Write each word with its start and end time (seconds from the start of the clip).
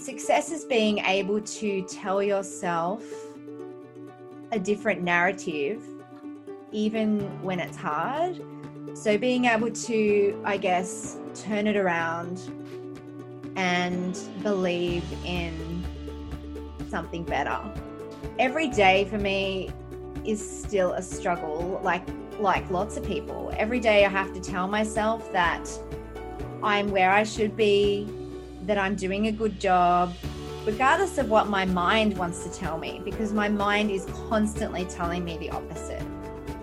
success 0.00 0.50
is 0.50 0.64
being 0.64 0.98
able 0.98 1.40
to 1.40 1.82
tell 1.82 2.22
yourself 2.22 3.02
a 4.52 4.58
different 4.58 5.02
narrative, 5.02 5.82
even 6.72 7.20
when 7.42 7.60
it's 7.60 7.76
hard. 7.76 8.42
So, 8.94 9.16
being 9.16 9.44
able 9.44 9.70
to, 9.70 10.42
I 10.44 10.56
guess, 10.56 11.18
turn 11.34 11.66
it 11.66 11.76
around 11.76 12.40
and 13.56 14.18
believe 14.42 15.04
in 15.24 15.84
something 16.88 17.24
better. 17.24 17.60
Every 18.38 18.68
day 18.68 19.04
for 19.04 19.18
me 19.18 19.70
is 20.24 20.40
still 20.40 20.92
a 20.92 21.02
struggle, 21.02 21.80
like 21.84 22.06
like 22.40 22.68
lots 22.70 22.96
of 22.96 23.04
people. 23.04 23.52
Every 23.56 23.80
day 23.80 24.04
I 24.04 24.08
have 24.08 24.32
to 24.32 24.40
tell 24.40 24.66
myself 24.66 25.30
that 25.32 25.70
I'm 26.62 26.90
where 26.90 27.10
I 27.10 27.22
should 27.22 27.56
be, 27.56 28.08
that 28.70 28.78
I'm 28.78 28.94
doing 28.94 29.26
a 29.26 29.32
good 29.32 29.58
job, 29.58 30.14
regardless 30.64 31.18
of 31.18 31.28
what 31.28 31.48
my 31.48 31.64
mind 31.64 32.16
wants 32.16 32.44
to 32.44 32.52
tell 32.52 32.78
me, 32.78 33.02
because 33.04 33.32
my 33.32 33.48
mind 33.48 33.90
is 33.90 34.06
constantly 34.28 34.84
telling 34.84 35.24
me 35.24 35.36
the 35.38 35.50
opposite. 35.50 36.00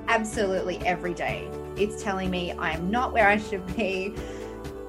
Absolutely 0.07 0.77
every 0.85 1.13
day. 1.13 1.49
It's 1.75 2.01
telling 2.01 2.29
me 2.29 2.53
I 2.53 2.71
am 2.71 2.89
not 2.89 3.11
where 3.11 3.27
I 3.27 3.37
should 3.37 3.75
be. 3.75 4.13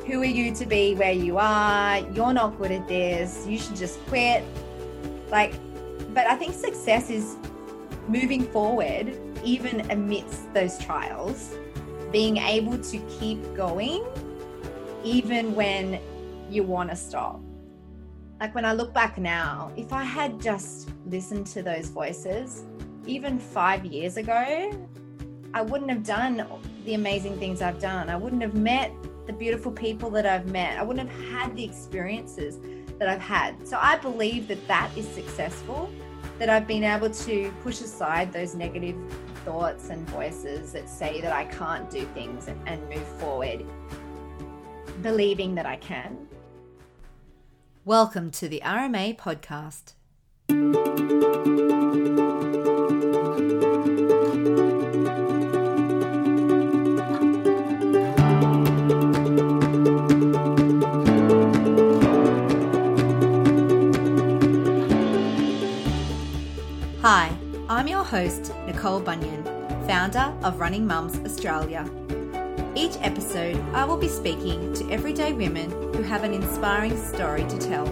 Who 0.06 0.20
are 0.20 0.24
you 0.24 0.54
to 0.54 0.64
be 0.64 0.94
where 0.94 1.10
you 1.10 1.38
are? 1.38 1.98
You're 2.14 2.32
not 2.32 2.56
good 2.56 2.70
at 2.70 2.86
this. 2.86 3.44
You 3.48 3.58
should 3.58 3.74
just 3.74 3.98
quit. 4.06 4.44
Like, 5.28 5.54
but 6.14 6.28
I 6.28 6.36
think 6.36 6.54
success 6.54 7.10
is 7.10 7.34
moving 8.06 8.44
forward, 8.44 9.18
even 9.42 9.90
amidst 9.90 10.54
those 10.54 10.78
trials, 10.78 11.52
being 12.12 12.36
able 12.36 12.78
to 12.78 12.98
keep 13.18 13.42
going, 13.56 14.04
even 15.02 15.56
when 15.56 15.98
you 16.50 16.62
want 16.62 16.90
to 16.90 16.96
stop. 16.96 17.40
Like 18.40 18.54
when 18.54 18.64
I 18.64 18.72
look 18.72 18.94
back 18.94 19.18
now, 19.18 19.72
if 19.76 19.92
I 19.92 20.04
had 20.04 20.40
just 20.40 20.90
listened 21.06 21.46
to 21.48 21.62
those 21.62 21.88
voices, 21.88 22.64
even 23.06 23.38
five 23.38 23.84
years 23.84 24.16
ago, 24.16 24.70
I 25.54 25.62
wouldn't 25.62 25.90
have 25.90 26.04
done 26.04 26.46
the 26.84 26.94
amazing 26.94 27.38
things 27.38 27.62
I've 27.62 27.80
done. 27.80 28.10
I 28.10 28.16
wouldn't 28.16 28.42
have 28.42 28.54
met 28.54 28.92
the 29.26 29.32
beautiful 29.32 29.72
people 29.72 30.10
that 30.10 30.26
I've 30.26 30.46
met. 30.50 30.78
I 30.78 30.82
wouldn't 30.82 31.10
have 31.10 31.30
had 31.30 31.56
the 31.56 31.64
experiences 31.64 32.58
that 32.98 33.08
I've 33.08 33.20
had. 33.20 33.66
So 33.66 33.78
I 33.80 33.96
believe 33.96 34.46
that 34.48 34.66
that 34.68 34.90
is 34.96 35.08
successful, 35.08 35.90
that 36.38 36.48
I've 36.48 36.66
been 36.66 36.84
able 36.84 37.10
to 37.10 37.52
push 37.62 37.80
aside 37.80 38.32
those 38.32 38.54
negative 38.54 38.96
thoughts 39.44 39.88
and 39.88 40.08
voices 40.10 40.72
that 40.72 40.88
say 40.88 41.20
that 41.22 41.32
I 41.32 41.44
can't 41.46 41.88
do 41.90 42.04
things 42.14 42.48
and, 42.66 42.88
move 42.88 43.06
forward, 43.18 43.64
believing 45.02 45.54
that 45.54 45.66
I 45.66 45.76
can. 45.76 46.27
Welcome 47.88 48.30
to 48.32 48.50
the 48.50 48.60
RMA 48.66 49.16
podcast. 49.16 49.94
Hi, 67.00 67.34
I'm 67.70 67.88
your 67.88 68.04
host, 68.04 68.52
Nicole 68.66 69.00
Bunyon, 69.00 69.46
founder 69.86 70.36
of 70.42 70.60
Running 70.60 70.86
Mums 70.86 71.16
Australia. 71.20 71.90
Each 72.74 72.98
episode, 73.00 73.58
I 73.72 73.86
will 73.86 73.96
be 73.96 74.08
speaking 74.08 74.74
to 74.74 74.90
everyday 74.90 75.32
women 75.32 75.87
who 75.98 76.04
have 76.04 76.22
an 76.22 76.32
inspiring 76.32 76.96
story 76.96 77.42
to 77.48 77.58
tell. 77.58 77.84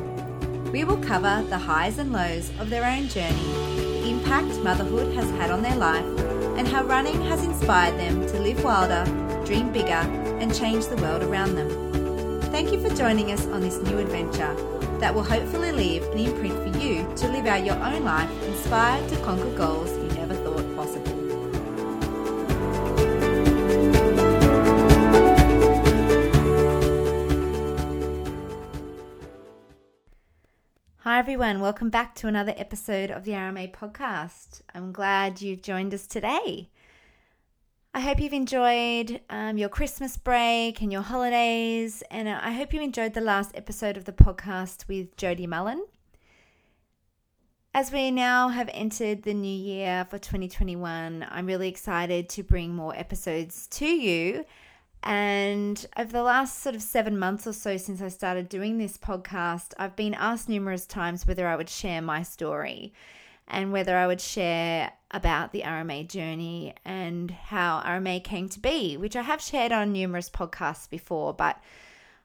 We 0.71 0.85
will 0.85 0.99
cover 0.99 1.45
the 1.49 1.59
highs 1.59 1.99
and 1.99 2.13
lows 2.13 2.53
of 2.61 2.71
their 2.71 2.85
own 2.85 3.09
journey, 3.09 3.53
the 3.75 4.11
impact 4.11 4.63
motherhood 4.63 5.13
has 5.17 5.29
had 5.33 5.51
on 5.51 5.61
their 5.61 5.75
life, 5.75 6.05
and 6.57 6.69
how 6.69 6.85
running 6.85 7.21
has 7.23 7.43
inspired 7.43 7.99
them 7.99 8.25
to 8.29 8.39
live 8.39 8.63
wilder, 8.63 9.05
dream 9.45 9.73
bigger, 9.73 10.07
and 10.39 10.55
change 10.55 10.87
the 10.87 10.97
world 10.99 11.25
around 11.25 11.57
them. 11.57 12.41
Thank 12.53 12.71
you 12.71 12.81
for 12.81 12.95
joining 12.95 13.33
us 13.33 13.45
on 13.47 13.61
this 13.61 13.79
new 13.79 13.99
adventure 13.99 14.55
that 15.01 15.13
will 15.13 15.25
hopefully 15.25 15.73
leave 15.73 16.05
an 16.05 16.19
imprint 16.19 16.55
for 16.55 16.79
you 16.79 17.13
to 17.17 17.29
live 17.29 17.47
out 17.47 17.67
your 17.67 17.75
own 17.75 18.05
life 18.05 18.31
inspired 18.45 19.09
to 19.09 19.17
conquer 19.25 19.51
goals 19.57 19.91
Hi, 31.17 31.21
everyone. 31.21 31.63
Welcome 31.63 31.89
back 31.89 32.15
to 32.17 32.29
another 32.29 32.53
episode 32.59 33.11
of 33.11 33.25
the 33.25 33.31
RMA 33.31 33.73
podcast. 33.73 34.61
I'm 34.75 34.93
glad 34.93 35.41
you've 35.41 35.63
joined 35.63 35.95
us 35.95 36.07
today. 36.07 36.69
I 37.95 38.01
hope 38.01 38.21
you've 38.21 38.35
enjoyed 38.35 39.23
um, 39.31 39.57
your 39.57 39.71
Christmas 39.71 40.19
break 40.19 40.83
and 40.83 40.93
your 40.93 41.01
holidays, 41.01 42.03
and 42.11 42.29
I 42.29 42.51
hope 42.51 42.75
you 42.75 42.83
enjoyed 42.83 43.15
the 43.15 43.23
last 43.23 43.53
episode 43.55 43.97
of 43.97 44.05
the 44.05 44.13
podcast 44.13 44.89
with 44.89 45.17
Jody 45.17 45.47
Mullen. 45.47 45.87
As 47.73 47.91
we 47.91 48.11
now 48.11 48.51
have 48.51 48.69
entered 48.75 49.23
the 49.23 49.33
new 49.33 49.49
year 49.49 50.07
for 50.11 50.19
2021, 50.19 51.27
I'm 51.31 51.47
really 51.47 51.71
excited 51.71 52.29
to 52.29 52.43
bring 52.43 52.75
more 52.75 52.95
episodes 52.95 53.67
to 53.69 53.87
you. 53.87 54.45
And 55.03 55.87
over 55.97 56.11
the 56.11 56.23
last 56.23 56.61
sort 56.61 56.75
of 56.75 56.83
seven 56.83 57.19
months 57.19 57.47
or 57.47 57.53
so 57.53 57.77
since 57.77 58.03
I 58.03 58.09
started 58.09 58.49
doing 58.49 58.79
this 58.79 58.99
podcast, 58.99 59.73
I've 59.79 59.95
been 59.95 60.15
asked 60.15 60.49
numerous 60.49 60.87
times 60.87 61.27
whether 61.27 61.47
I 61.47 61.57
would 61.57 61.69
share 61.69 62.03
my 62.03 62.23
story 62.23 62.93
and 63.49 63.73
whether 63.73 63.97
I 63.97 64.07
would 64.07 64.21
share 64.21 64.93
about 65.13 65.53
the 65.53 65.63
RMA 65.63 66.09
journey 66.09 66.75
and 66.85 67.31
how 67.31 67.81
RMA 67.87 68.23
came 68.25 68.49
to 68.51 68.61
be, 68.61 68.97
which 68.97 69.15
I 69.15 69.23
have 69.23 69.41
shared 69.41 69.71
on 69.71 69.93
numerous 69.93 70.29
podcasts 70.29 70.91
before, 70.91 71.33
but 71.33 71.61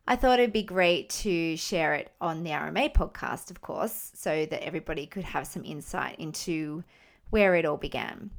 I 0.07 0.15
thought 0.15 0.39
it'd 0.39 0.51
be 0.51 0.63
great 0.63 1.09
to 1.09 1.55
share 1.57 1.93
it 1.93 2.11
on 2.19 2.43
the 2.43 2.49
RMA 2.49 2.93
podcast, 2.93 3.51
of 3.51 3.61
course, 3.61 4.11
so 4.15 4.45
that 4.47 4.65
everybody 4.65 5.05
could 5.05 5.23
have 5.23 5.45
some 5.45 5.63
insight 5.63 6.19
into 6.19 6.83
where 7.29 7.55
it 7.55 7.65
all 7.65 7.77
began. 7.77 8.31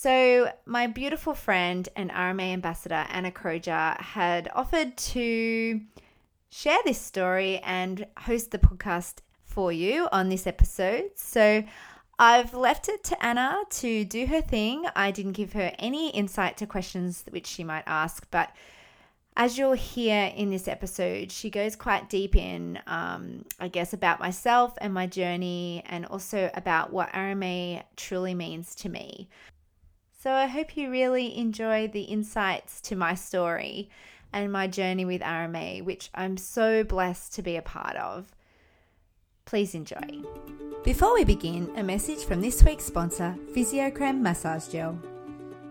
So, 0.00 0.52
my 0.64 0.86
beautiful 0.86 1.34
friend 1.34 1.88
and 1.96 2.12
RMA 2.12 2.52
ambassador, 2.52 3.04
Anna 3.08 3.32
Croger, 3.32 4.00
had 4.00 4.48
offered 4.54 4.96
to 4.96 5.80
share 6.50 6.78
this 6.84 7.00
story 7.00 7.58
and 7.64 8.06
host 8.16 8.52
the 8.52 8.60
podcast 8.60 9.22
for 9.42 9.72
you 9.72 10.06
on 10.12 10.28
this 10.28 10.46
episode. 10.46 11.10
So 11.16 11.64
I've 12.16 12.54
left 12.54 12.88
it 12.88 13.02
to 13.02 13.20
Anna 13.20 13.58
to 13.70 14.04
do 14.04 14.26
her 14.26 14.40
thing. 14.40 14.86
I 14.94 15.10
didn't 15.10 15.32
give 15.32 15.54
her 15.54 15.72
any 15.80 16.10
insight 16.10 16.56
to 16.58 16.66
questions 16.68 17.24
which 17.30 17.48
she 17.48 17.64
might 17.64 17.82
ask, 17.88 18.24
but 18.30 18.54
as 19.36 19.58
you'll 19.58 19.72
hear 19.72 20.32
in 20.36 20.50
this 20.50 20.68
episode, 20.68 21.32
she 21.32 21.50
goes 21.50 21.74
quite 21.74 22.08
deep 22.08 22.36
in, 22.36 22.78
um, 22.86 23.44
I 23.58 23.66
guess, 23.66 23.92
about 23.92 24.20
myself 24.20 24.74
and 24.80 24.94
my 24.94 25.08
journey, 25.08 25.82
and 25.86 26.06
also 26.06 26.52
about 26.54 26.92
what 26.92 27.12
RMA 27.12 27.82
truly 27.96 28.34
means 28.34 28.76
to 28.76 28.88
me. 28.88 29.28
So 30.20 30.32
I 30.32 30.46
hope 30.46 30.76
you 30.76 30.90
really 30.90 31.38
enjoy 31.38 31.86
the 31.86 32.02
insights 32.02 32.80
to 32.80 32.96
my 32.96 33.14
story 33.14 33.88
and 34.32 34.50
my 34.50 34.66
journey 34.66 35.04
with 35.04 35.22
RMA, 35.22 35.84
which 35.84 36.10
I'm 36.12 36.36
so 36.36 36.82
blessed 36.82 37.34
to 37.34 37.42
be 37.42 37.54
a 37.54 37.62
part 37.62 37.94
of. 37.94 38.26
Please 39.44 39.76
enjoy. 39.76 40.24
Before 40.82 41.14
we 41.14 41.22
begin, 41.22 41.70
a 41.76 41.84
message 41.84 42.24
from 42.24 42.40
this 42.40 42.64
week's 42.64 42.82
sponsor, 42.82 43.36
Fisiocrem 43.54 44.18
Massage 44.18 44.66
Gel. 44.66 44.98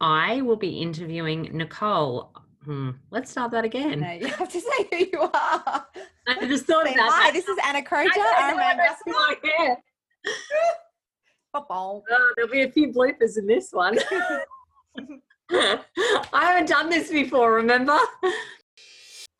I 0.00 0.42
will 0.42 0.56
be 0.56 0.80
interviewing 0.80 1.50
Nicole. 1.52 2.32
Hmm, 2.64 2.90
let's 3.10 3.30
start 3.30 3.52
that 3.52 3.64
again. 3.64 4.00
No, 4.00 4.10
you 4.10 4.26
have 4.26 4.50
to 4.50 4.60
say 4.60 4.88
who 4.90 4.96
you 4.96 5.20
are. 5.20 5.86
I 6.26 6.46
just 6.46 6.66
thought 6.66 6.86
Hi, 6.88 7.30
this 7.30 7.46
is 7.46 7.56
Anna 7.64 7.82
Croger. 7.82 8.08
RMA 8.08 8.76
know, 9.06 9.76
Oh, 11.58 12.02
there'll 12.36 12.50
be 12.50 12.62
a 12.62 12.70
few 12.70 12.92
bloopers 12.92 13.38
in 13.38 13.46
this 13.46 13.70
one. 13.72 13.98
I 15.50 15.80
haven't 16.32 16.68
done 16.68 16.90
this 16.90 17.10
before, 17.10 17.54
remember? 17.54 17.96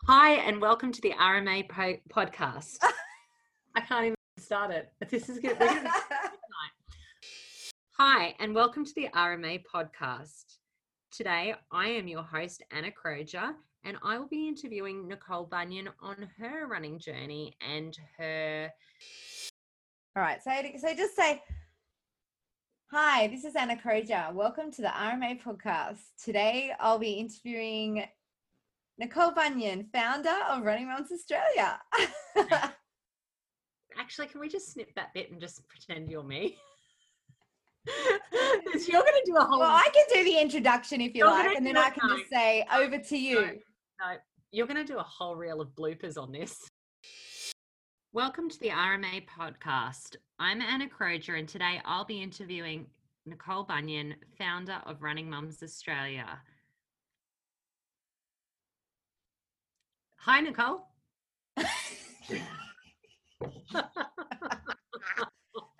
Hi, 0.06 0.32
and 0.34 0.58
welcome 0.58 0.92
to 0.92 1.00
the 1.02 1.12
RMA 1.12 1.68
po- 1.68 1.98
podcast. 2.10 2.78
I 3.74 3.80
can't 3.82 4.06
even 4.06 4.16
start 4.38 4.70
it. 4.70 4.90
This 5.10 5.28
is 5.28 5.40
good. 5.40 5.58
Gonna 5.58 5.90
Hi, 7.98 8.34
and 8.40 8.54
welcome 8.54 8.86
to 8.86 8.94
the 8.94 9.08
RMA 9.14 9.62
podcast. 9.70 10.44
Today, 11.10 11.54
I 11.70 11.88
am 11.88 12.08
your 12.08 12.22
host, 12.22 12.64
Anna 12.70 12.90
Croger, 12.92 13.52
and 13.84 13.98
I 14.02 14.18
will 14.18 14.28
be 14.28 14.48
interviewing 14.48 15.06
Nicole 15.06 15.46
Bunyon 15.46 15.88
on 16.00 16.30
her 16.38 16.66
running 16.66 16.98
journey 16.98 17.54
and 17.60 17.94
her. 18.16 18.72
All 20.16 20.22
right, 20.22 20.42
so 20.42 20.50
so 20.78 20.94
just 20.94 21.14
say, 21.14 21.42
"Hi, 22.98 23.26
this 23.26 23.44
is 23.44 23.54
Anna 23.56 23.76
Croger. 23.76 24.32
Welcome 24.32 24.70
to 24.70 24.80
the 24.80 24.88
RMA 24.88 25.38
podcast. 25.42 25.98
Today, 26.24 26.72
I'll 26.80 26.98
be 26.98 27.10
interviewing 27.10 28.06
Nicole 28.96 29.32
Bunyon, 29.32 29.92
founder 29.92 30.32
of 30.48 30.62
Running 30.62 30.88
Mums 30.88 31.12
Australia." 31.12 31.78
Actually, 33.98 34.28
can 34.28 34.40
we 34.40 34.48
just 34.48 34.72
snip 34.72 34.94
that 34.94 35.12
bit 35.12 35.30
and 35.30 35.38
just 35.38 35.68
pretend 35.68 36.10
you're 36.10 36.22
me? 36.22 36.56
you're 37.86 39.02
going 39.02 39.04
to 39.04 39.22
do 39.26 39.36
a 39.36 39.44
whole. 39.44 39.60
well, 39.60 39.68
I 39.70 39.90
can 39.92 40.04
do 40.14 40.24
the 40.24 40.40
introduction 40.40 41.02
if 41.02 41.14
you 41.14 41.26
You're 41.26 41.28
like, 41.28 41.54
and 41.54 41.66
then 41.66 41.76
I 41.76 41.90
can 41.90 42.08
no. 42.08 42.16
just 42.16 42.30
say, 42.30 42.64
"Over 42.72 42.96
to 42.96 43.18
you." 43.18 43.60
no, 44.00 44.16
you're 44.52 44.66
going 44.66 44.82
to 44.82 44.90
do 44.90 44.98
a 44.98 45.02
whole 45.02 45.36
reel 45.36 45.60
of 45.60 45.68
bloopers 45.74 46.16
on 46.16 46.32
this. 46.32 46.58
Welcome 48.16 48.48
to 48.48 48.58
the 48.60 48.70
RMA 48.70 49.26
podcast. 49.26 50.16
I'm 50.38 50.62
Anna 50.62 50.86
Croger, 50.88 51.38
and 51.38 51.46
today 51.46 51.82
I'll 51.84 52.06
be 52.06 52.22
interviewing 52.22 52.86
Nicole 53.26 53.66
Bunyon, 53.66 54.14
founder 54.38 54.78
of 54.86 55.02
Running 55.02 55.28
Mums 55.28 55.62
Australia. 55.62 56.40
Hi, 60.16 60.40
Nicole. 60.40 60.88
That 61.58 61.68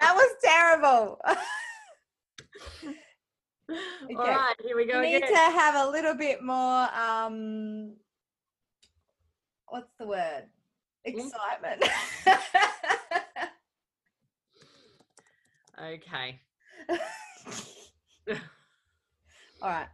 was 0.02 0.36
terrible. 0.44 1.18
All 1.26 1.36
right, 4.14 4.54
here 4.62 4.76
we 4.76 4.84
go 4.84 5.00
you 5.00 5.06
need 5.06 5.16
again. 5.24 5.32
to 5.32 5.38
have 5.38 5.74
a 5.86 5.90
little 5.90 6.14
bit 6.14 6.42
more. 6.42 6.86
um 6.94 7.94
What's 9.68 9.88
the 9.98 10.06
word? 10.06 10.44
Mm. 11.06 11.26
Excitement. 11.26 11.84
Okay. 15.78 16.40
All 19.62 19.68
right. 19.68 19.86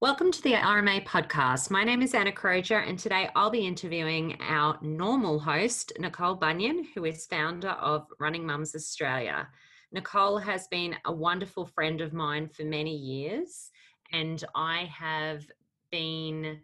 Welcome 0.00 0.32
to 0.32 0.42
the 0.42 0.52
RMA 0.54 1.04
podcast. 1.04 1.70
My 1.70 1.84
name 1.84 2.00
is 2.02 2.14
Anna 2.14 2.32
Croger, 2.32 2.88
and 2.88 2.98
today 2.98 3.28
I'll 3.34 3.50
be 3.50 3.66
interviewing 3.66 4.38
our 4.40 4.78
normal 4.80 5.38
host, 5.38 5.92
Nicole 5.98 6.38
Bunyon, 6.38 6.86
who 6.94 7.04
is 7.04 7.26
founder 7.26 7.70
of 7.70 8.06
Running 8.20 8.46
Mums 8.46 8.74
Australia. 8.74 9.48
Nicole 9.90 10.38
has 10.38 10.66
been 10.68 10.96
a 11.04 11.12
wonderful 11.12 11.66
friend 11.66 12.00
of 12.00 12.12
mine 12.12 12.48
for 12.48 12.62
many 12.62 12.96
years, 12.96 13.70
and 14.12 14.42
I 14.54 14.90
have 14.96 15.44
been 15.90 16.60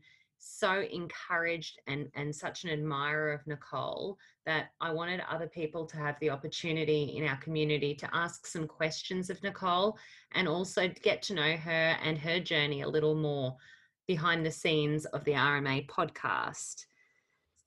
so 0.49 0.81
encouraged 0.91 1.79
and, 1.87 2.09
and 2.15 2.35
such 2.35 2.65
an 2.65 2.71
admirer 2.71 3.33
of 3.33 3.47
Nicole 3.47 4.19
that 4.47 4.71
I 4.81 4.91
wanted 4.91 5.21
other 5.31 5.47
people 5.47 5.87
to 5.87 5.97
have 5.99 6.19
the 6.21 6.31
opportunity 6.31 7.15
in 7.17 7.27
our 7.27 7.37
community 7.37 7.95
to 7.97 8.09
ask 8.15 8.47
some 8.47 8.67
questions 8.67 9.29
of 9.31 9.43
Nicole 9.43 9.99
and 10.33 10.49
also 10.49 10.89
get 11.03 11.23
to 11.23 11.35
know 11.35 11.56
her 11.56 11.97
and 12.03 12.19
her 12.19 12.41
journey 12.41 12.83
a 12.83 12.89
little 12.89 13.15
more 13.15 13.56
behind 14.06 14.45
the 14.45 14.50
scenes 14.50 15.05
of 15.06 15.23
the 15.25 15.33
RMA 15.33 15.87
podcast. 15.87 16.87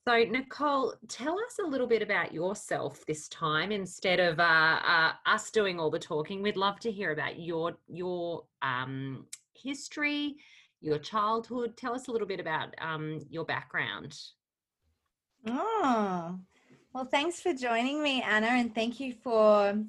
So, 0.06 0.24
Nicole, 0.24 0.94
tell 1.06 1.38
us 1.38 1.58
a 1.64 1.68
little 1.68 1.86
bit 1.86 2.02
about 2.02 2.34
yourself 2.34 3.06
this 3.06 3.28
time 3.28 3.70
instead 3.70 4.18
of 4.18 4.40
uh, 4.40 4.80
uh, 4.84 5.12
us 5.26 5.52
doing 5.52 5.78
all 5.78 5.90
the 5.90 6.00
talking. 6.00 6.42
We'd 6.42 6.56
love 6.56 6.80
to 6.80 6.90
hear 6.90 7.12
about 7.12 7.38
your 7.38 7.74
your 7.86 8.42
um, 8.62 9.26
history, 9.54 10.34
your 10.82 10.98
childhood. 10.98 11.76
Tell 11.76 11.94
us 11.94 12.08
a 12.08 12.12
little 12.12 12.26
bit 12.26 12.40
about 12.40 12.74
um, 12.80 13.20
your 13.30 13.44
background. 13.44 14.18
Oh, 15.46 16.38
well, 16.92 17.04
thanks 17.06 17.40
for 17.40 17.54
joining 17.54 18.02
me, 18.02 18.22
Anna, 18.22 18.48
and 18.48 18.74
thank 18.74 19.00
you 19.00 19.14
for 19.22 19.82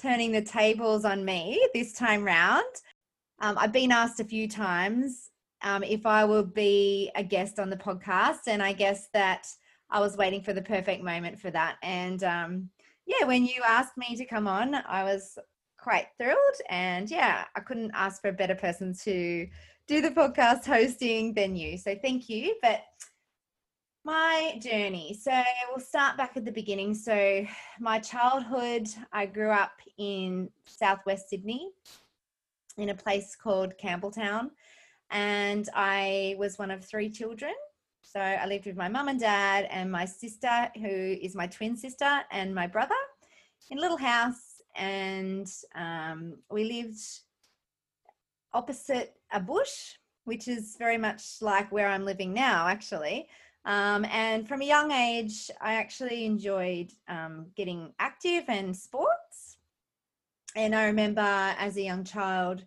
turning 0.00 0.32
the 0.32 0.42
tables 0.42 1.04
on 1.04 1.24
me 1.24 1.68
this 1.74 1.92
time 1.92 2.24
round. 2.24 2.64
Um, 3.40 3.58
I've 3.58 3.72
been 3.72 3.92
asked 3.92 4.20
a 4.20 4.24
few 4.24 4.48
times 4.48 5.30
um, 5.62 5.82
if 5.82 6.06
I 6.06 6.24
will 6.24 6.44
be 6.44 7.10
a 7.14 7.22
guest 7.22 7.58
on 7.58 7.68
the 7.68 7.76
podcast, 7.76 8.46
and 8.46 8.62
I 8.62 8.72
guess 8.72 9.08
that 9.12 9.46
I 9.90 10.00
was 10.00 10.16
waiting 10.16 10.42
for 10.42 10.52
the 10.52 10.62
perfect 10.62 11.02
moment 11.02 11.38
for 11.38 11.50
that. 11.50 11.76
And 11.82 12.22
um, 12.24 12.70
yeah, 13.06 13.26
when 13.26 13.44
you 13.44 13.62
asked 13.66 13.96
me 13.96 14.16
to 14.16 14.24
come 14.24 14.46
on, 14.46 14.74
I 14.74 15.04
was 15.04 15.36
quite 15.78 16.06
thrilled. 16.18 16.38
And 16.68 17.10
yeah, 17.10 17.44
I 17.56 17.60
couldn't 17.60 17.90
ask 17.94 18.20
for 18.20 18.28
a 18.28 18.32
better 18.32 18.54
person 18.54 18.94
to 19.04 19.46
do 19.90 20.00
the 20.00 20.10
podcast 20.12 20.64
hosting 20.64 21.34
than 21.34 21.56
you. 21.56 21.76
So 21.76 21.96
thank 22.00 22.28
you. 22.28 22.54
But 22.62 22.84
my 24.04 24.56
journey. 24.62 25.18
So 25.20 25.32
we'll 25.68 25.84
start 25.84 26.16
back 26.16 26.36
at 26.36 26.44
the 26.44 26.52
beginning. 26.52 26.94
So 26.94 27.44
my 27.80 27.98
childhood, 27.98 28.86
I 29.12 29.26
grew 29.26 29.50
up 29.50 29.72
in 29.98 30.48
southwest 30.64 31.30
Sydney 31.30 31.72
in 32.78 32.90
a 32.90 32.94
place 32.94 33.34
called 33.34 33.72
Campbelltown. 33.82 34.50
And 35.10 35.68
I 35.74 36.36
was 36.38 36.56
one 36.56 36.70
of 36.70 36.84
three 36.84 37.10
children. 37.10 37.52
So 38.02 38.20
I 38.20 38.46
lived 38.46 38.66
with 38.66 38.76
my 38.76 38.88
mum 38.88 39.08
and 39.08 39.18
dad 39.18 39.66
and 39.72 39.90
my 39.90 40.04
sister, 40.04 40.68
who 40.76 40.86
is 41.20 41.34
my 41.34 41.48
twin 41.48 41.76
sister, 41.76 42.20
and 42.30 42.54
my 42.54 42.68
brother 42.68 42.94
in 43.70 43.78
a 43.78 43.80
little 43.80 43.98
house. 43.98 44.62
And 44.76 45.50
um, 45.74 46.36
we 46.48 46.62
lived 46.62 47.00
opposite 48.54 49.16
a 49.32 49.40
bush, 49.40 49.96
which 50.24 50.48
is 50.48 50.76
very 50.78 50.98
much 50.98 51.36
like 51.40 51.70
where 51.72 51.88
I'm 51.88 52.04
living 52.04 52.32
now, 52.32 52.66
actually. 52.66 53.28
Um, 53.64 54.06
and 54.06 54.48
from 54.48 54.62
a 54.62 54.66
young 54.66 54.90
age, 54.90 55.50
I 55.60 55.74
actually 55.74 56.24
enjoyed 56.24 56.92
um, 57.08 57.46
getting 57.56 57.92
active 57.98 58.44
and 58.48 58.76
sports. 58.76 59.58
And 60.56 60.74
I 60.74 60.86
remember 60.86 61.20
as 61.20 61.76
a 61.76 61.82
young 61.82 62.04
child 62.04 62.64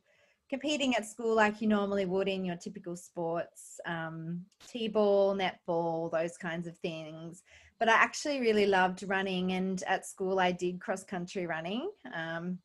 competing 0.50 0.96
at 0.96 1.05
school 1.05 1.36
like 1.36 1.62
you 1.62 1.67
normally 1.67 2.05
would 2.05 2.27
in 2.27 2.46
your 2.46 2.55
typical 2.55 2.96
sports 2.96 3.79
um, 3.88 4.41
t 4.67 4.88
ball, 4.88 5.36
netball, 5.36 6.12
those 6.12 6.38
kinds 6.38 6.67
of 6.67 6.77
things. 6.77 7.41
But 7.79 7.89
I 7.89 7.93
actually 7.93 8.39
really 8.39 8.67
loved 8.67 9.03
running. 9.08 9.53
And 9.53 9.82
at 9.88 10.05
school, 10.05 10.39
I 10.39 10.51
did 10.51 10.79
cross 10.79 11.03
country 11.03 11.48
running 11.48 11.89
um, 12.15 12.60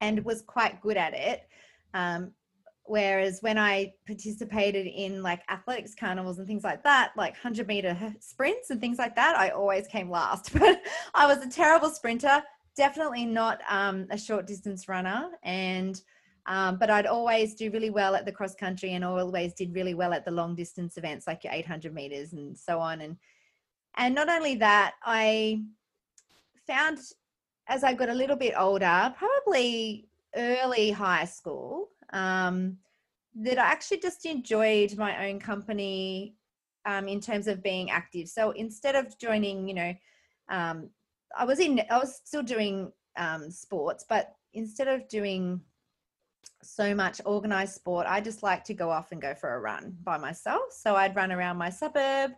and 0.00 0.24
was 0.24 0.42
quite 0.42 0.80
good 0.80 0.96
at 0.96 1.12
it. 1.12 1.48
Whereas 2.88 3.40
when 3.40 3.58
I 3.58 3.92
participated 4.06 4.86
in 4.86 5.22
like 5.22 5.42
athletics 5.50 5.94
carnivals 5.94 6.38
and 6.38 6.46
things 6.46 6.64
like 6.64 6.82
that, 6.84 7.12
like 7.16 7.32
100 7.32 7.66
meter 7.66 8.14
sprints 8.20 8.70
and 8.70 8.80
things 8.80 8.98
like 8.98 9.16
that, 9.16 9.36
I 9.36 9.50
always 9.50 9.86
came 9.86 10.10
last. 10.10 10.52
But 10.58 10.80
I 11.14 11.26
was 11.26 11.44
a 11.44 11.50
terrible 11.50 11.90
sprinter, 11.90 12.42
definitely 12.76 13.24
not 13.24 13.60
um, 13.68 14.06
a 14.10 14.18
short 14.18 14.46
distance 14.46 14.88
runner. 14.88 15.30
And 15.42 16.00
um, 16.46 16.78
but 16.78 16.90
I'd 16.90 17.06
always 17.06 17.54
do 17.54 17.70
really 17.72 17.90
well 17.90 18.14
at 18.14 18.24
the 18.24 18.32
cross 18.32 18.54
country 18.54 18.92
and 18.92 19.04
always 19.04 19.52
did 19.54 19.74
really 19.74 19.94
well 19.94 20.12
at 20.12 20.24
the 20.24 20.30
long 20.30 20.54
distance 20.54 20.96
events 20.96 21.26
like 21.26 21.42
your 21.42 21.52
800 21.52 21.92
meters 21.92 22.32
and 22.32 22.56
so 22.56 22.78
on. 22.78 23.00
And 23.00 23.16
and 23.96 24.14
not 24.14 24.28
only 24.28 24.54
that, 24.56 24.94
I 25.04 25.62
found 26.66 26.98
as 27.68 27.82
I 27.82 27.94
got 27.94 28.08
a 28.08 28.14
little 28.14 28.36
bit 28.36 28.54
older, 28.56 29.14
probably 29.16 30.08
early 30.36 30.90
high 30.90 31.24
school, 31.24 31.88
um, 32.12 32.78
that 33.36 33.58
I 33.58 33.64
actually 33.64 34.00
just 34.00 34.26
enjoyed 34.26 34.96
my 34.96 35.28
own 35.28 35.40
company 35.40 36.36
um, 36.86 37.08
in 37.08 37.20
terms 37.20 37.46
of 37.48 37.62
being 37.62 37.90
active. 37.90 38.28
So 38.28 38.52
instead 38.52 38.94
of 38.96 39.18
joining, 39.18 39.68
you 39.68 39.74
know, 39.74 39.94
um, 40.48 40.90
I 41.36 41.44
was 41.44 41.58
in, 41.60 41.82
I 41.90 41.98
was 41.98 42.20
still 42.24 42.42
doing 42.42 42.92
um, 43.16 43.50
sports, 43.50 44.04
but 44.08 44.34
instead 44.54 44.88
of 44.88 45.08
doing 45.08 45.60
so 46.62 46.94
much 46.94 47.20
organized 47.24 47.74
sport, 47.74 48.06
I 48.08 48.20
just 48.20 48.42
like 48.42 48.64
to 48.64 48.74
go 48.74 48.90
off 48.90 49.12
and 49.12 49.20
go 49.20 49.34
for 49.34 49.54
a 49.54 49.60
run 49.60 49.96
by 50.02 50.18
myself. 50.18 50.72
So 50.72 50.96
I'd 50.96 51.16
run 51.16 51.32
around 51.32 51.58
my 51.58 51.70
suburb 51.70 52.32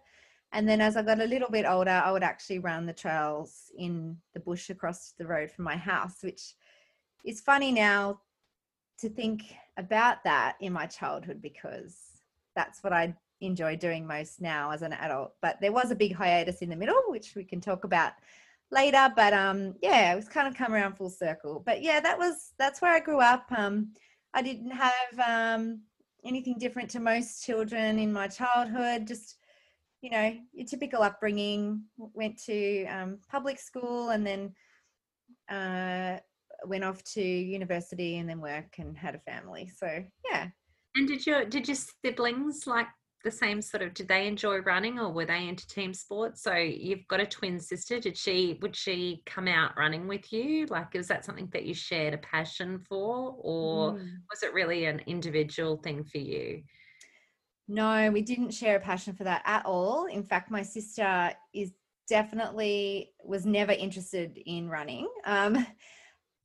And 0.53 0.69
then 0.69 0.81
as 0.81 0.97
I 0.97 1.03
got 1.03 1.21
a 1.21 1.25
little 1.27 1.51
bit 1.51 1.67
older, 1.67 1.91
I 1.91 2.11
would 2.13 2.23
actually 2.23 2.59
run 2.61 2.87
the 2.87 2.93
trails 2.93 3.71
in 3.77 4.17
the 4.35 4.41
bush 4.41 4.71
across 4.71 5.13
the 5.19 5.27
road 5.27 5.51
from 5.51 5.65
my 5.65 5.77
house, 5.77 6.23
which 6.23 6.55
is 7.25 7.41
funny 7.41 7.73
now 7.73 8.21
to 8.99 9.09
think 9.09 9.55
about 9.77 10.25
that 10.25 10.57
in 10.61 10.73
my 10.73 10.87
childhood 10.87 11.41
because 11.41 11.97
that's 12.55 12.83
what 12.83 12.93
I 12.93 13.15
enjoy 13.41 13.77
doing 13.77 14.07
most 14.07 14.41
now 14.41 14.71
as 14.71 14.83
an 14.83 14.93
adult. 14.93 15.35
But 15.41 15.61
there 15.61 15.73
was 15.73 15.91
a 15.91 15.97
big 15.97 16.15
hiatus 16.15 16.59
in 16.63 16.69
the 16.69 16.77
middle, 16.77 17.01
which 17.07 17.35
we 17.35 17.45
can 17.45 17.61
talk 17.61 17.85
about 17.85 18.13
later. 18.71 19.13
But 19.15 19.33
um, 19.33 19.75
yeah, 19.83 20.13
it 20.13 20.17
was 20.17 20.29
kind 20.29 20.49
of 20.49 20.57
come 20.57 20.73
around 20.73 20.97
full 20.97 21.11
circle. 21.11 21.63
But 21.65 21.83
yeah, 21.83 22.01
that 22.01 22.19
was 22.19 22.53
that's 22.59 22.83
where 22.83 22.95
I 22.95 23.01
grew 23.01 23.21
up. 23.21 23.47
Um, 23.57 23.93
I 24.35 24.43
didn't 24.43 24.71
have 24.71 25.19
um, 25.59 25.81
anything 26.25 26.59
different 26.59 26.91
to 26.91 27.01
most 27.01 27.45
children 27.45 27.99
in 27.99 28.13
my 28.13 28.27
childhood. 28.29 29.07
Just 29.07 29.37
you 30.03 30.11
know, 30.11 30.33
your 30.53 30.67
typical 30.67 31.03
upbringing. 31.03 31.83
Went 31.97 32.43
to 32.45 32.87
um, 32.87 33.19
public 33.31 33.59
school 33.59 34.11
and 34.11 34.27
then 34.27 34.55
uh, 35.49 36.19
went 36.65 36.85
off 36.85 37.03
to 37.15 37.23
university 37.23 38.19
and 38.19 38.29
then 38.29 38.41
work 38.41 38.77
and 38.79 38.97
had 38.97 39.15
a 39.15 39.21
family. 39.21 39.71
So 39.77 40.05
yeah. 40.31 40.49
And 40.97 41.07
did 41.07 41.27
your 41.27 41.45
did 41.45 41.69
your 41.69 41.77
siblings 41.77 42.67
like 42.67 42.87
the 43.25 43.31
same 43.31 43.61
sort 43.61 43.83
of 43.83 43.95
did 43.95 44.09
they 44.09 44.27
enjoy 44.27 44.59
running 44.59 44.99
or 44.99 45.13
were 45.13 45.27
they 45.27 45.49
into 45.49 45.67
team 45.67 45.93
sports 45.93 46.43
so 46.43 46.55
you've 46.55 47.07
got 47.09 47.21
a 47.21 47.27
twin 47.27 47.59
sister 47.59 47.99
did 47.99 48.17
she 48.17 48.57
would 48.63 48.77
she 48.77 49.23
come 49.27 49.49
out 49.49 49.73
running 49.77 50.07
with 50.07 50.33
you 50.33 50.67
like 50.67 50.95
is 50.95 51.09
that 51.09 51.25
something 51.25 51.49
that 51.53 51.65
you 51.65 51.75
shared 51.75 52.15
a 52.15 52.19
passion 52.19 52.79
for 52.89 53.35
or 53.41 53.95
mm. 53.95 54.09
was 54.31 54.43
it 54.43 54.55
really 54.55 54.85
an 54.85 55.01
individual 55.07 55.77
thing 55.79 56.05
for 56.05 56.19
you 56.19 56.63
no 57.67 58.09
we 58.13 58.23
didn't 58.23 58.55
share 58.55 58.77
a 58.77 58.81
passion 58.81 59.13
for 59.13 59.25
that 59.25 59.43
at 59.45 59.67
all 59.67 60.07
in 60.07 60.23
fact 60.23 60.51
my 60.51 60.63
sister 60.63 61.33
is 61.53 61.73
definitely 62.09 63.11
was 63.25 63.45
never 63.45 63.73
interested 63.73 64.39
in 64.47 64.69
running 64.69 65.09
um, 65.25 65.67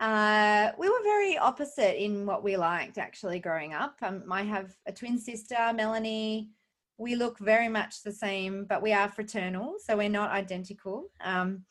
uh, 0.03 0.71
we 0.77 0.89
were 0.89 1.01
very 1.03 1.37
opposite 1.37 2.03
in 2.03 2.25
what 2.25 2.43
we 2.43 2.57
liked 2.57 2.97
actually 2.97 3.39
growing 3.39 3.73
up. 3.73 3.95
Um, 4.01 4.25
I 4.29 4.43
have 4.43 4.75
a 4.85 4.91
twin 4.91 5.17
sister, 5.17 5.55
Melanie, 5.73 6.49
we 6.97 7.15
look 7.15 7.39
very 7.39 7.69
much 7.69 8.03
the 8.03 8.11
same, 8.11 8.65
but 8.65 8.81
we 8.81 8.91
are 8.91 9.09
fraternal, 9.09 9.75
so 9.83 9.95
we're 9.95 10.09
not 10.09 10.31
identical. 10.31 11.05
Um, 11.21 11.63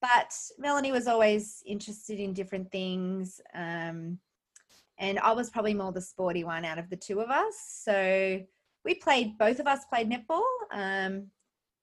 but 0.00 0.34
Melanie 0.58 0.92
was 0.92 1.06
always 1.06 1.62
interested 1.66 2.18
in 2.18 2.32
different 2.32 2.70
things. 2.72 3.40
Um, 3.54 4.18
and 4.98 5.20
I 5.20 5.32
was 5.32 5.48
probably 5.48 5.74
more 5.74 5.92
the 5.92 6.00
sporty 6.00 6.42
one 6.42 6.64
out 6.64 6.78
of 6.78 6.90
the 6.90 6.96
two 6.96 7.20
of 7.20 7.30
us. 7.30 7.54
So 7.84 8.40
we 8.84 8.94
played, 8.94 9.38
both 9.38 9.60
of 9.60 9.68
us 9.68 9.84
played 9.84 10.10
netball. 10.10 10.42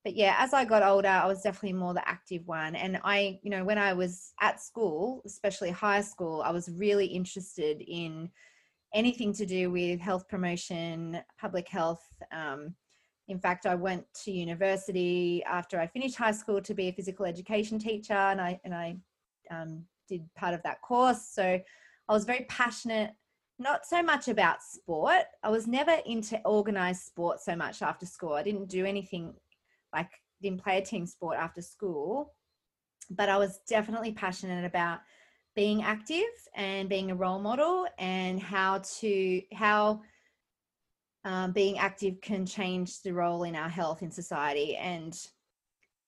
But 0.06 0.16
yeah, 0.16 0.36
as 0.38 0.54
I 0.54 0.66
got 0.66 0.84
older, 0.84 1.10
I 1.10 1.26
was 1.26 1.42
definitely 1.42 1.74
more 1.74 1.96
the 1.96 2.08
active 2.08 2.46
one. 2.46 2.76
And 2.76 3.00
I, 3.04 3.40
you 3.42 3.50
know, 3.50 3.66
when 3.66 3.80
I 3.80 3.94
was 3.94 4.34
at 4.40 4.62
school, 4.62 5.24
especially 5.26 5.72
high 5.72 6.02
school, 6.02 6.44
I 6.46 6.52
was 6.52 6.70
really 6.70 7.08
interested 7.08 7.82
in 7.82 8.30
anything 8.94 9.34
to 9.34 9.48
do 9.48 9.72
with 9.72 10.00
health 10.00 10.28
promotion, 10.30 11.24
public 11.42 11.68
health. 11.68 12.06
Um, 12.32 12.76
in 13.30 13.40
fact, 13.40 13.66
I 13.66 13.74
went 13.74 14.06
to 14.26 14.32
university 14.32 15.44
after 15.44 15.80
I 15.80 15.88
finished 15.88 16.18
high 16.18 16.34
school 16.34 16.62
to 16.62 16.76
be 16.76 16.90
a 16.90 16.94
physical 16.94 17.26
education 17.26 17.80
teacher, 17.80 18.14
and 18.14 18.40
I 18.40 18.60
and 18.64 18.76
I 18.76 18.98
um, 19.50 19.86
did 20.08 20.22
part 20.36 20.54
of 20.54 20.62
that 20.62 20.84
course. 20.84 21.28
So 21.34 21.44
I 21.44 22.14
was 22.14 22.26
very 22.26 22.46
passionate, 22.48 23.16
not 23.58 23.88
so 23.88 24.04
much 24.04 24.28
about 24.28 24.62
sport. 24.62 25.24
I 25.42 25.50
was 25.50 25.66
never 25.66 25.98
into 26.06 26.40
organized 26.46 27.02
sport 27.02 27.40
so 27.42 27.56
much 27.56 27.82
after 27.82 28.06
school. 28.06 28.34
I 28.34 28.44
didn't 28.44 28.70
do 28.70 28.86
anything 28.86 29.34
like 29.96 30.12
didn't 30.42 30.64
play 30.64 30.78
a 30.78 30.86
team 30.86 31.06
sport 31.08 31.38
after 31.38 31.62
school, 31.62 32.34
but 33.10 33.30
I 33.30 33.38
was 33.38 33.60
definitely 33.68 34.12
passionate 34.12 34.66
about 34.66 35.00
being 35.56 35.84
active 35.84 36.34
and 36.56 36.90
being 36.90 37.12
a 37.12 37.16
role 37.16 37.40
model 37.40 37.88
and 37.98 38.40
how 38.40 38.82
to 39.00 39.42
how 39.54 40.02
um, 41.24 41.54
being 41.54 41.80
active 41.80 42.22
can 42.22 42.46
change 42.46 43.02
the 43.02 43.14
role 43.14 43.44
in 43.44 43.56
our 43.56 43.70
health 43.70 44.04
in 44.04 44.12
society 44.12 44.76
and 44.76 45.18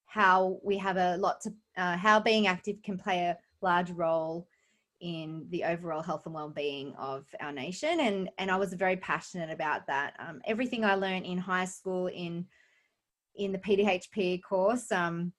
how 0.06 0.60
we 0.64 0.78
have 0.78 0.98
a 0.98 1.18
lot 1.18 1.42
to 1.42 1.54
uh, 1.78 1.98
how 1.98 2.20
being 2.20 2.48
active 2.48 2.78
can 2.84 2.98
play 2.98 3.20
a 3.26 3.38
large 3.62 3.90
role 3.92 4.48
in 5.00 5.46
the 5.50 5.64
overall 5.64 6.02
health 6.02 6.26
and 6.26 6.34
well-being 6.34 6.94
of 6.96 7.26
our 7.40 7.52
nation. 7.52 8.00
And 8.02 8.30
and 8.38 8.52
I 8.52 8.58
was 8.58 8.74
very 8.74 8.98
passionate 8.98 9.50
about 9.50 9.88
that. 9.88 10.14
Um, 10.20 10.42
everything 10.46 10.84
I 10.84 10.96
learned 10.96 11.26
in 11.26 11.38
high 11.38 11.66
school 11.66 12.08
in 12.08 12.46
in 13.38 13.52
the 13.52 13.60
PDHP 13.60 14.42
course 14.44 14.92
um, 14.92 15.32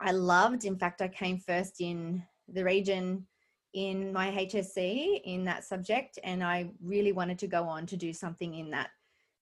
I 0.00 0.12
loved 0.12 0.64
in 0.64 0.76
fact 0.76 1.02
I 1.02 1.08
came 1.08 1.38
first 1.38 1.80
in 1.80 2.22
the 2.48 2.64
region 2.64 3.26
in 3.74 4.12
my 4.12 4.30
HSC 4.30 5.22
in 5.24 5.44
that 5.44 5.64
subject, 5.64 6.18
and 6.24 6.42
I 6.44 6.70
really 6.82 7.12
wanted 7.12 7.38
to 7.40 7.46
go 7.46 7.64
on 7.64 7.86
to 7.86 7.96
do 7.96 8.12
something 8.12 8.54
in 8.54 8.70
that 8.70 8.90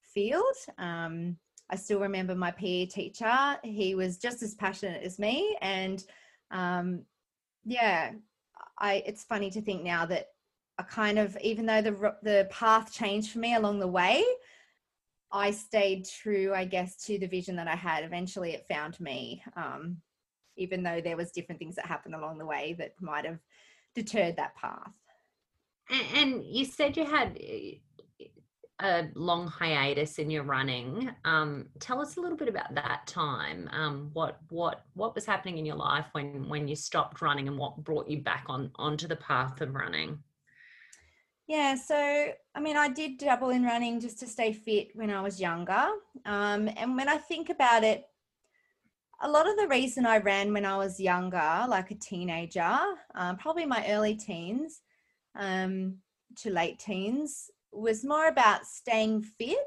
field. 0.02 0.54
Um, 0.78 1.36
I 1.68 1.76
still 1.76 2.00
remember 2.00 2.34
my 2.34 2.50
PE 2.50 2.86
teacher, 2.86 3.58
he 3.62 3.94
was 3.94 4.18
just 4.18 4.42
as 4.42 4.54
passionate 4.54 5.02
as 5.02 5.18
me, 5.18 5.56
and 5.60 6.04
um, 6.50 7.02
yeah, 7.64 8.12
I, 8.78 9.02
it's 9.06 9.24
funny 9.24 9.50
to 9.50 9.60
think 9.60 9.82
now 9.82 10.06
that 10.06 10.26
I 10.78 10.82
kind 10.84 11.18
of, 11.18 11.36
even 11.42 11.66
though 11.66 11.82
the, 11.82 12.14
the 12.22 12.48
path 12.50 12.92
changed 12.92 13.32
for 13.32 13.38
me 13.38 13.54
along 13.54 13.78
the 13.78 13.86
way, 13.86 14.24
I 15.32 15.52
stayed 15.52 16.06
true, 16.06 16.52
I 16.54 16.64
guess, 16.64 16.96
to 17.04 17.18
the 17.18 17.26
vision 17.26 17.56
that 17.56 17.68
I 17.68 17.76
had. 17.76 18.04
Eventually, 18.04 18.52
it 18.52 18.66
found 18.68 18.98
me, 19.00 19.42
um, 19.56 19.98
even 20.56 20.82
though 20.82 21.00
there 21.00 21.16
was 21.16 21.30
different 21.30 21.58
things 21.58 21.76
that 21.76 21.86
happened 21.86 22.14
along 22.14 22.38
the 22.38 22.46
way 22.46 22.74
that 22.78 22.94
might 23.00 23.24
have 23.24 23.38
deterred 23.94 24.36
that 24.36 24.56
path. 24.56 24.92
And 26.14 26.44
you 26.44 26.64
said 26.64 26.96
you 26.96 27.04
had 27.04 27.36
eh, 27.40 27.74
a 28.80 29.08
long 29.14 29.46
hiatus 29.46 30.18
in 30.18 30.30
your 30.30 30.44
running. 30.44 31.10
Um, 31.24 31.66
tell 31.80 32.00
us 32.00 32.16
a 32.16 32.20
little 32.20 32.36
bit 32.36 32.48
about 32.48 32.74
that 32.74 33.06
time. 33.06 33.68
Um, 33.72 34.10
what 34.12 34.38
what 34.50 34.84
what 34.94 35.14
was 35.14 35.26
happening 35.26 35.58
in 35.58 35.66
your 35.66 35.76
life 35.76 36.06
when 36.12 36.48
when 36.48 36.68
you 36.68 36.76
stopped 36.76 37.20
running, 37.20 37.48
and 37.48 37.58
what 37.58 37.82
brought 37.84 38.08
you 38.08 38.18
back 38.18 38.44
on 38.46 38.70
onto 38.76 39.06
the 39.08 39.16
path 39.16 39.60
of 39.60 39.74
running? 39.74 40.18
Yeah, 41.50 41.74
so 41.74 42.28
I 42.54 42.60
mean, 42.60 42.76
I 42.76 42.88
did 42.88 43.18
double 43.18 43.50
in 43.50 43.64
running 43.64 43.98
just 43.98 44.20
to 44.20 44.28
stay 44.28 44.52
fit 44.52 44.90
when 44.94 45.10
I 45.10 45.20
was 45.20 45.40
younger. 45.40 45.84
Um, 46.24 46.70
and 46.76 46.94
when 46.94 47.08
I 47.08 47.16
think 47.16 47.50
about 47.50 47.82
it, 47.82 48.04
a 49.20 49.28
lot 49.28 49.48
of 49.48 49.56
the 49.56 49.66
reason 49.66 50.06
I 50.06 50.18
ran 50.18 50.52
when 50.52 50.64
I 50.64 50.76
was 50.76 51.00
younger, 51.00 51.64
like 51.66 51.90
a 51.90 51.96
teenager, 51.96 52.78
um, 53.16 53.36
probably 53.36 53.66
my 53.66 53.84
early 53.88 54.14
teens 54.14 54.82
um, 55.36 55.96
to 56.36 56.50
late 56.50 56.78
teens, 56.78 57.50
was 57.72 58.04
more 58.04 58.28
about 58.28 58.64
staying 58.64 59.22
fit. 59.22 59.58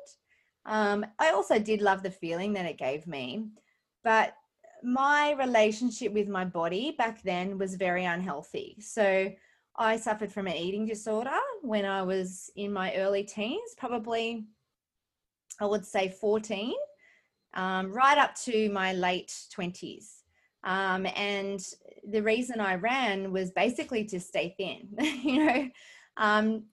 Um, 0.65 1.05
I 1.19 1.31
also 1.31 1.59
did 1.59 1.81
love 1.81 2.01
the 2.01 2.11
feeling 2.11 2.53
that 2.53 2.65
it 2.65 2.77
gave 2.77 3.07
me, 3.07 3.49
but 4.05 4.35
my 4.83 5.33
relationship 5.33 6.13
with 6.13 6.29
my 6.29 6.45
body 6.45 6.95
back 6.97 7.21
then 7.23 7.57
was 7.57 7.75
very 7.75 8.05
unhealthy. 8.05 8.77
So 8.79 9.33
I 9.75 9.97
suffered 9.97 10.31
from 10.31 10.47
an 10.47 10.55
eating 10.55 10.85
disorder 10.85 11.39
when 11.63 11.85
I 11.85 12.03
was 12.03 12.51
in 12.57 12.73
my 12.73 12.93
early 12.95 13.23
teens, 13.23 13.73
probably 13.77 14.45
I 15.61 15.65
would 15.65 15.85
say 15.85 16.09
14 16.09 16.73
um, 17.53 17.91
right 17.91 18.17
up 18.17 18.35
to 18.43 18.69
my 18.71 18.93
late 18.93 19.33
20s. 19.57 20.23
Um, 20.65 21.05
and 21.15 21.65
the 22.07 22.21
reason 22.21 22.59
I 22.59 22.75
ran 22.75 23.31
was 23.31 23.51
basically 23.51 24.03
to 24.05 24.19
stay 24.19 24.55
thin. 24.57 24.89
you 25.23 25.45
know, 25.45 25.69
um, 26.17 26.65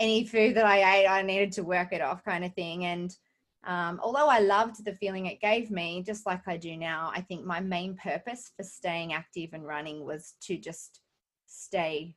any 0.00 0.26
food 0.26 0.56
that 0.56 0.66
I 0.66 0.96
ate, 0.96 1.06
I 1.06 1.22
needed 1.22 1.52
to 1.52 1.62
work 1.62 1.92
it 1.92 2.00
off, 2.00 2.24
kind 2.24 2.44
of 2.44 2.52
thing. 2.54 2.84
And 2.84 3.16
um, 3.64 4.00
although 4.02 4.28
I 4.28 4.40
loved 4.40 4.84
the 4.84 4.94
feeling 4.94 5.26
it 5.26 5.40
gave 5.40 5.70
me, 5.70 6.02
just 6.04 6.26
like 6.26 6.48
I 6.48 6.56
do 6.56 6.76
now, 6.76 7.12
I 7.14 7.20
think 7.20 7.44
my 7.44 7.60
main 7.60 7.96
purpose 7.96 8.50
for 8.56 8.64
staying 8.64 9.12
active 9.12 9.50
and 9.52 9.64
running 9.64 10.04
was 10.04 10.34
to 10.42 10.56
just 10.56 11.00
stay 11.46 12.16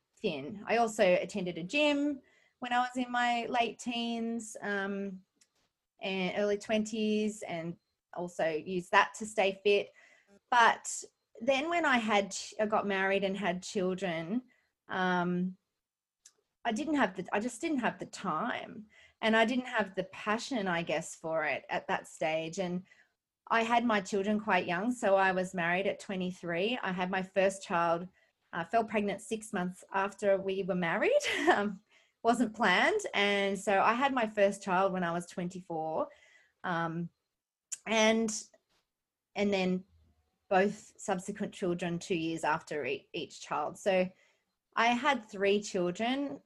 I 0.66 0.78
also 0.78 1.04
attended 1.20 1.56
a 1.56 1.62
gym 1.62 2.18
when 2.58 2.72
I 2.72 2.78
was 2.78 2.96
in 2.96 3.10
my 3.12 3.46
late 3.48 3.78
teens 3.78 4.56
um, 4.60 5.18
and 6.02 6.32
early 6.36 6.56
20s 6.56 7.38
and 7.46 7.74
also 8.16 8.44
used 8.44 8.90
that 8.90 9.14
to 9.18 9.26
stay 9.26 9.60
fit. 9.62 9.90
But 10.50 10.88
then 11.40 11.70
when 11.70 11.84
I 11.84 11.98
had, 11.98 12.34
I 12.60 12.66
got 12.66 12.88
married 12.88 13.22
and 13.22 13.36
had 13.36 13.62
children, 13.62 14.42
um, 14.88 15.54
I 16.64 16.72
didn't 16.72 16.96
have 16.96 17.14
the, 17.14 17.24
I 17.32 17.38
just 17.38 17.60
didn't 17.60 17.78
have 17.78 17.98
the 17.98 18.06
time 18.06 18.84
and 19.22 19.36
I 19.36 19.44
didn't 19.44 19.66
have 19.66 19.94
the 19.94 20.04
passion, 20.04 20.66
I 20.66 20.82
guess, 20.82 21.14
for 21.14 21.44
it 21.44 21.62
at 21.70 21.86
that 21.86 22.08
stage. 22.08 22.58
And 22.58 22.82
I 23.48 23.62
had 23.62 23.84
my 23.84 24.00
children 24.00 24.40
quite 24.40 24.66
young. 24.66 24.90
So 24.90 25.14
I 25.14 25.30
was 25.30 25.54
married 25.54 25.86
at 25.86 26.00
23. 26.00 26.80
I 26.82 26.92
had 26.92 27.10
my 27.12 27.22
first 27.22 27.62
child, 27.62 28.08
uh, 28.52 28.64
fell 28.64 28.84
pregnant 28.84 29.20
six 29.20 29.52
months 29.52 29.84
after 29.92 30.36
we 30.38 30.62
were 30.62 30.74
married. 30.74 31.12
um, 31.54 31.80
wasn't 32.22 32.54
planned. 32.54 33.00
And 33.14 33.58
so 33.58 33.80
I 33.80 33.92
had 33.92 34.12
my 34.12 34.26
first 34.26 34.62
child 34.62 34.92
when 34.92 35.04
I 35.04 35.12
was 35.12 35.26
24. 35.26 36.08
Um, 36.64 37.08
and 37.86 38.32
and 39.36 39.52
then 39.52 39.84
both 40.48 40.92
subsequent 40.96 41.52
children 41.52 41.98
two 41.98 42.14
years 42.14 42.42
after 42.42 42.88
each 43.12 43.40
child. 43.40 43.78
So 43.78 44.08
I 44.74 44.86
had 44.88 45.28
three 45.28 45.60
children 45.60 46.40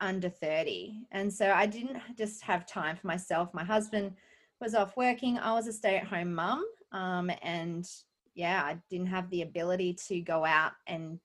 under 0.00 0.28
30. 0.28 1.06
And 1.12 1.32
so 1.32 1.50
I 1.50 1.66
didn't 1.66 1.98
just 2.16 2.42
have 2.42 2.66
time 2.66 2.96
for 2.96 3.06
myself. 3.06 3.54
My 3.54 3.64
husband 3.64 4.12
was 4.60 4.74
off 4.74 4.96
working. 4.96 5.38
I 5.38 5.52
was 5.52 5.66
a 5.66 5.72
stay 5.72 5.96
at 5.96 6.06
home 6.06 6.34
mum. 6.34 6.64
Um, 6.92 7.30
and 7.42 7.88
yeah, 8.34 8.62
I 8.64 8.78
didn't 8.90 9.06
have 9.06 9.30
the 9.30 9.42
ability 9.42 9.96
to 10.08 10.20
go 10.20 10.44
out 10.44 10.72
and 10.86 11.18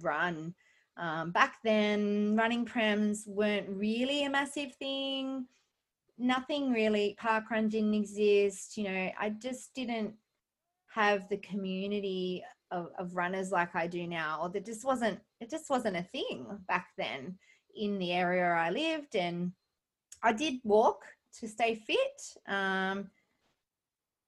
run. 0.00 0.54
Um, 0.96 1.30
back 1.32 1.56
then, 1.64 2.36
running 2.36 2.64
prems 2.64 3.26
weren't 3.26 3.68
really 3.68 4.24
a 4.24 4.30
massive 4.30 4.74
thing. 4.76 5.46
Nothing 6.18 6.72
really, 6.72 7.16
park 7.18 7.50
run 7.50 7.68
didn't 7.68 7.94
exist. 7.94 8.76
You 8.76 8.84
know, 8.84 9.10
I 9.18 9.30
just 9.30 9.74
didn't 9.74 10.14
have 10.94 11.28
the 11.28 11.38
community 11.38 12.44
of, 12.70 12.90
of 12.98 13.16
runners 13.16 13.50
like 13.50 13.74
I 13.74 13.86
do 13.86 14.06
now, 14.06 14.38
or 14.42 14.48
that 14.50 14.64
just 14.64 14.84
wasn't, 14.84 15.18
it 15.40 15.50
just 15.50 15.68
wasn't 15.68 15.96
a 15.96 16.02
thing 16.02 16.46
back 16.68 16.88
then 16.96 17.36
in 17.76 17.98
the 17.98 18.12
area 18.12 18.46
I 18.46 18.70
lived. 18.70 19.16
And 19.16 19.52
I 20.22 20.32
did 20.32 20.60
walk 20.62 21.04
to 21.40 21.48
stay 21.48 21.74
fit. 21.74 22.38
Um, 22.46 23.10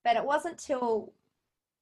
but 0.05 0.17
it 0.17 0.25
wasn't 0.25 0.59
till 0.59 1.13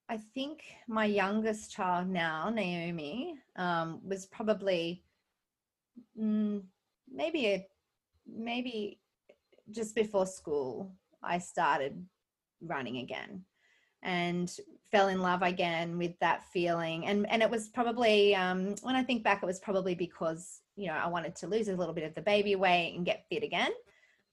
I 0.08 0.18
think 0.18 0.62
my 0.86 1.06
youngest 1.06 1.72
child 1.72 2.08
now, 2.08 2.50
Naomi, 2.50 3.38
um, 3.56 4.00
was 4.06 4.26
probably 4.26 5.02
mm, 6.18 6.62
maybe 7.10 7.46
a 7.46 7.66
maybe 8.26 9.00
just 9.70 9.94
before 9.94 10.26
school. 10.26 10.92
I 11.22 11.38
started 11.38 12.04
running 12.60 12.98
again 12.98 13.44
and 14.02 14.54
fell 14.90 15.08
in 15.08 15.22
love 15.22 15.42
again 15.42 15.96
with 15.96 16.18
that 16.20 16.44
feeling. 16.52 17.06
And 17.06 17.28
and 17.30 17.42
it 17.42 17.50
was 17.50 17.68
probably 17.68 18.34
um, 18.34 18.74
when 18.82 18.96
I 18.96 19.02
think 19.02 19.24
back, 19.24 19.42
it 19.42 19.46
was 19.46 19.60
probably 19.60 19.94
because 19.94 20.60
you 20.76 20.88
know 20.88 20.94
I 20.94 21.06
wanted 21.08 21.34
to 21.36 21.46
lose 21.46 21.68
a 21.68 21.76
little 21.76 21.94
bit 21.94 22.04
of 22.04 22.14
the 22.14 22.20
baby 22.20 22.56
weight 22.56 22.94
and 22.94 23.06
get 23.06 23.24
fit 23.30 23.42
again. 23.42 23.72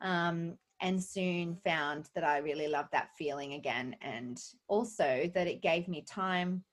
Um, 0.01 0.58
and 0.81 1.01
soon 1.01 1.55
found 1.63 2.09
that 2.15 2.23
I 2.23 2.39
really 2.39 2.67
loved 2.67 2.91
that 2.91 3.09
feeling 3.17 3.53
again. 3.53 3.95
And 4.01 4.41
also 4.67 5.29
that 5.33 5.47
it 5.47 5.61
gave 5.61 5.88
me 5.88 6.01
time 6.01 6.63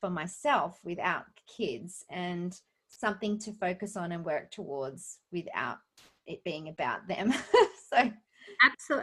for 0.00 0.10
myself 0.10 0.78
without 0.84 1.24
kids 1.46 2.04
and 2.10 2.58
something 2.88 3.38
to 3.38 3.52
focus 3.52 3.96
on 3.96 4.12
and 4.12 4.24
work 4.24 4.50
towards 4.50 5.18
without 5.32 5.78
it 6.26 6.44
being 6.44 6.68
about 6.68 7.08
them. 7.08 7.32
so 7.90 8.10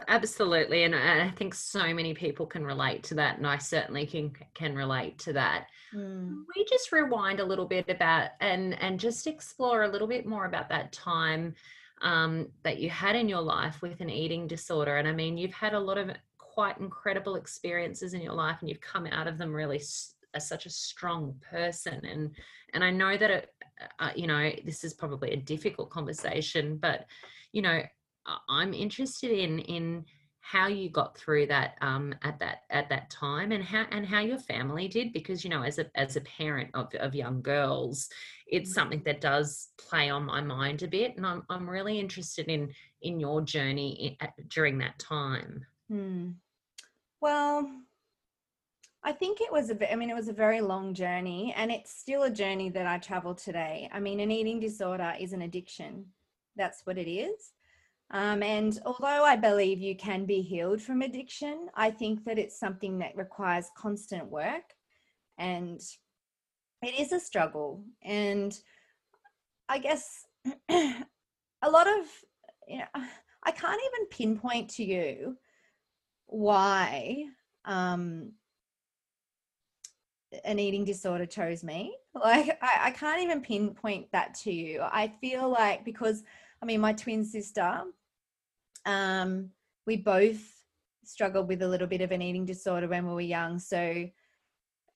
absolutely 0.08 0.82
and 0.84 0.94
i 0.94 1.30
think 1.30 1.54
so 1.54 1.94
many 1.94 2.12
people 2.12 2.46
can 2.46 2.64
relate 2.64 3.02
to 3.02 3.14
that 3.14 3.38
and 3.38 3.46
i 3.46 3.56
certainly 3.56 4.04
can 4.04 4.32
can 4.54 4.74
relate 4.74 5.18
to 5.18 5.32
that 5.32 5.66
mm. 5.94 6.42
we 6.54 6.64
just 6.64 6.92
rewind 6.92 7.40
a 7.40 7.44
little 7.44 7.64
bit 7.64 7.88
about 7.88 8.30
and 8.40 8.80
and 8.82 9.00
just 9.00 9.26
explore 9.26 9.84
a 9.84 9.88
little 9.88 10.08
bit 10.08 10.26
more 10.26 10.46
about 10.46 10.68
that 10.68 10.92
time 10.92 11.54
um, 12.02 12.48
that 12.62 12.78
you 12.78 12.90
had 12.90 13.16
in 13.16 13.28
your 13.28 13.40
life 13.40 13.80
with 13.82 14.00
an 14.00 14.10
eating 14.10 14.46
disorder. 14.46 14.96
And 14.96 15.08
I 15.08 15.12
mean, 15.12 15.38
you've 15.38 15.52
had 15.52 15.74
a 15.74 15.80
lot 15.80 15.98
of 15.98 16.10
quite 16.38 16.78
incredible 16.78 17.36
experiences 17.36 18.14
in 18.14 18.20
your 18.20 18.32
life, 18.34 18.58
and 18.60 18.68
you've 18.68 18.80
come 18.80 19.06
out 19.06 19.26
of 19.26 19.38
them 19.38 19.52
really 19.52 19.80
as 20.34 20.48
such 20.48 20.66
a 20.66 20.70
strong 20.70 21.34
person. 21.50 22.04
And 22.04 22.30
and 22.74 22.84
I 22.84 22.90
know 22.90 23.16
that 23.16 23.30
it, 23.30 23.54
uh, 23.80 24.04
uh, 24.04 24.10
you 24.14 24.26
know, 24.26 24.50
this 24.64 24.84
is 24.84 24.94
probably 24.94 25.32
a 25.32 25.36
difficult 25.36 25.90
conversation, 25.90 26.76
but 26.76 27.06
you 27.52 27.62
know, 27.62 27.82
I'm 28.48 28.74
interested 28.74 29.30
in 29.30 29.60
in 29.60 30.04
how 30.50 30.68
you 30.68 30.88
got 30.88 31.18
through 31.18 31.44
that 31.44 31.74
um, 31.80 32.14
at 32.22 32.38
that 32.38 32.62
at 32.70 32.88
that 32.88 33.10
time 33.10 33.50
and 33.50 33.64
how 33.64 33.84
and 33.90 34.06
how 34.06 34.20
your 34.20 34.38
family 34.38 34.86
did 34.86 35.12
because 35.12 35.42
you 35.42 35.50
know 35.50 35.62
as 35.62 35.78
a 35.78 35.86
as 35.98 36.14
a 36.14 36.20
parent 36.20 36.70
of, 36.74 36.88
of 37.00 37.16
young 37.16 37.42
girls 37.42 38.08
it's 38.46 38.70
mm. 38.70 38.74
something 38.74 39.02
that 39.04 39.20
does 39.20 39.70
play 39.76 40.08
on 40.08 40.24
my 40.24 40.40
mind 40.40 40.84
a 40.84 40.86
bit 40.86 41.16
and 41.16 41.26
I'm, 41.26 41.42
I'm 41.50 41.68
really 41.68 41.98
interested 41.98 42.46
in 42.46 42.72
in 43.02 43.18
your 43.18 43.40
journey 43.42 43.92
in, 44.06 44.16
at, 44.20 44.48
during 44.48 44.78
that 44.78 44.98
time 45.00 45.66
hmm. 45.90 46.30
well 47.20 47.68
I 49.02 49.12
think 49.12 49.40
it 49.40 49.50
was 49.50 49.70
a 49.70 49.92
I 49.92 49.96
mean 49.96 50.10
it 50.10 50.16
was 50.16 50.28
a 50.28 50.32
very 50.32 50.60
long 50.60 50.94
journey 50.94 51.52
and 51.56 51.72
it's 51.72 51.92
still 51.92 52.22
a 52.22 52.30
journey 52.30 52.70
that 52.70 52.86
I 52.86 52.98
travel 52.98 53.34
today. 53.34 53.88
I 53.92 54.00
mean 54.00 54.20
an 54.20 54.32
eating 54.32 54.58
disorder 54.58 55.14
is 55.18 55.32
an 55.32 55.42
addiction. 55.42 56.06
That's 56.56 56.82
what 56.84 56.98
it 56.98 57.08
is. 57.08 57.52
Um, 58.10 58.42
and 58.42 58.78
although 58.86 59.24
I 59.24 59.36
believe 59.36 59.80
you 59.80 59.96
can 59.96 60.26
be 60.26 60.40
healed 60.40 60.80
from 60.80 61.02
addiction, 61.02 61.68
I 61.74 61.90
think 61.90 62.24
that 62.24 62.38
it's 62.38 62.58
something 62.58 62.98
that 62.98 63.16
requires 63.16 63.66
constant 63.76 64.30
work 64.30 64.74
and 65.38 65.80
it 66.82 67.00
is 67.00 67.12
a 67.12 67.20
struggle. 67.20 67.82
And 68.02 68.56
I 69.68 69.78
guess 69.78 70.24
a 70.68 71.70
lot 71.70 71.88
of, 71.88 72.04
you 72.68 72.78
know, 72.78 73.02
I 73.42 73.50
can't 73.50 73.80
even 73.94 74.06
pinpoint 74.08 74.70
to 74.70 74.84
you 74.84 75.36
why 76.26 77.24
um, 77.64 78.32
an 80.44 80.58
eating 80.58 80.84
disorder 80.84 81.26
chose 81.26 81.64
me. 81.64 81.96
Like, 82.14 82.58
I, 82.62 82.78
I 82.84 82.90
can't 82.92 83.22
even 83.22 83.42
pinpoint 83.42 84.10
that 84.12 84.34
to 84.44 84.50
you. 84.50 84.80
I 84.80 85.12
feel 85.20 85.50
like 85.50 85.84
because 85.84 86.22
I 86.62 86.66
mean, 86.66 86.80
my 86.80 86.92
twin 86.92 87.24
sister, 87.24 87.82
um, 88.84 89.50
we 89.86 89.96
both 89.96 90.42
struggled 91.04 91.48
with 91.48 91.62
a 91.62 91.68
little 91.68 91.86
bit 91.86 92.00
of 92.00 92.10
an 92.12 92.22
eating 92.22 92.44
disorder 92.44 92.88
when 92.88 93.06
we 93.06 93.14
were 93.14 93.20
young. 93.20 93.58
So, 93.58 94.08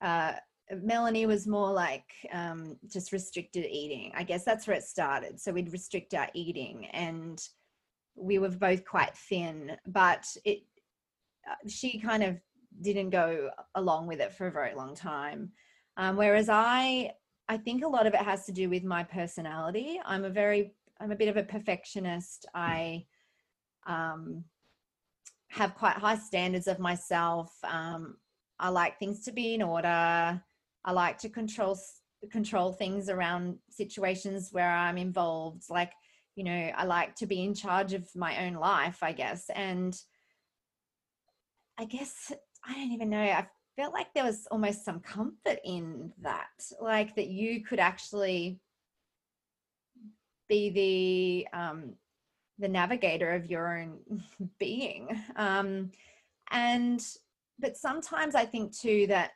uh, 0.01 0.33
Melanie 0.81 1.25
was 1.25 1.47
more 1.47 1.71
like 1.71 2.11
um, 2.31 2.77
just 2.87 3.11
restricted 3.11 3.65
eating. 3.65 4.11
I 4.15 4.23
guess 4.23 4.43
that's 4.43 4.67
where 4.67 4.77
it 4.77 4.83
started. 4.83 5.39
So 5.39 5.51
we'd 5.51 5.73
restrict 5.73 6.13
our 6.13 6.29
eating, 6.33 6.85
and 6.87 7.41
we 8.15 8.39
were 8.39 8.49
both 8.49 8.85
quite 8.85 9.15
thin. 9.15 9.77
But 9.85 10.25
it, 10.45 10.59
uh, 11.49 11.55
she 11.67 11.99
kind 11.99 12.23
of 12.23 12.37
didn't 12.81 13.09
go 13.09 13.49
along 13.75 14.07
with 14.07 14.21
it 14.21 14.33
for 14.33 14.47
a 14.47 14.51
very 14.51 14.73
long 14.73 14.95
time. 14.95 15.51
Um, 15.97 16.15
whereas 16.15 16.47
I, 16.49 17.11
I 17.49 17.57
think 17.57 17.83
a 17.83 17.89
lot 17.89 18.07
of 18.07 18.13
it 18.13 18.21
has 18.21 18.45
to 18.45 18.53
do 18.53 18.69
with 18.69 18.83
my 18.83 19.03
personality. 19.03 19.99
I'm 20.05 20.23
a 20.23 20.29
very 20.29 20.73
I'm 21.01 21.11
a 21.11 21.15
bit 21.15 21.29
of 21.29 21.37
a 21.37 21.43
perfectionist. 21.43 22.45
I 22.53 23.05
um, 23.87 24.43
have 25.49 25.75
quite 25.75 25.95
high 25.95 26.17
standards 26.17 26.67
of 26.67 26.79
myself. 26.79 27.51
Um, 27.63 28.17
I 28.59 28.69
like 28.69 28.99
things 28.99 29.23
to 29.25 29.31
be 29.31 29.55
in 29.55 29.63
order. 29.63 30.41
I 30.85 30.91
like 30.91 31.17
to 31.19 31.29
control 31.29 31.77
control 32.31 32.71
things 32.71 33.09
around 33.09 33.57
situations 33.71 34.49
where 34.51 34.69
I'm 34.69 34.99
involved. 34.99 35.63
Like, 35.71 35.91
you 36.35 36.43
know, 36.43 36.71
I 36.75 36.85
like 36.85 37.15
to 37.15 37.25
be 37.25 37.43
in 37.43 37.55
charge 37.55 37.93
of 37.93 38.07
my 38.15 38.45
own 38.45 38.53
life, 38.53 38.99
I 39.01 39.11
guess. 39.11 39.49
And 39.55 39.99
I 41.79 41.85
guess 41.85 42.31
I 42.63 42.73
don't 42.75 42.91
even 42.91 43.09
know. 43.09 43.23
I 43.23 43.47
felt 43.75 43.93
like 43.93 44.13
there 44.13 44.23
was 44.23 44.47
almost 44.51 44.85
some 44.85 44.99
comfort 44.99 45.57
in 45.65 46.11
that, 46.21 46.49
like 46.79 47.15
that 47.15 47.29
you 47.29 47.63
could 47.63 47.79
actually 47.79 48.59
be 50.51 50.69
the 50.69 51.57
um, 51.57 51.93
the 52.59 52.67
navigator 52.67 53.31
of 53.31 53.49
your 53.49 53.79
own 53.79 53.97
being. 54.59 55.07
Um, 55.37 55.91
and 56.51 57.03
but 57.57 57.77
sometimes 57.77 58.35
I 58.35 58.45
think 58.45 58.77
too 58.77 59.07
that 59.07 59.31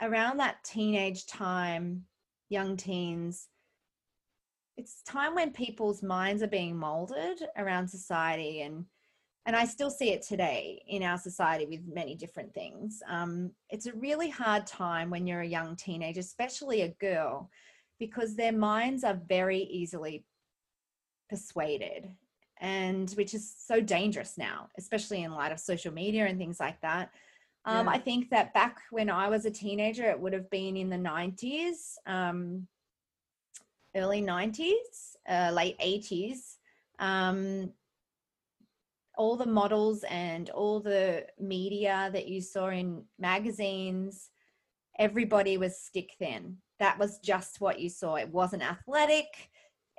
around 0.00 0.38
that 0.38 0.62
teenage 0.64 1.26
time, 1.26 2.04
young 2.48 2.76
teens, 2.76 3.48
it's 4.76 5.02
time 5.02 5.34
when 5.34 5.50
people's 5.50 6.02
minds 6.02 6.42
are 6.42 6.48
being 6.48 6.76
molded 6.76 7.42
around 7.58 7.88
society 7.88 8.62
and 8.62 8.84
and 9.46 9.56
I 9.56 9.64
still 9.64 9.90
see 9.90 10.10
it 10.10 10.22
today 10.22 10.82
in 10.86 11.02
our 11.02 11.16
society 11.16 11.66
with 11.66 11.80
many 11.92 12.14
different 12.14 12.52
things. 12.52 13.02
Um, 13.08 13.50
it's 13.70 13.86
a 13.86 13.94
really 13.94 14.28
hard 14.28 14.66
time 14.66 15.08
when 15.08 15.26
you're 15.26 15.40
a 15.40 15.46
young 15.46 15.76
teenager, 15.76 16.20
especially 16.20 16.82
a 16.82 16.94
girl, 17.00 17.50
because 17.98 18.36
their 18.36 18.52
minds 18.52 19.02
are 19.02 19.18
very 19.28 19.60
easily 19.60 20.24
persuaded 21.30 22.10
and 22.60 23.10
which 23.12 23.32
is 23.32 23.54
so 23.58 23.80
dangerous 23.80 24.36
now 24.36 24.68
especially 24.78 25.22
in 25.22 25.32
light 25.32 25.52
of 25.52 25.58
social 25.58 25.92
media 25.92 26.26
and 26.26 26.38
things 26.38 26.60
like 26.60 26.80
that. 26.82 27.10
Um, 27.64 27.86
yeah. 27.86 27.92
i 27.92 27.98
think 27.98 28.30
that 28.30 28.54
back 28.54 28.80
when 28.90 29.10
i 29.10 29.28
was 29.28 29.44
a 29.44 29.50
teenager 29.50 30.04
it 30.10 30.18
would 30.18 30.32
have 30.32 30.48
been 30.50 30.76
in 30.76 30.88
the 30.88 30.96
90s 30.96 31.94
um, 32.06 32.66
early 33.94 34.22
90s 34.22 35.16
uh, 35.28 35.50
late 35.52 35.78
80s 35.78 36.56
um, 36.98 37.70
all 39.16 39.36
the 39.36 39.46
models 39.46 40.04
and 40.08 40.48
all 40.50 40.80
the 40.80 41.26
media 41.38 42.08
that 42.14 42.28
you 42.28 42.40
saw 42.40 42.68
in 42.68 43.04
magazines 43.18 44.30
everybody 45.00 45.56
was 45.56 45.78
stick 45.78 46.14
thin. 46.18 46.58
That 46.78 46.98
was 46.98 47.18
just 47.18 47.60
what 47.60 47.80
you 47.80 47.88
saw. 47.88 48.16
It 48.16 48.28
wasn't 48.28 48.62
athletic. 48.62 49.50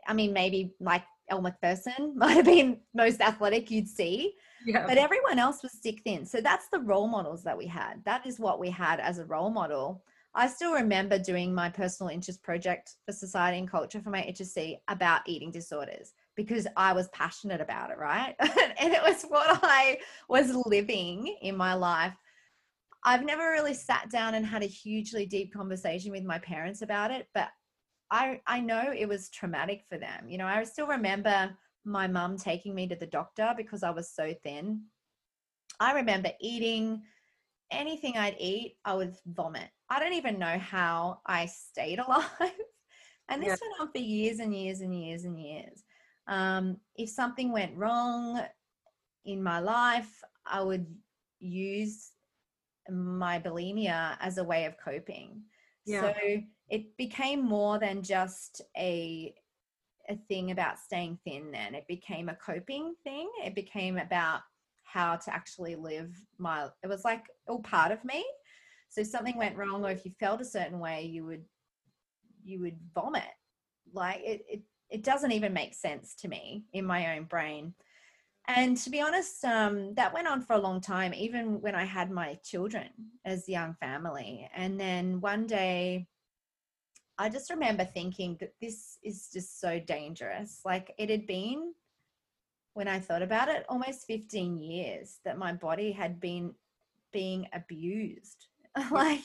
I 0.08 0.13
mean, 0.13 0.32
maybe 0.32 0.74
like 0.80 1.04
Elle 1.29 1.41
Macpherson 1.41 2.13
might 2.15 2.34
have 2.34 2.45
been 2.45 2.79
most 2.93 3.21
athletic 3.21 3.71
you'd 3.71 3.88
see. 3.88 4.34
Yeah. 4.63 4.86
but 4.86 4.97
everyone 4.97 5.39
else 5.39 5.63
was 5.63 5.71
stick 5.71 6.01
thin. 6.03 6.23
So 6.23 6.39
that's 6.39 6.67
the 6.67 6.79
role 6.79 7.07
models 7.07 7.43
that 7.43 7.57
we 7.57 7.65
had. 7.65 8.03
That 8.05 8.27
is 8.27 8.39
what 8.39 8.60
we 8.60 8.69
had 8.69 8.99
as 8.99 9.17
a 9.17 9.25
role 9.25 9.49
model. 9.49 10.03
I 10.34 10.47
still 10.47 10.73
remember 10.73 11.19
doing 11.19 11.53
my 11.53 11.69
personal 11.69 12.10
interest 12.10 12.41
project 12.41 12.95
for 13.05 13.12
society 13.12 13.57
and 13.57 13.69
culture 13.69 13.99
for 13.99 14.12
my 14.12 14.21
HSC 14.21 14.77
about 14.88 15.21
eating 15.25 15.51
disorders 15.51 16.13
because 16.36 16.67
I 16.77 16.93
was 16.93 17.10
passionate 17.10 17.60
about 17.60 17.91
it, 17.91 17.97
right? 17.97 18.36
and 18.39 18.93
it 18.93 19.01
was 19.03 19.23
what 19.23 19.60
I 19.63 19.97
was 20.29 20.55
living 20.65 21.36
in 21.41 21.57
my 21.57 21.73
life. 21.73 22.13
I've 23.03 23.25
never 23.25 23.49
really 23.49 23.73
sat 23.73 24.10
down 24.10 24.36
and 24.36 24.45
had 24.45 24.63
a 24.63 24.67
hugely 24.67 25.25
deep 25.25 25.53
conversation 25.53 26.12
with 26.12 26.23
my 26.23 26.39
parents 26.39 26.81
about 26.81 27.12
it, 27.12 27.27
but 27.34 27.49
I 28.12 28.41
I 28.45 28.60
know 28.60 28.93
it 28.95 29.08
was 29.08 29.30
traumatic 29.30 29.86
for 29.89 29.97
them. 29.97 30.30
You 30.30 30.38
know, 30.38 30.45
I 30.45 30.63
still 30.65 30.88
remember 30.88 31.58
my 31.84 32.08
mum 32.08 32.38
taking 32.38 32.76
me 32.76 32.88
to 32.88 32.95
the 32.95 33.08
doctor 33.08 33.54
because 33.58 33.82
I 33.82 33.89
was 33.89 34.10
so 34.13 34.34
thin. 34.43 34.84
I 35.80 35.93
remember 35.93 36.30
eating 36.39 37.02
anything 37.71 38.17
I'd 38.17 38.36
eat, 38.38 38.78
I 38.86 38.93
would 38.93 39.15
vomit. 39.26 39.69
I 39.89 40.00
don't 40.00 40.13
even 40.13 40.38
know 40.38 40.60
how 40.60 41.21
I 41.26 41.45
stayed 41.45 42.00
alive. 42.06 42.30
and 43.30 43.41
this 43.41 43.60
Yeah. 43.62 43.67
went 43.69 43.82
on 43.82 43.91
for 43.91 43.97
years 43.97 44.39
and 44.39 44.56
years 44.56 44.82
and 44.82 44.93
years 44.93 45.24
and 45.24 45.39
years. 45.39 45.84
Um, 46.28 46.78
if 46.95 47.10
something 47.10 47.52
went 47.52 47.76
wrong 47.76 48.41
in 49.26 49.41
my 49.41 49.60
life, 49.60 50.21
I 50.45 50.62
would 50.62 50.86
use 51.39 52.12
my 52.89 53.39
bulimia 53.39 54.17
as 54.19 54.38
a 54.38 54.43
way 54.43 54.65
of 54.65 54.78
coping. 54.78 55.43
Yeah. 55.86 56.13
So 56.13 56.41
it 56.71 56.97
became 56.97 57.43
more 57.43 57.77
than 57.77 58.01
just 58.01 58.62
a 58.77 59.36
a 60.10 60.15
thing 60.27 60.49
about 60.49 60.79
staying 60.79 61.19
thin 61.23 61.51
then. 61.51 61.75
It 61.75 61.88
became 61.88 62.27
a 62.27 62.36
coping 62.36 62.95
thing. 63.03 63.29
It 63.45 63.53
became 63.53 63.97
about 63.97 64.41
how 64.84 65.15
to 65.15 65.34
actually 65.34 65.75
live 65.75 66.15
my 66.39 66.69
it 66.81 66.88
was 66.88 67.03
like 67.03 67.25
all 67.47 67.60
part 67.60 67.91
of 67.91 68.03
me. 68.03 68.25
So 68.89 69.01
if 69.01 69.07
something 69.07 69.38
went 69.38 69.57
wrong 69.57 69.86
or 69.86 69.91
if 69.91 70.05
you 70.05 70.12
felt 70.19 70.41
a 70.41 70.45
certain 70.45 70.79
way 70.79 71.03
you 71.03 71.25
would 71.25 71.43
you 72.43 72.62
would 72.62 72.77
vomit. 72.95 73.36
Like 73.93 74.21
it 74.23 74.45
it, 74.49 74.62
it 74.89 75.03
doesn't 75.03 75.34
even 75.34 75.53
make 75.53 75.73
sense 75.73 76.15
to 76.15 76.29
me 76.29 76.63
in 76.73 76.86
my 76.86 77.17
own 77.17 77.25
brain. 77.25 77.73
And 78.47 78.77
to 78.77 78.89
be 78.89 79.01
honest 79.01 79.43
um, 79.43 79.93
that 79.95 80.13
went 80.13 80.27
on 80.27 80.41
for 80.41 80.53
a 80.53 80.62
long 80.62 80.81
time 80.81 81.13
even 81.13 81.62
when 81.62 81.75
i 81.75 81.84
had 81.84 82.12
my 82.12 82.39
children 82.43 82.89
as 83.25 83.49
young 83.49 83.75
family. 83.81 84.49
And 84.55 84.79
then 84.79 85.19
one 85.19 85.47
day 85.47 86.07
I 87.21 87.29
just 87.29 87.51
remember 87.51 87.86
thinking 87.86 88.36
that 88.39 88.55
this 88.60 88.97
is 89.03 89.29
just 89.31 89.62
so 89.62 89.79
dangerous. 89.79 90.62
Like 90.65 90.91
it 90.97 91.12
had 91.12 91.27
been, 91.27 91.71
when 92.73 92.88
I 92.88 92.99
thought 92.99 93.21
about 93.21 93.47
it, 93.47 93.63
almost 93.69 94.07
15 94.07 94.57
years 94.57 95.19
that 95.23 95.38
my 95.38 95.53
body 95.53 95.91
had 95.91 96.19
been 96.19 96.55
being 97.13 97.45
abused. 97.53 98.47
like, 98.91 99.21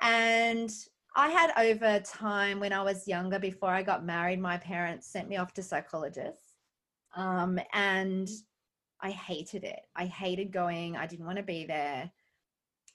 and 0.00 0.72
I 1.14 1.28
had 1.28 1.52
over 1.56 2.00
time 2.00 2.58
when 2.58 2.72
I 2.72 2.82
was 2.82 3.06
younger, 3.06 3.38
before 3.38 3.70
I 3.70 3.84
got 3.84 4.04
married, 4.04 4.40
my 4.40 4.56
parents 4.56 5.06
sent 5.06 5.28
me 5.28 5.36
off 5.36 5.54
to 5.54 5.62
psychologists. 5.62 6.56
Um, 7.14 7.60
and 7.72 8.28
I 9.00 9.10
hated 9.10 9.62
it. 9.62 9.82
I 9.94 10.06
hated 10.06 10.50
going. 10.50 10.96
I 10.96 11.06
didn't 11.06 11.26
want 11.26 11.38
to 11.38 11.44
be 11.44 11.64
there. 11.64 12.10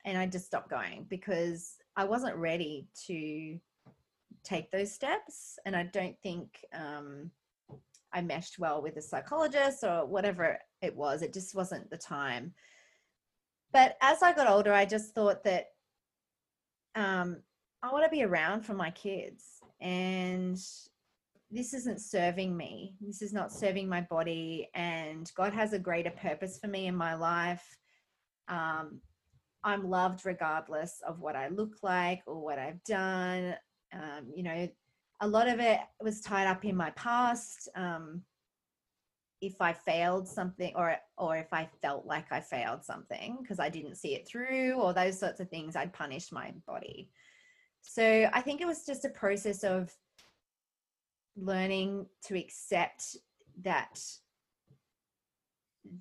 And 0.04 0.18
I 0.18 0.26
just 0.26 0.48
stopped 0.48 0.70
going 0.70 1.06
because 1.08 1.78
I 1.96 2.04
wasn't 2.04 2.36
ready 2.36 2.90
to 3.08 3.58
take 4.46 4.72
those 4.72 4.94
steps 4.94 5.60
and 5.66 5.76
i 5.76 5.84
don't 5.84 6.16
think 6.22 6.60
um, 6.74 7.30
i 8.14 8.22
meshed 8.22 8.60
well 8.60 8.82
with 8.82 8.98
a 8.98 9.02
psychologist 9.02 9.84
or 9.84 10.06
whatever 10.06 10.58
it 10.82 10.96
was 10.96 11.22
it 11.22 11.34
just 11.34 11.56
wasn't 11.56 11.90
the 11.90 11.98
time. 11.98 12.54
But 13.74 13.98
as 14.02 14.24
i 14.24 14.32
got 14.34 14.50
older 14.50 14.72
i 14.74 14.86
just 14.86 15.14
thought 15.14 15.44
that 15.44 15.66
um, 16.96 17.42
i 17.84 17.92
want 17.92 18.06
to 18.06 18.16
be 18.16 18.24
around 18.24 18.62
for 18.62 18.74
my 18.74 18.92
kids 18.92 19.44
and 19.82 20.58
this 21.52 21.74
isn't 21.74 22.02
serving 22.02 22.58
me. 22.58 22.96
This 23.00 23.22
is 23.22 23.32
not 23.32 23.52
serving 23.52 23.88
my 23.88 24.02
body 24.02 24.70
and 24.74 25.30
god 25.36 25.54
has 25.54 25.74
a 25.74 25.80
greater 25.80 26.12
purpose 26.12 26.58
for 26.60 26.68
me 26.68 26.88
in 26.88 26.96
my 26.96 27.16
life. 27.16 27.78
Um, 28.48 29.02
i'm 29.66 29.90
loved 29.90 30.26
regardless 30.26 31.02
of 31.06 31.20
what 31.20 31.36
i 31.36 31.50
look 31.50 31.76
like 31.82 32.22
or 32.28 32.40
what 32.40 32.60
i've 32.60 32.82
done 32.84 33.56
um, 33.96 34.32
you 34.36 34.44
know 34.44 34.70
a 35.22 35.28
lot 35.28 35.48
of 35.48 35.60
it 35.60 35.80
was 36.02 36.22
tied 36.22 36.48
up 36.48 36.66
in 36.66 36.76
my 36.76 36.92
past. 36.92 37.70
Um, 37.76 38.22
if 39.42 39.62
i 39.62 39.74
failed 39.74 40.28
something 40.28 40.74
or 40.76 40.96
or 41.18 41.36
if 41.38 41.52
i 41.52 41.68
felt 41.82 42.06
like 42.06 42.32
i 42.32 42.40
failed 42.40 42.84
something 42.84 43.38
because 43.42 43.60
i 43.60 43.70
didn't 43.70 43.96
see 43.96 44.16
it 44.16 44.28
through 44.28 44.74
or 44.74 44.94
those 44.94 45.20
sorts 45.20 45.40
of 45.40 45.50
things 45.50 45.76
i'd 45.76 45.94
punish 45.94 46.32
my 46.32 46.54
body. 46.66 47.10
So 47.82 48.30
i 48.34 48.42
think 48.42 48.62
it 48.62 48.68
was 48.68 48.86
just 48.86 49.06
a 49.06 49.10
process 49.10 49.64
of 49.64 49.94
learning 51.36 52.08
to 52.24 52.38
accept 52.38 53.18
that 53.62 54.00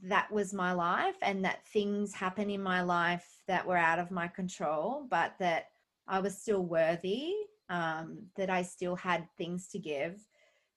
that 0.02 0.30
was 0.32 0.54
my 0.54 0.72
life 0.72 1.16
and 1.20 1.44
that 1.44 1.66
things 1.66 2.14
happen 2.14 2.48
in 2.48 2.62
my 2.62 2.82
life 2.82 3.26
that 3.48 3.66
were 3.66 3.76
out 3.76 3.98
of 3.98 4.10
my 4.10 4.28
control 4.28 5.06
but 5.10 5.34
that 5.38 5.66
i 6.08 6.20
was 6.20 6.38
still 6.38 6.64
worthy 6.64 7.34
um, 7.68 8.26
that 8.36 8.50
I 8.50 8.62
still 8.62 8.96
had 8.96 9.26
things 9.36 9.68
to 9.68 9.78
give, 9.78 10.20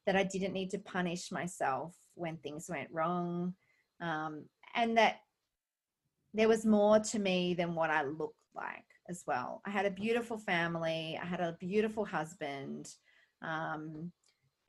that 0.05 0.15
I 0.15 0.23
didn't 0.23 0.53
need 0.53 0.71
to 0.71 0.79
punish 0.79 1.31
myself 1.31 1.95
when 2.15 2.37
things 2.37 2.67
went 2.69 2.89
wrong, 2.91 3.53
um, 4.01 4.45
and 4.75 4.97
that 4.97 5.17
there 6.33 6.47
was 6.47 6.65
more 6.65 6.99
to 6.99 7.19
me 7.19 7.53
than 7.53 7.75
what 7.75 7.89
I 7.89 8.03
looked 8.03 8.35
like 8.55 8.85
as 9.09 9.23
well. 9.25 9.61
I 9.65 9.69
had 9.69 9.85
a 9.85 9.91
beautiful 9.91 10.37
family, 10.37 11.19
I 11.21 11.25
had 11.25 11.39
a 11.39 11.57
beautiful 11.59 12.05
husband. 12.05 12.89
Um, 13.41 14.11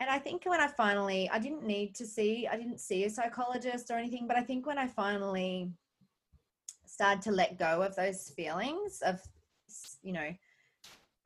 and 0.00 0.09
I 0.09 0.18
think 0.18 0.44
when 0.44 0.61
I 0.61 0.68
finally, 0.68 1.28
I 1.33 1.38
didn't 1.38 1.66
need 1.66 1.94
to 1.96 2.07
see, 2.07 2.46
I 2.46 2.57
didn't 2.57 2.81
see 2.81 3.04
a 3.04 3.11
psychologist 3.11 3.90
or 3.90 3.98
anything, 3.98 4.26
but 4.28 4.37
I 4.37 4.42
think 4.42 4.66
when 4.66 4.78
I 4.78 4.87
finally 4.87 5.72
started 6.87 7.22
to 7.22 7.33
let 7.33 7.59
go 7.59 7.83
of 7.83 7.96
those 7.96 8.33
feelings 8.37 9.00
of, 9.04 9.20
you 10.02 10.12
know, 10.12 10.31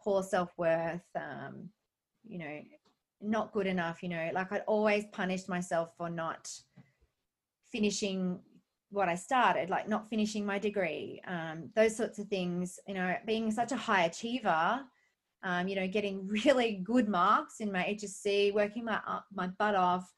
poor 0.03 0.23
self-worth 0.23 1.05
um, 1.17 1.69
you 2.27 2.38
know 2.38 2.61
not 3.21 3.53
good 3.53 3.67
enough 3.67 4.03
you 4.03 4.09
know 4.09 4.31
like 4.35 4.51
i'd 4.53 4.65
always 4.67 5.05
punished 5.12 5.49
myself 5.49 5.93
for 5.97 6.11
not 6.11 6.51
finishing 7.71 8.41
what 8.91 9.09
i 9.09 9.15
started 9.15 9.71
like 9.71 9.88
not 9.88 10.09
finishing 10.09 10.45
my 10.45 10.59
degree 10.59 11.21
um, 11.27 11.71
those 11.75 11.97
sorts 11.97 12.19
of 12.19 12.27
things 12.29 12.79
you 12.87 12.95
know 12.95 13.15
being 13.27 13.51
such 13.51 13.73
a 13.73 13.77
high 13.77 14.05
achiever 14.05 14.81
um, 15.45 15.69
you 15.69 15.77
know 15.77 15.87
getting 15.87 16.27
really 16.45 16.81
good 16.85 17.09
marks 17.09 17.61
in 17.61 17.71
my 17.71 17.85
hsc 17.85 18.53
working 18.55 18.85
my, 18.85 19.01
my 19.33 19.47
butt 19.59 19.75
off 19.75 20.12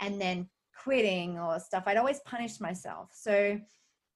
and 0.00 0.20
then 0.20 0.48
quitting 0.76 1.38
or 1.38 1.58
stuff. 1.58 1.84
I'd 1.86 1.96
always 1.96 2.20
punished 2.20 2.60
myself. 2.60 3.10
So 3.12 3.58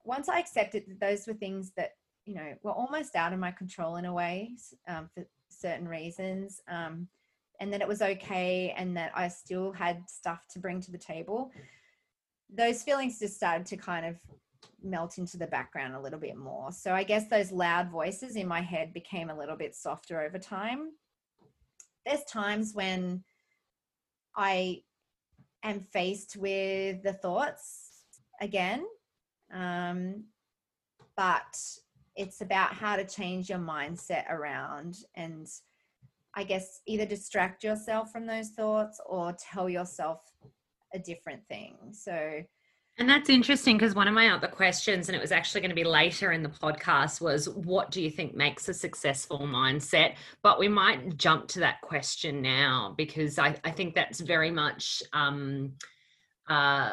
once 0.05 0.31
i 0.31 0.39
accepted 0.39 0.83
that 0.89 0.99
those 0.99 1.27
were 1.27 1.35
things 1.35 1.73
that 1.77 1.91
you 2.25 2.35
know 2.35 2.55
were 2.63 2.73
almost 2.73 3.17
out 3.17 3.33
of 3.33 3.39
my 3.39 3.51
control 3.51 3.97
in 3.97 4.05
a 4.05 4.13
way 4.13 4.53
um, 4.89 5.09
for 5.15 5.25
certain 5.49 5.89
reasons 5.89 6.61
um, 6.69 7.09
and 7.61 7.73
that 7.73 7.81
it 7.81 7.89
was 7.89 8.03
okay 8.03 8.75
and 8.77 8.97
that 8.97 9.11
i 9.15 9.29
still 9.29 9.73
had 9.73 10.03
stuff 10.09 10.47
to 10.51 10.59
bring 10.59 10.81
to 10.81 10.91
the 10.91 10.99
table. 10.99 11.51
Those 12.53 12.83
feelings 12.83 13.21
just 13.21 13.37
started 13.37 13.67
to 13.67 13.77
kind 13.77 14.05
of 14.05 14.17
melt 14.83 15.19
into 15.19 15.37
the 15.37 15.47
background 15.47 15.95
a 15.95 16.01
little 16.01 16.19
bit 16.19 16.37
more. 16.37 16.73
So 16.73 16.93
i 16.95 17.03
guess 17.03 17.29
those 17.29 17.53
loud 17.53 17.91
voices 17.91 18.37
in 18.37 18.49
my 18.49 18.61
head 18.61 18.93
became 18.93 19.31
a 19.31 19.39
little 19.39 19.57
bit 19.57 19.75
softer 19.75 20.21
over 20.21 20.39
time. 20.39 20.91
There's 22.07 22.25
times 22.25 22.73
when 22.75 23.25
i 24.37 24.81
am 25.65 25.81
faced 25.81 26.37
with 26.37 27.03
the 27.03 27.13
thoughts 27.13 28.05
again 28.41 28.85
um, 29.53 30.25
but 31.17 31.59
it's 32.21 32.43
about 32.43 32.75
how 32.75 32.97
to 32.97 33.05
change 33.05 33.49
your 33.49 33.59
mindset 33.59 34.31
around 34.31 34.99
and 35.15 35.49
I 36.35 36.45
guess 36.45 36.83
either 36.87 37.07
distract 37.07 37.65
yourself 37.65 38.13
from 38.13 38.27
those 38.27 38.51
thoughts 38.51 39.01
or 39.07 39.35
tell 39.53 39.71
yourself 39.71 40.21
a 40.93 40.99
different 40.99 41.41
thing. 41.49 41.77
So, 41.93 42.43
And 42.99 43.09
that's 43.09 43.31
interesting 43.31 43.79
because 43.79 43.95
one 43.95 44.07
of 44.07 44.13
my 44.13 44.29
other 44.29 44.49
questions, 44.49 45.09
and 45.09 45.17
it 45.17 45.21
was 45.21 45.33
actually 45.33 45.63
going 45.63 45.71
to 45.71 45.75
be 45.75 45.83
later 45.83 46.33
in 46.33 46.43
the 46.43 46.51
podcast, 46.51 47.23
was 47.23 47.49
what 47.49 47.91
do 47.91 48.03
you 48.03 48.11
think 48.11 48.37
makes 48.37 48.69
a 48.69 48.75
successful 48.75 49.41
mindset? 49.41 50.17
But 50.43 50.59
we 50.59 50.69
might 50.69 51.17
jump 51.17 51.49
to 51.49 51.61
that 51.61 51.81
question 51.81 52.43
now 52.43 52.95
because 52.99 53.39
I, 53.39 53.57
I 53.65 53.71
think 53.71 53.95
that's 53.95 54.21
very 54.21 54.51
much 54.51 55.03
um, 55.15 55.73
uh, 56.49 56.91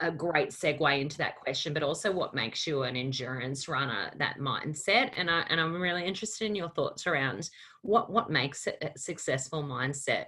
a 0.00 0.10
great 0.10 0.50
segue 0.50 1.00
into 1.00 1.16
that 1.18 1.36
question, 1.36 1.72
but 1.72 1.82
also 1.82 2.12
what 2.12 2.34
makes 2.34 2.66
you 2.66 2.82
an 2.82 2.96
endurance 2.96 3.66
runner, 3.66 4.10
that 4.18 4.38
mindset. 4.38 5.12
And 5.16 5.30
I 5.30 5.40
and 5.48 5.60
I'm 5.60 5.80
really 5.80 6.04
interested 6.04 6.46
in 6.46 6.54
your 6.54 6.68
thoughts 6.70 7.06
around 7.06 7.48
what 7.82 8.10
what 8.10 8.30
makes 8.30 8.66
it 8.66 8.78
a 8.82 8.98
successful 8.98 9.62
mindset. 9.62 10.26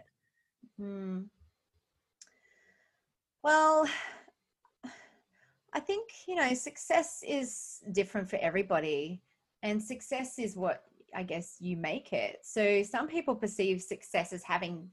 hmm. 0.79 1.21
well, 3.43 3.87
I 5.75 5.81
think, 5.81 6.11
you 6.27 6.35
know, 6.35 6.55
success 6.55 7.23
is 7.27 7.81
different 7.93 8.29
for 8.31 8.37
everybody. 8.37 9.23
And 9.63 9.83
success 9.83 10.39
is 10.39 10.57
what 10.57 10.83
I 11.15 11.23
guess 11.23 11.57
you 11.61 11.77
make 11.77 12.13
it. 12.13 12.39
So 12.43 12.83
some 12.83 13.07
people 13.07 13.35
perceive 13.35 13.83
success 13.83 14.33
as 14.33 14.43
having, 14.43 14.89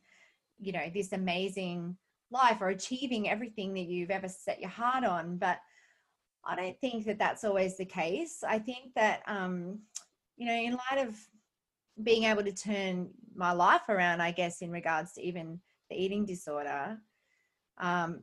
you 0.60 0.72
know, 0.72 0.90
this 0.94 1.14
amazing 1.14 1.98
life 2.32 2.58
or 2.62 2.70
achieving 2.70 3.30
everything 3.30 3.74
that 3.74 3.86
you've 3.86 4.12
ever 4.12 4.28
set 4.28 4.60
your 4.60 4.70
heart 4.70 5.04
on. 5.04 5.38
But 5.38 5.60
I 6.46 6.56
don't 6.56 6.80
think 6.80 7.06
that 7.06 7.20
that's 7.20 7.44
always 7.44 7.78
the 7.78 7.86
case. 7.86 8.44
I 8.48 8.60
think 8.60 8.94
that, 8.96 9.22
um, 9.28 9.80
you 10.38 10.46
know, 10.46 10.54
in 10.54 10.78
light 10.92 11.08
of 11.08 11.18
being 12.04 12.26
able 12.26 12.44
to 12.44 12.52
turn 12.52 13.10
my 13.36 13.52
life 13.52 13.88
around, 13.90 14.22
I 14.22 14.32
guess, 14.32 14.62
in 14.62 14.72
regards 14.72 15.14
to 15.14 15.22
even 15.22 15.60
the 15.90 15.96
eating 15.96 16.26
disorder, 16.26 16.98
um, 17.80 18.22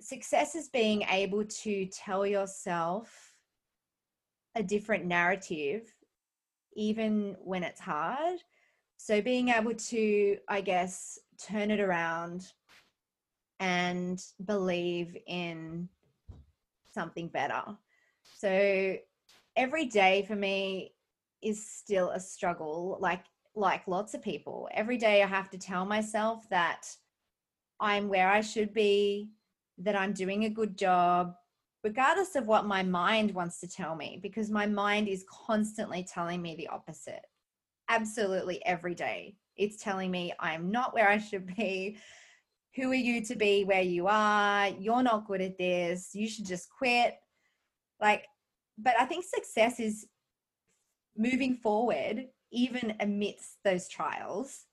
success 0.00 0.54
is 0.54 0.68
being 0.68 1.02
able 1.10 1.44
to 1.44 1.86
tell 1.86 2.26
yourself 2.26 3.34
a 4.54 4.62
different 4.62 5.04
narrative, 5.04 5.82
even 6.74 7.36
when 7.42 7.62
it's 7.62 7.80
hard. 7.80 8.38
So 8.96 9.20
being 9.22 9.48
able 9.48 9.74
to, 9.74 10.38
I 10.48 10.60
guess, 10.60 11.18
turn 11.42 11.70
it 11.70 11.80
around 11.80 12.52
and 13.60 14.24
believe 14.44 15.16
in 15.26 15.88
something 16.92 17.28
better. 17.28 17.62
So 18.38 18.96
every 19.56 19.86
day 19.86 20.24
for 20.26 20.34
me 20.34 20.94
is 21.42 21.66
still 21.66 22.10
a 22.10 22.20
struggle 22.20 22.98
like 23.00 23.24
like 23.54 23.86
lots 23.86 24.14
of 24.14 24.22
people. 24.22 24.68
Every 24.72 24.96
day 24.96 25.22
I 25.22 25.26
have 25.26 25.50
to 25.50 25.58
tell 25.58 25.84
myself 25.84 26.48
that 26.50 26.86
I'm 27.80 28.08
where 28.08 28.30
I 28.30 28.40
should 28.40 28.72
be, 28.72 29.30
that 29.78 29.96
I'm 29.96 30.12
doing 30.12 30.44
a 30.44 30.50
good 30.50 30.78
job, 30.78 31.34
regardless 31.82 32.36
of 32.36 32.46
what 32.46 32.64
my 32.66 32.82
mind 32.82 33.34
wants 33.34 33.58
to 33.60 33.68
tell 33.68 33.96
me, 33.96 34.20
because 34.22 34.50
my 34.50 34.66
mind 34.66 35.08
is 35.08 35.24
constantly 35.28 36.04
telling 36.04 36.40
me 36.40 36.54
the 36.54 36.68
opposite. 36.68 37.26
Absolutely 37.88 38.64
every 38.64 38.94
day. 38.94 39.36
It's 39.56 39.82
telling 39.82 40.10
me 40.10 40.32
I'm 40.38 40.70
not 40.70 40.94
where 40.94 41.08
I 41.08 41.18
should 41.18 41.54
be. 41.56 41.98
Who 42.76 42.90
are 42.90 42.94
you 42.94 43.24
to 43.24 43.34
be 43.34 43.64
where 43.64 43.82
you 43.82 44.06
are? 44.06 44.68
You're 44.68 45.02
not 45.02 45.26
good 45.26 45.40
at 45.40 45.58
this. 45.58 46.10
You 46.14 46.28
should 46.28 46.46
just 46.46 46.68
quit. 46.70 47.14
Like, 48.00 48.26
but 48.78 48.94
I 48.98 49.04
think 49.04 49.24
success 49.24 49.80
is 49.80 50.06
moving 51.16 51.56
forward, 51.56 52.26
even 52.52 52.94
amidst 53.00 53.58
those 53.64 53.88
trials, 53.88 54.66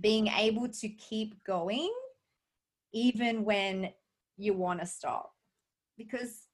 being 0.00 0.28
able 0.28 0.68
to 0.68 0.88
keep 0.88 1.42
going, 1.44 1.92
even 2.92 3.44
when 3.44 3.90
you 4.36 4.54
want 4.54 4.80
to 4.80 4.86
stop. 4.86 5.32
Because 5.98 6.46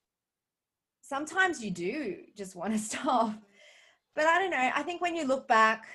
sometimes 1.02 1.62
you 1.62 1.70
do 1.70 2.16
just 2.37 2.56
want 2.56 2.72
to 2.72 2.78
stop. 2.96 3.35
But 4.14 4.24
I 4.24 4.38
don't 4.38 4.50
know. 4.50 4.70
I 4.74 4.82
think 4.82 5.02
when 5.02 5.14
you 5.14 5.26
look 5.26 5.46
back, 5.46 5.87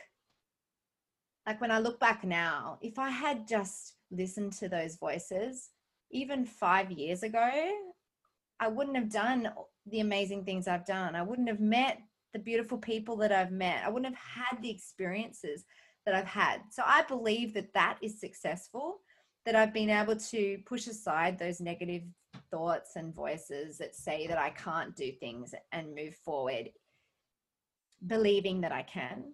like 1.47 1.59
when 1.59 1.71
I 1.71 1.79
look 1.79 1.99
back 1.99 2.23
now, 2.23 2.77
if 2.81 2.99
I 2.99 3.09
had 3.09 3.47
just 3.47 3.95
listened 4.11 4.53
to 4.53 4.69
those 4.69 4.95
voices, 4.95 5.69
even 6.11 6.45
five 6.45 6.91
years 6.91 7.23
ago, 7.23 7.49
I 8.59 8.67
wouldn't 8.67 8.97
have 8.97 9.09
done 9.11 9.49
the 9.87 10.01
amazing 10.01 10.45
things 10.45 10.67
I've 10.67 10.85
done. 10.85 11.15
I 11.15 11.23
wouldn't 11.23 11.47
have 11.47 11.59
met 11.59 11.99
the 12.33 12.39
beautiful 12.39 12.77
people 12.77 13.17
that 13.17 13.31
I've 13.31 13.51
met. 13.51 13.83
I 13.85 13.89
wouldn't 13.89 14.13
have 14.15 14.49
had 14.51 14.61
the 14.61 14.69
experiences 14.69 15.65
that 16.05 16.15
I've 16.15 16.25
had. 16.25 16.61
So 16.71 16.83
I 16.85 17.03
believe 17.03 17.53
that 17.55 17.73
that 17.73 17.97
is 18.01 18.19
successful, 18.19 19.01
that 19.45 19.55
I've 19.55 19.73
been 19.73 19.89
able 19.89 20.15
to 20.15 20.59
push 20.65 20.87
aside 20.87 21.37
those 21.37 21.59
negative 21.59 22.03
thoughts 22.49 22.95
and 22.95 23.13
voices 23.13 23.77
that 23.77 23.95
say 23.95 24.27
that 24.27 24.37
I 24.37 24.51
can't 24.51 24.95
do 24.95 25.11
things 25.11 25.53
and 25.71 25.95
move 25.95 26.15
forward, 26.23 26.69
believing 28.05 28.61
that 28.61 28.71
I 28.71 28.83
can. 28.83 29.33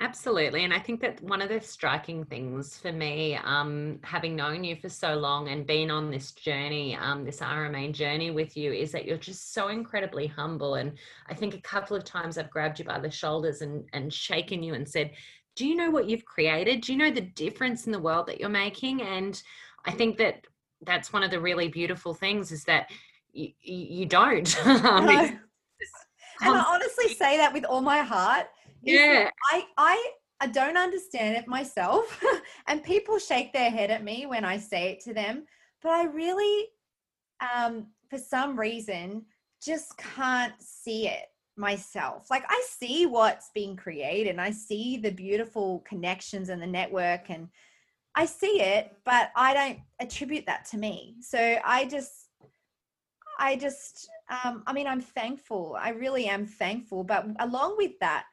Absolutely. 0.00 0.64
And 0.64 0.74
I 0.74 0.80
think 0.80 1.00
that 1.02 1.22
one 1.22 1.40
of 1.40 1.48
the 1.48 1.60
striking 1.60 2.24
things 2.24 2.76
for 2.76 2.90
me, 2.90 3.38
um, 3.44 4.00
having 4.02 4.34
known 4.34 4.64
you 4.64 4.74
for 4.74 4.88
so 4.88 5.14
long 5.14 5.48
and 5.48 5.64
been 5.64 5.88
on 5.88 6.10
this 6.10 6.32
journey, 6.32 6.96
um, 6.96 7.24
this 7.24 7.38
RMA 7.38 7.92
journey 7.92 8.32
with 8.32 8.56
you, 8.56 8.72
is 8.72 8.90
that 8.90 9.04
you're 9.04 9.16
just 9.16 9.54
so 9.54 9.68
incredibly 9.68 10.26
humble. 10.26 10.74
And 10.74 10.98
I 11.28 11.34
think 11.34 11.54
a 11.54 11.60
couple 11.60 11.96
of 11.96 12.02
times 12.02 12.36
I've 12.36 12.50
grabbed 12.50 12.80
you 12.80 12.84
by 12.84 12.98
the 12.98 13.10
shoulders 13.10 13.62
and, 13.62 13.84
and 13.92 14.12
shaken 14.12 14.64
you 14.64 14.74
and 14.74 14.88
said, 14.88 15.12
Do 15.54 15.64
you 15.64 15.76
know 15.76 15.90
what 15.90 16.08
you've 16.08 16.24
created? 16.24 16.80
Do 16.80 16.92
you 16.92 16.98
know 16.98 17.12
the 17.12 17.20
difference 17.20 17.86
in 17.86 17.92
the 17.92 18.00
world 18.00 18.26
that 18.26 18.40
you're 18.40 18.48
making? 18.48 19.00
And 19.00 19.40
I 19.84 19.92
think 19.92 20.18
that 20.18 20.44
that's 20.82 21.12
one 21.12 21.22
of 21.22 21.30
the 21.30 21.40
really 21.40 21.68
beautiful 21.68 22.14
things 22.14 22.50
is 22.50 22.64
that 22.64 22.90
you, 23.32 23.50
you 23.62 24.06
don't. 24.06 24.54
No. 26.40 26.50
and 26.50 26.58
I 26.58 26.64
honestly 26.68 27.14
say 27.14 27.36
that 27.36 27.52
with 27.52 27.64
all 27.64 27.80
my 27.80 28.00
heart 28.00 28.46
yeah 28.84 29.30
i 29.52 29.64
i 29.76 30.10
I 30.40 30.48
don't 30.48 30.76
understand 30.76 31.36
it 31.36 31.48
myself. 31.48 32.22
and 32.66 32.82
people 32.82 33.18
shake 33.18 33.52
their 33.52 33.70
head 33.70 33.90
at 33.90 34.04
me 34.04 34.26
when 34.26 34.44
I 34.44 34.58
say 34.58 34.90
it 34.90 35.00
to 35.04 35.14
them. 35.14 35.44
But 35.82 35.92
I 35.92 36.04
really, 36.04 36.66
um, 37.40 37.86
for 38.10 38.18
some 38.18 38.58
reason, 38.58 39.24
just 39.62 39.96
can't 39.96 40.52
see 40.60 41.08
it 41.08 41.26
myself. 41.56 42.26
Like 42.30 42.44
I 42.48 42.62
see 42.68 43.06
what's 43.06 43.50
being 43.54 43.76
created 43.76 44.30
and 44.30 44.40
I 44.40 44.50
see 44.50 44.96
the 44.96 45.10
beautiful 45.10 45.84
connections 45.88 46.48
and 46.48 46.60
the 46.60 46.66
network 46.66 47.30
and 47.30 47.48
I 48.14 48.26
see 48.26 48.60
it, 48.60 48.94
but 49.04 49.30
I 49.34 49.54
don't 49.54 49.78
attribute 50.00 50.46
that 50.46 50.66
to 50.66 50.76
me. 50.76 51.16
So 51.20 51.56
I 51.64 51.86
just, 51.86 52.28
I 53.38 53.56
just, 53.56 54.08
um, 54.44 54.62
I 54.66 54.72
mean, 54.72 54.86
I'm 54.86 55.00
thankful. 55.00 55.76
I 55.80 55.90
really 55.90 56.26
am 56.26 56.46
thankful. 56.46 57.02
But 57.02 57.26
along 57.40 57.76
with 57.76 57.98
that, 58.00 58.26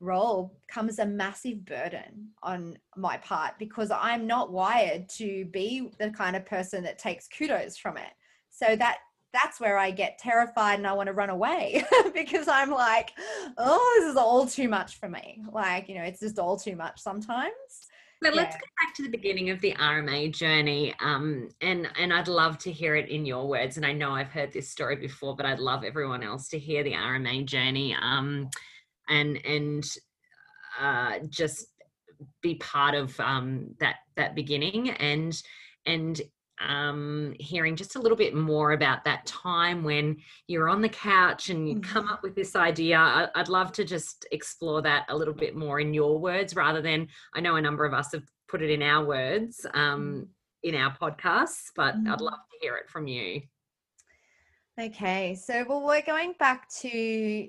role 0.00 0.58
comes 0.68 0.98
a 0.98 1.06
massive 1.06 1.64
burden 1.64 2.28
on 2.42 2.78
my 2.96 3.16
part 3.18 3.54
because 3.58 3.90
I'm 3.90 4.26
not 4.26 4.52
wired 4.52 5.08
to 5.10 5.44
be 5.46 5.90
the 5.98 6.10
kind 6.10 6.36
of 6.36 6.44
person 6.44 6.82
that 6.84 6.98
takes 6.98 7.28
kudos 7.28 7.76
from 7.76 7.96
it. 7.96 8.12
So 8.50 8.76
that 8.76 8.98
that's 9.32 9.60
where 9.60 9.76
I 9.76 9.90
get 9.90 10.18
terrified 10.18 10.78
and 10.78 10.86
I 10.86 10.94
want 10.94 11.08
to 11.08 11.12
run 11.12 11.30
away 11.30 11.84
because 12.14 12.48
I'm 12.48 12.70
like, 12.70 13.12
oh, 13.58 13.96
this 13.98 14.10
is 14.10 14.16
all 14.16 14.46
too 14.46 14.68
much 14.68 14.98
for 14.98 15.08
me. 15.08 15.42
Like, 15.52 15.88
you 15.88 15.96
know, 15.96 16.04
it's 16.04 16.20
just 16.20 16.38
all 16.38 16.56
too 16.56 16.74
much 16.74 17.00
sometimes. 17.00 17.52
But 18.22 18.34
yeah. 18.34 18.40
let's 18.40 18.56
go 18.56 18.62
back 18.82 18.94
to 18.94 19.02
the 19.02 19.10
beginning 19.10 19.50
of 19.50 19.60
the 19.60 19.72
RMA 19.74 20.32
journey, 20.32 20.94
um, 21.00 21.50
and 21.60 21.86
and 21.98 22.14
I'd 22.14 22.28
love 22.28 22.56
to 22.58 22.72
hear 22.72 22.96
it 22.96 23.10
in 23.10 23.26
your 23.26 23.46
words. 23.46 23.76
And 23.76 23.84
I 23.84 23.92
know 23.92 24.12
I've 24.12 24.30
heard 24.30 24.52
this 24.52 24.70
story 24.70 24.96
before, 24.96 25.36
but 25.36 25.44
I'd 25.44 25.58
love 25.58 25.84
everyone 25.84 26.22
else 26.22 26.48
to 26.48 26.58
hear 26.58 26.82
the 26.82 26.92
RMA 26.92 27.44
journey. 27.44 27.94
Um, 28.00 28.48
and 29.08 29.44
and 29.44 29.84
uh, 30.80 31.18
just 31.28 31.66
be 32.42 32.56
part 32.56 32.94
of 32.94 33.18
um, 33.20 33.74
that 33.80 33.96
that 34.16 34.34
beginning 34.34 34.90
and 34.90 35.40
and 35.86 36.20
um, 36.60 37.34
hearing 37.38 37.76
just 37.76 37.96
a 37.96 37.98
little 37.98 38.16
bit 38.16 38.34
more 38.34 38.72
about 38.72 39.04
that 39.04 39.26
time 39.26 39.84
when 39.84 40.16
you're 40.46 40.68
on 40.68 40.80
the 40.80 40.88
couch 40.88 41.50
and 41.50 41.68
you 41.68 41.80
come 41.80 42.04
mm-hmm. 42.04 42.14
up 42.14 42.22
with 42.22 42.34
this 42.34 42.56
idea. 42.56 42.98
I, 42.98 43.28
would 43.36 43.48
love 43.48 43.72
to 43.72 43.84
just 43.84 44.26
explore 44.32 44.80
that 44.82 45.04
a 45.10 45.16
little 45.16 45.34
bit 45.34 45.54
more 45.54 45.80
in 45.80 45.92
your 45.92 46.18
words 46.18 46.56
rather 46.56 46.80
than 46.80 47.08
I 47.34 47.40
know 47.40 47.56
a 47.56 47.60
number 47.60 47.84
of 47.84 47.92
us 47.92 48.12
have 48.12 48.24
put 48.48 48.62
it 48.62 48.70
in 48.70 48.82
our 48.82 49.04
words 49.04 49.66
um, 49.74 50.28
mm-hmm. 50.64 50.74
in 50.74 50.74
our 50.76 50.96
podcasts, 50.96 51.70
but 51.74 51.94
mm. 51.94 52.08
I'd 52.08 52.14
mm-hmm. 52.14 52.24
love 52.24 52.38
to 52.52 52.58
hear 52.60 52.76
it 52.76 52.88
from 52.88 53.06
you. 53.06 53.42
Okay, 54.78 55.34
so 55.34 55.64
well, 55.66 55.82
we're 55.86 56.02
going 56.02 56.34
back 56.38 56.68
to 56.80 57.48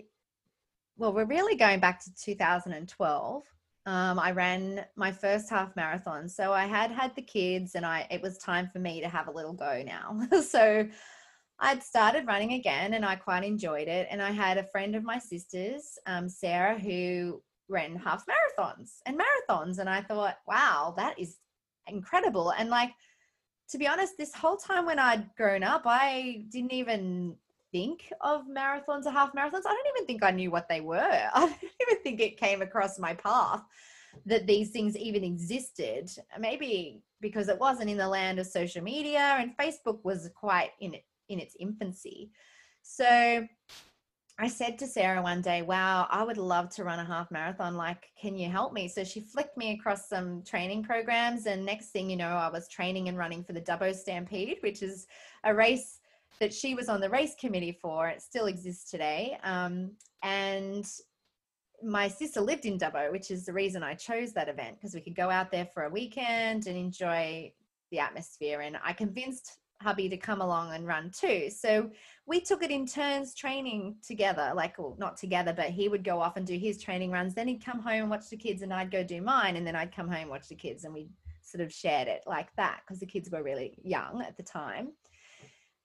well, 0.97 1.13
we're 1.13 1.25
really 1.25 1.55
going 1.55 1.79
back 1.79 2.03
to 2.03 2.13
2012. 2.15 3.43
Um, 3.85 4.19
I 4.19 4.31
ran 4.31 4.85
my 4.95 5.11
first 5.11 5.49
half 5.49 5.75
marathon. 5.75 6.27
So 6.27 6.51
I 6.51 6.65
had 6.65 6.91
had 6.91 7.15
the 7.15 7.21
kids 7.21 7.75
and 7.75 7.85
I 7.85 8.05
it 8.11 8.21
was 8.21 8.37
time 8.37 8.67
for 8.67 8.79
me 8.79 8.99
to 8.99 9.07
have 9.07 9.27
a 9.27 9.31
little 9.31 9.53
go 9.53 9.81
now. 9.85 10.19
so 10.41 10.87
I'd 11.59 11.81
started 11.81 12.27
running 12.27 12.53
again 12.53 12.95
and 12.95 13.05
I 13.05 13.15
quite 13.15 13.43
enjoyed 13.43 13.87
it. 13.87 14.07
And 14.11 14.21
I 14.21 14.31
had 14.31 14.57
a 14.57 14.67
friend 14.67 14.95
of 14.95 15.03
my 15.03 15.19
sister's, 15.19 15.97
um, 16.05 16.27
Sarah, 16.27 16.77
who 16.77 17.41
ran 17.69 17.95
half 17.95 18.25
marathons 18.25 18.95
and 19.05 19.19
marathons. 19.19 19.79
And 19.79 19.89
I 19.89 20.01
thought, 20.01 20.37
wow, 20.47 20.93
that 20.97 21.17
is 21.17 21.37
incredible. 21.87 22.51
And 22.51 22.69
like, 22.69 22.91
to 23.69 23.77
be 23.77 23.87
honest, 23.87 24.17
this 24.17 24.33
whole 24.33 24.57
time 24.57 24.85
when 24.85 24.99
I'd 24.99 25.29
grown 25.35 25.63
up, 25.63 25.83
I 25.85 26.45
didn't 26.49 26.73
even 26.73 27.35
think 27.71 28.11
of 28.21 28.41
marathons 28.47 29.05
or 29.05 29.11
half 29.11 29.33
marathons. 29.33 29.65
I 29.65 29.73
don't 29.73 29.95
even 29.95 30.05
think 30.05 30.23
I 30.23 30.31
knew 30.31 30.51
what 30.51 30.69
they 30.69 30.81
were. 30.81 30.97
I 31.33 31.39
don't 31.39 31.71
even 31.81 32.03
think 32.03 32.19
it 32.19 32.39
came 32.39 32.61
across 32.61 32.99
my 32.99 33.13
path 33.13 33.63
that 34.25 34.47
these 34.47 34.71
things 34.71 34.97
even 34.97 35.23
existed. 35.23 36.09
Maybe 36.39 37.01
because 37.21 37.49
it 37.49 37.59
wasn't 37.59 37.89
in 37.89 37.97
the 37.97 38.07
land 38.07 38.39
of 38.39 38.47
social 38.47 38.83
media 38.83 39.37
and 39.39 39.57
Facebook 39.57 40.03
was 40.03 40.29
quite 40.35 40.71
in 40.79 40.95
in 41.29 41.39
its 41.39 41.55
infancy. 41.59 42.31
So 42.81 43.45
I 44.39 44.47
said 44.47 44.77
to 44.79 44.87
Sarah 44.87 45.21
one 45.21 45.41
day, 45.41 45.63
Wow, 45.63 46.07
I 46.11 46.23
would 46.23 46.37
love 46.37 46.69
to 46.75 46.83
run 46.83 46.99
a 46.99 47.05
half 47.05 47.31
marathon. 47.31 47.75
Like, 47.75 48.11
can 48.21 48.37
you 48.37 48.49
help 48.49 48.71
me? 48.71 48.87
So 48.87 49.03
she 49.03 49.19
flicked 49.19 49.57
me 49.57 49.71
across 49.71 50.07
some 50.07 50.43
training 50.43 50.83
programs. 50.83 51.47
And 51.47 51.65
next 51.65 51.87
thing 51.87 52.09
you 52.09 52.17
know, 52.17 52.29
I 52.29 52.49
was 52.49 52.67
training 52.67 53.09
and 53.09 53.17
running 53.17 53.43
for 53.43 53.53
the 53.53 53.61
Dubbo 53.61 53.95
Stampede, 53.95 54.57
which 54.61 54.83
is 54.83 55.07
a 55.43 55.53
race 55.53 55.96
that 56.39 56.53
she 56.53 56.75
was 56.75 56.89
on 56.89 57.01
the 57.01 57.09
race 57.09 57.35
committee 57.39 57.77
for. 57.81 58.07
It 58.07 58.21
still 58.21 58.45
exists 58.45 58.89
today. 58.89 59.37
Um, 59.43 59.91
and 60.23 60.85
my 61.83 62.07
sister 62.07 62.41
lived 62.41 62.65
in 62.65 62.77
Dubbo, 62.77 63.11
which 63.11 63.31
is 63.31 63.45
the 63.45 63.53
reason 63.53 63.83
I 63.83 63.93
chose 63.93 64.33
that 64.33 64.49
event 64.49 64.77
because 64.77 64.93
we 64.95 65.01
could 65.01 65.15
go 65.15 65.29
out 65.29 65.51
there 65.51 65.65
for 65.65 65.83
a 65.83 65.89
weekend 65.89 66.67
and 66.67 66.77
enjoy 66.77 67.53
the 67.91 67.99
atmosphere. 67.99 68.61
And 68.61 68.77
I 68.83 68.93
convinced 68.93 69.59
hubby 69.81 70.09
to 70.09 70.17
come 70.17 70.41
along 70.41 70.73
and 70.73 70.87
run 70.87 71.11
too. 71.11 71.49
So 71.49 71.89
we 72.25 72.41
took 72.41 72.63
it 72.63 72.71
in 72.71 72.85
turns 72.85 73.35
training 73.35 73.95
together, 74.05 74.51
like, 74.55 74.77
well, 74.79 74.95
not 74.97 75.17
together, 75.17 75.53
but 75.53 75.69
he 75.69 75.87
would 75.87 76.03
go 76.03 76.19
off 76.19 76.37
and 76.37 76.47
do 76.47 76.57
his 76.57 76.81
training 76.81 77.11
runs. 77.11 77.35
Then 77.35 77.47
he'd 77.47 77.63
come 77.63 77.79
home 77.79 78.01
and 78.01 78.09
watch 78.09 78.29
the 78.29 78.37
kids, 78.37 78.63
and 78.63 78.73
I'd 78.73 78.91
go 78.91 79.03
do 79.03 79.21
mine. 79.21 79.55
And 79.55 79.65
then 79.65 79.75
I'd 79.75 79.95
come 79.95 80.09
home 80.09 80.29
watch 80.29 80.47
the 80.47 80.55
kids, 80.55 80.83
and 80.83 80.93
we 80.93 81.09
sort 81.41 81.61
of 81.63 81.71
shared 81.71 82.07
it 82.07 82.23
like 82.25 82.53
that 82.57 82.81
because 82.85 82.99
the 82.99 83.05
kids 83.05 83.29
were 83.29 83.43
really 83.43 83.77
young 83.83 84.21
at 84.21 84.35
the 84.35 84.43
time. 84.43 84.89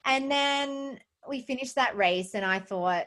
And 0.05 0.31
then 0.31 0.99
we 1.29 1.43
finished 1.43 1.75
that 1.77 1.97
race, 1.97 2.35
and 2.35 2.45
I 2.45 2.59
thought, 2.59 3.07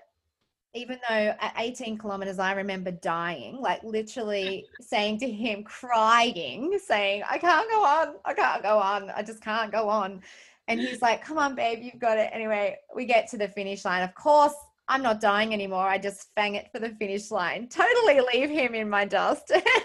even 0.73 0.99
though 1.07 1.33
at 1.39 1.53
18 1.57 1.97
kilometers, 1.97 2.37
I 2.37 2.53
remember 2.53 2.91
dying, 2.91 3.61
like 3.61 3.83
literally 3.83 4.65
saying 4.81 5.19
to 5.19 5.31
him, 5.31 5.63
crying, 5.63 6.77
saying, 6.85 7.23
I 7.29 7.37
can't 7.37 7.69
go 7.69 7.83
on, 7.83 8.15
I 8.25 8.33
can't 8.33 8.61
go 8.61 8.77
on, 8.77 9.09
I 9.09 9.23
just 9.23 9.41
can't 9.41 9.71
go 9.71 9.87
on. 9.89 10.21
And 10.67 10.79
he's 10.79 11.01
like, 11.01 11.23
come 11.23 11.37
on, 11.37 11.55
babe, 11.55 11.79
you've 11.81 11.99
got 11.99 12.17
it. 12.17 12.29
Anyway, 12.33 12.77
we 12.95 13.05
get 13.05 13.29
to 13.29 13.37
the 13.37 13.47
finish 13.47 13.85
line. 13.85 14.01
Of 14.01 14.15
course, 14.15 14.55
I'm 14.87 15.01
not 15.01 15.21
dying 15.21 15.53
anymore. 15.53 15.87
I 15.87 15.97
just 15.97 16.33
fang 16.35 16.55
it 16.55 16.71
for 16.71 16.79
the 16.79 16.89
finish 16.89 17.31
line. 17.31 17.67
Totally 17.67 18.19
leave 18.33 18.49
him 18.49 18.75
in 18.75 18.89
my 18.89 19.05
dust. 19.05 19.51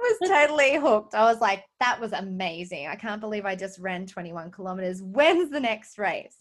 was 0.00 0.28
totally 0.28 0.76
hooked. 0.76 1.14
I 1.14 1.24
was 1.24 1.40
like, 1.40 1.64
that 1.80 2.00
was 2.00 2.12
amazing. 2.12 2.86
I 2.86 2.96
can't 2.96 3.20
believe 3.20 3.44
I 3.44 3.54
just 3.54 3.78
ran 3.78 4.06
21 4.06 4.50
kilometers. 4.50 5.02
When's 5.02 5.50
the 5.50 5.60
next 5.60 5.98
race? 5.98 6.36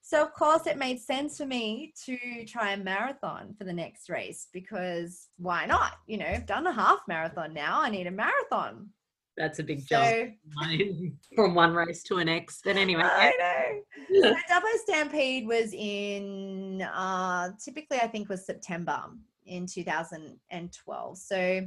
So, 0.00 0.22
of 0.22 0.32
course, 0.32 0.66
it 0.66 0.78
made 0.78 1.00
sense 1.00 1.36
for 1.36 1.44
me 1.44 1.92
to 2.06 2.44
try 2.46 2.72
a 2.72 2.76
marathon 2.76 3.54
for 3.58 3.64
the 3.64 3.72
next 3.72 4.08
race 4.08 4.48
because 4.52 5.28
why 5.36 5.66
not? 5.66 5.92
You 6.06 6.18
know, 6.18 6.26
I've 6.26 6.46
done 6.46 6.66
a 6.66 6.72
half 6.72 7.00
marathon 7.08 7.52
now. 7.52 7.82
I 7.82 7.90
need 7.90 8.06
a 8.06 8.10
marathon. 8.10 8.88
That's 9.36 9.58
a 9.60 9.62
big 9.62 9.86
jump 9.86 10.32
from 11.34 11.54
one 11.54 11.72
race 11.72 12.02
to 12.04 12.16
a 12.16 12.24
next. 12.24 12.62
But 12.64 12.76
anyway, 12.76 13.02
I 13.04 13.32
know. 13.38 14.22
so 14.22 14.34
Dubbo 14.50 14.78
Stampede 14.84 15.46
was 15.46 15.72
in 15.72 16.82
uh, 16.82 17.50
typically 17.62 17.98
I 17.98 18.08
think 18.08 18.28
was 18.28 18.44
September 18.44 19.00
in 19.46 19.66
2012. 19.66 21.18
So 21.18 21.66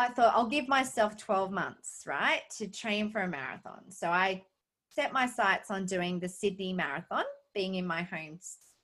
I 0.00 0.08
thought 0.08 0.32
I'll 0.34 0.46
give 0.46 0.66
myself 0.66 1.18
12 1.18 1.50
months, 1.50 2.04
right, 2.06 2.42
to 2.56 2.66
train 2.66 3.10
for 3.10 3.20
a 3.20 3.28
marathon. 3.28 3.90
So 3.90 4.08
I 4.08 4.42
set 4.88 5.12
my 5.12 5.26
sights 5.26 5.70
on 5.70 5.84
doing 5.84 6.18
the 6.18 6.28
Sydney 6.28 6.72
Marathon, 6.72 7.24
being 7.54 7.74
in 7.74 7.86
my 7.86 8.02
home 8.02 8.38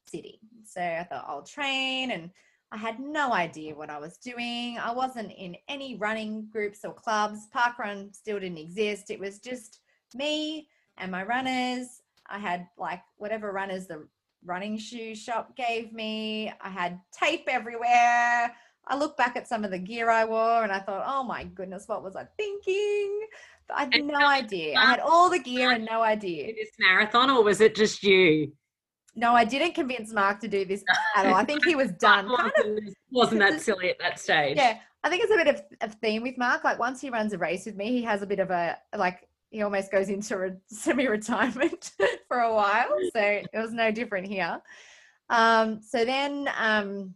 city. 0.07 0.41
So 0.65 0.83
I 0.83 1.07
thought 1.09 1.25
I'll 1.27 1.43
train 1.43 2.11
and 2.11 2.31
I 2.71 2.77
had 2.77 3.01
no 3.01 3.33
idea 3.33 3.75
what 3.75 3.89
I 3.89 3.99
was 3.99 4.19
doing. 4.19 4.79
I 4.79 4.93
wasn't 4.93 5.33
in 5.33 5.57
any 5.69 5.97
running 5.97 6.49
groups 6.53 6.85
or 6.85 6.93
clubs. 6.93 7.49
Parkrun 7.55 8.15
still 8.15 8.39
didn't 8.39 8.59
exist. 8.59 9.11
It 9.11 9.19
was 9.19 9.39
just 9.39 9.81
me 10.15 10.69
and 10.99 11.11
my 11.11 11.25
runners. 11.25 12.03
I 12.29 12.39
had 12.39 12.67
like 12.77 13.01
whatever 13.17 13.53
runners 13.53 13.87
the 13.87 14.07
running 14.45 14.77
shoe 14.77 15.15
shop 15.15 15.57
gave 15.57 15.93
me. 15.93 16.53
I 16.61 16.69
had 16.69 17.01
tape 17.11 17.49
everywhere. 17.49 18.55
I 18.87 18.97
look 18.97 19.17
back 19.17 19.37
at 19.37 19.49
some 19.49 19.65
of 19.65 19.71
the 19.71 19.79
gear 19.79 20.11
I 20.11 20.25
wore 20.25 20.63
and 20.63 20.73
I 20.73 20.79
thought, 20.79 21.05
oh 21.07 21.25
my 21.25 21.45
goodness, 21.45 21.89
what 21.89 22.05
was 22.05 22.15
I 22.15 22.25
thinking? 22.37 23.27
But 23.67 23.79
I 23.79 23.81
had 23.81 23.95
and 23.95 24.07
no 24.07 24.27
idea. 24.27 24.77
I 24.77 24.85
had 24.85 25.01
all 25.01 25.29
the 25.29 25.41
gear 25.41 25.73
and 25.73 25.85
no 25.85 26.03
idea. 26.03 26.55
This 26.55 26.71
marathon, 26.79 27.31
or 27.31 27.43
was 27.43 27.61
it 27.61 27.75
just 27.75 28.03
you? 28.05 28.53
No, 29.17 29.35
I 29.35 29.45
didn't 29.45 29.75
convince 29.75 30.13
Mark 30.13 30.41
to 30.41 30.49
do 30.49 30.65
this 30.65 30.85
at 31.17 31.27
all. 31.27 31.35
I 31.35 31.45
think 31.45 31.65
he 31.65 31.75
was 31.75 31.91
done. 31.93 32.29
kind 32.29 32.53
of, 32.59 32.95
wasn't 33.11 33.41
that 33.41 33.61
silly 33.61 33.91
at 33.91 33.99
that 33.99 34.21
stage? 34.21 34.57
Yeah, 34.57 34.79
I 35.03 35.09
think 35.09 35.25
it's 35.25 35.33
a 35.33 35.37
bit 35.37 35.49
of 35.49 35.63
a 35.81 35.89
theme 35.89 36.23
with 36.23 36.39
Mark. 36.39 36.63
Like 36.63 36.79
once 36.79 37.01
he 37.01 37.11
runs 37.11 37.33
a 37.33 37.39
race 37.39 37.67
with 37.67 37.77
me, 37.77 37.89
he 37.89 38.03
has 38.03 38.23
a 38.23 38.27
bit 38.27 38.39
of 38.39 38.51
a 38.51 38.79
like 38.97 39.29
he 39.51 39.63
almost 39.63 39.91
goes 39.91 40.11
into 40.11 40.37
re- 40.37 40.53
semi-retirement 40.67 41.93
for 42.29 42.39
a 42.41 42.55
while. 42.55 42.89
So 43.13 43.21
it 43.21 43.49
was 43.55 43.73
no 43.73 43.91
different 43.91 44.27
here. 44.27 44.61
Um, 45.31 45.81
so 45.83 46.05
then 46.05 46.49
um, 46.59 47.15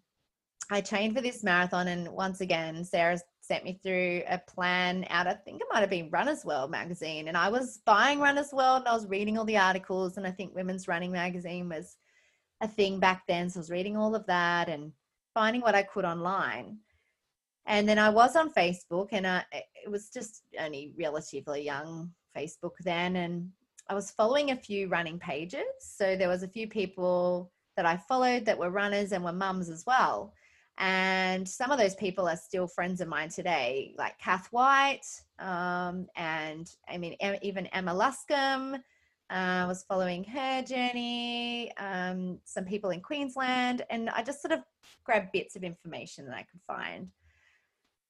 I 0.73 0.81
trained 0.81 1.17
for 1.17 1.21
this 1.21 1.43
marathon, 1.43 1.89
and 1.89 2.09
once 2.09 2.41
again, 2.41 2.85
Sarah 2.85 3.19
sent 3.41 3.65
me 3.65 3.81
through 3.83 4.23
a 4.29 4.39
plan 4.39 5.05
out. 5.11 5.27
I 5.27 5.35
think 5.35 5.61
it 5.61 5.67
might 5.73 5.81
have 5.81 5.91
been 5.91 6.11
Runner's 6.11 6.45
World 6.45 6.71
magazine, 6.71 7.27
and 7.27 7.37
I 7.37 7.49
was 7.49 7.81
buying 7.85 8.21
Runner's 8.21 8.53
World, 8.53 8.83
and 8.83 8.89
I 8.89 8.95
was 8.95 9.09
reading 9.09 9.37
all 9.37 9.45
the 9.45 9.57
articles, 9.57 10.17
and 10.17 10.25
I 10.25 10.31
think 10.31 10.55
Women's 10.55 10.87
Running 10.87 11.11
magazine 11.11 11.69
was 11.69 11.97
a 12.61 12.69
thing 12.69 13.01
back 13.01 13.23
then, 13.27 13.51
so 13.51 13.59
I 13.59 13.63
was 13.63 13.71
reading 13.71 13.97
all 13.97 14.15
of 14.15 14.27
that 14.27 14.69
and 14.69 14.93
finding 15.35 15.61
what 15.61 15.75
I 15.75 15.83
could 15.83 16.05
online. 16.05 16.79
And 17.67 17.89
then 17.89 17.99
I 17.99 18.09
was 18.09 18.37
on 18.37 18.53
Facebook, 18.53 19.09
and 19.11 19.27
I, 19.27 19.45
it 19.53 19.91
was 19.91 20.09
just 20.09 20.43
only 20.61 20.93
relatively 20.97 21.65
young 21.65 22.13
Facebook 22.37 22.75
then, 22.85 23.17
and 23.17 23.51
I 23.89 23.95
was 23.95 24.13
following 24.13 24.53
a 24.53 24.57
few 24.57 24.87
running 24.87 25.19
pages. 25.19 25.65
So 25.81 26.15
there 26.15 26.29
was 26.29 26.45
a 26.45 26.49
few 26.49 26.69
people 26.69 27.51
that 27.77 27.87
I 27.87 27.97
followed 27.97 28.45
that 28.45 28.59
were 28.59 28.71
runners 28.71 29.11
and 29.11 29.25
were 29.25 29.33
mums 29.33 29.69
as 29.69 29.85
well. 29.85 30.33
And 30.79 31.47
some 31.49 31.71
of 31.71 31.79
those 31.79 31.95
people 31.95 32.29
are 32.29 32.37
still 32.37 32.67
friends 32.67 33.01
of 33.01 33.09
mine 33.09 33.29
today, 33.29 33.95
like 33.99 34.19
Kath 34.19 34.49
White, 34.51 35.07
um, 35.39 36.07
and 36.17 36.71
I 36.89 36.97
mean, 36.97 37.17
even 37.43 37.67
Emma 37.67 37.93
Luscombe. 37.93 38.81
I 39.29 39.61
uh, 39.61 39.69
was 39.69 39.85
following 39.85 40.25
her 40.25 40.61
journey, 40.63 41.71
um, 41.77 42.41
some 42.45 42.65
people 42.65 42.91
in 42.91 43.01
Queensland, 43.01 43.87
and 43.89 44.11
I 44.11 44.25
just 44.25 44.43
sort 44.43 44.51
of 44.51 44.61
grabbed 45.05 45.31
bits 45.31 45.55
of 45.55 45.63
information 45.63 46.27
that 46.27 46.35
I 46.35 46.43
could 46.43 46.61
find. 46.67 47.09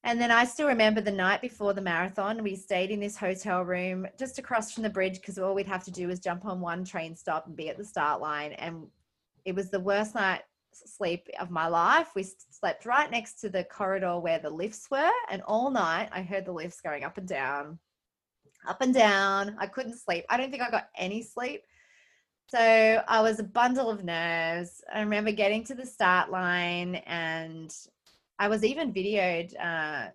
And 0.02 0.18
then 0.18 0.30
I 0.30 0.44
still 0.44 0.66
remember 0.66 1.02
the 1.02 1.12
night 1.12 1.42
before 1.42 1.74
the 1.74 1.82
marathon, 1.82 2.42
we 2.42 2.56
stayed 2.56 2.90
in 2.90 3.00
this 3.00 3.18
hotel 3.18 3.62
room 3.62 4.06
just 4.18 4.38
across 4.38 4.72
from 4.72 4.82
the 4.82 4.88
bridge 4.88 5.20
because 5.20 5.38
all 5.38 5.54
we'd 5.54 5.66
have 5.66 5.84
to 5.84 5.90
do 5.90 6.08
was 6.08 6.20
jump 6.20 6.46
on 6.46 6.58
one 6.58 6.84
train 6.84 7.14
stop 7.14 7.46
and 7.46 7.54
be 7.54 7.68
at 7.68 7.76
the 7.76 7.84
start 7.84 8.22
line. 8.22 8.52
And 8.52 8.86
it 9.44 9.54
was 9.54 9.68
the 9.68 9.80
worst 9.80 10.14
night 10.14 10.40
sleep 10.72 11.28
of 11.40 11.50
my 11.50 11.66
life. 11.66 12.08
We 12.14 12.24
slept 12.50 12.86
right 12.86 13.10
next 13.10 13.40
to 13.40 13.48
the 13.48 13.64
corridor 13.64 14.18
where 14.18 14.38
the 14.38 14.50
lifts 14.50 14.90
were, 14.90 15.10
and 15.30 15.42
all 15.42 15.70
night 15.70 16.08
I 16.12 16.22
heard 16.22 16.46
the 16.46 16.52
lifts 16.52 16.80
going 16.80 17.04
up 17.04 17.18
and 17.18 17.28
down, 17.28 17.78
up 18.66 18.80
and 18.80 18.94
down. 18.94 19.56
I 19.58 19.66
couldn't 19.66 19.98
sleep. 19.98 20.24
I 20.28 20.36
don't 20.36 20.50
think 20.50 20.62
I 20.62 20.70
got 20.70 20.88
any 20.96 21.22
sleep. 21.22 21.62
So 22.48 22.58
I 23.06 23.20
was 23.20 23.38
a 23.38 23.44
bundle 23.44 23.88
of 23.88 24.04
nerves. 24.04 24.82
I 24.92 25.00
remember 25.00 25.30
getting 25.30 25.62
to 25.64 25.74
the 25.74 25.86
start 25.86 26.30
line, 26.30 26.96
and 27.06 27.72
I 28.38 28.48
was 28.48 28.64
even 28.64 28.92
videoed. 28.92 29.54
Uh, 29.54 30.08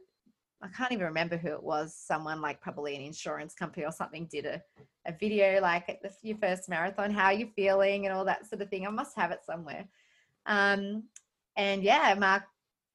I 0.61 0.67
can't 0.75 0.91
even 0.91 1.05
remember 1.05 1.37
who 1.37 1.49
it 1.49 1.63
was. 1.63 1.95
Someone 1.95 2.41
like 2.41 2.59
probably 2.59 2.95
an 2.95 3.01
insurance 3.01 3.53
company 3.53 3.85
or 3.85 3.91
something 3.91 4.27
did 4.31 4.45
a, 4.45 4.61
a 5.05 5.13
video 5.17 5.61
like 5.61 5.99
your 6.23 6.37
first 6.37 6.67
marathon, 6.67 7.11
how 7.11 7.25
are 7.25 7.33
you 7.33 7.47
feeling, 7.55 8.05
and 8.05 8.13
all 8.13 8.25
that 8.25 8.47
sort 8.47 8.61
of 8.61 8.69
thing. 8.69 8.85
I 8.85 8.89
must 8.89 9.15
have 9.15 9.31
it 9.31 9.41
somewhere. 9.45 9.87
Um, 10.45 11.03
and 11.55 11.83
yeah, 11.83 12.15
Mark 12.17 12.43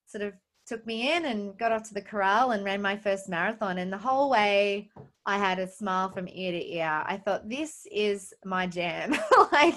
sort 0.07 0.23
of 0.23 0.35
took 0.67 0.87
me 0.87 1.13
in 1.13 1.25
and 1.25 1.59
got 1.59 1.73
off 1.73 1.83
to 1.83 1.95
the 1.95 2.01
corral 2.01 2.53
and 2.53 2.65
ran 2.65 2.81
my 2.81 2.97
first 2.97 3.29
marathon. 3.29 3.79
And 3.79 3.93
the 3.93 3.99
whole 3.99 4.31
way, 4.31 4.89
I 5.27 5.37
had 5.37 5.59
a 5.59 5.67
smile 5.67 6.11
from 6.11 6.29
ear 6.29 6.53
to 6.53 6.75
ear. 6.75 7.03
I 7.07 7.17
thought, 7.17 7.49
this 7.49 7.87
is 7.91 8.33
my 8.45 8.67
jam. 8.67 9.17
like, 9.53 9.75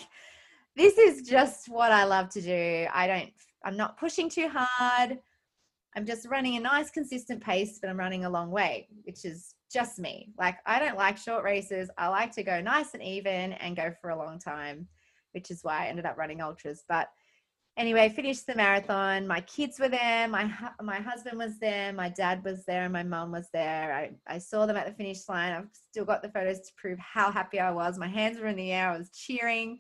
this 0.75 0.97
is 0.97 1.27
just 1.27 1.67
what 1.67 1.91
I 1.91 2.03
love 2.03 2.29
to 2.29 2.41
do. 2.41 2.87
I 2.93 3.07
don't, 3.07 3.31
I'm 3.65 3.77
not 3.77 3.97
pushing 3.97 4.29
too 4.29 4.49
hard. 4.51 5.19
I'm 5.95 6.05
just 6.05 6.27
running 6.27 6.57
a 6.57 6.59
nice, 6.59 6.89
consistent 6.89 7.43
pace, 7.43 7.79
but 7.79 7.89
I'm 7.89 7.99
running 7.99 8.25
a 8.25 8.29
long 8.29 8.51
way, 8.51 8.87
which 9.03 9.25
is 9.25 9.55
just 9.71 9.99
me. 9.99 10.29
Like, 10.37 10.57
I 10.65 10.79
don't 10.79 10.97
like 10.97 11.17
short 11.17 11.43
races. 11.43 11.89
I 11.97 12.07
like 12.07 12.31
to 12.33 12.43
go 12.43 12.61
nice 12.61 12.93
and 12.93 13.03
even 13.03 13.53
and 13.53 13.75
go 13.75 13.91
for 13.99 14.11
a 14.11 14.17
long 14.17 14.39
time, 14.39 14.87
which 15.31 15.49
is 15.49 15.63
why 15.63 15.85
I 15.85 15.87
ended 15.87 16.05
up 16.05 16.17
running 16.17 16.41
ultras. 16.41 16.83
But 16.87 17.09
anyway, 17.77 18.09
finished 18.09 18.47
the 18.47 18.55
marathon. 18.55 19.27
My 19.27 19.41
kids 19.41 19.79
were 19.79 19.89
there. 19.89 20.27
My 20.27 20.51
my 20.81 20.97
husband 20.97 21.37
was 21.37 21.59
there. 21.59 21.93
My 21.93 22.09
dad 22.09 22.43
was 22.43 22.65
there, 22.65 22.83
and 22.83 22.93
my 22.93 23.03
mum 23.03 23.31
was 23.31 23.47
there. 23.53 23.93
I, 23.93 24.11
I 24.35 24.37
saw 24.37 24.65
them 24.65 24.77
at 24.77 24.85
the 24.85 24.93
finish 24.93 25.27
line. 25.27 25.53
I've 25.53 25.69
still 25.89 26.05
got 26.05 26.21
the 26.21 26.29
photos 26.29 26.59
to 26.59 26.73
prove 26.77 26.99
how 26.99 27.31
happy 27.31 27.59
I 27.59 27.71
was. 27.71 27.97
My 27.97 28.07
hands 28.07 28.39
were 28.39 28.47
in 28.47 28.55
the 28.55 28.71
air. 28.71 28.89
I 28.89 28.97
was 28.97 29.09
cheering. 29.11 29.79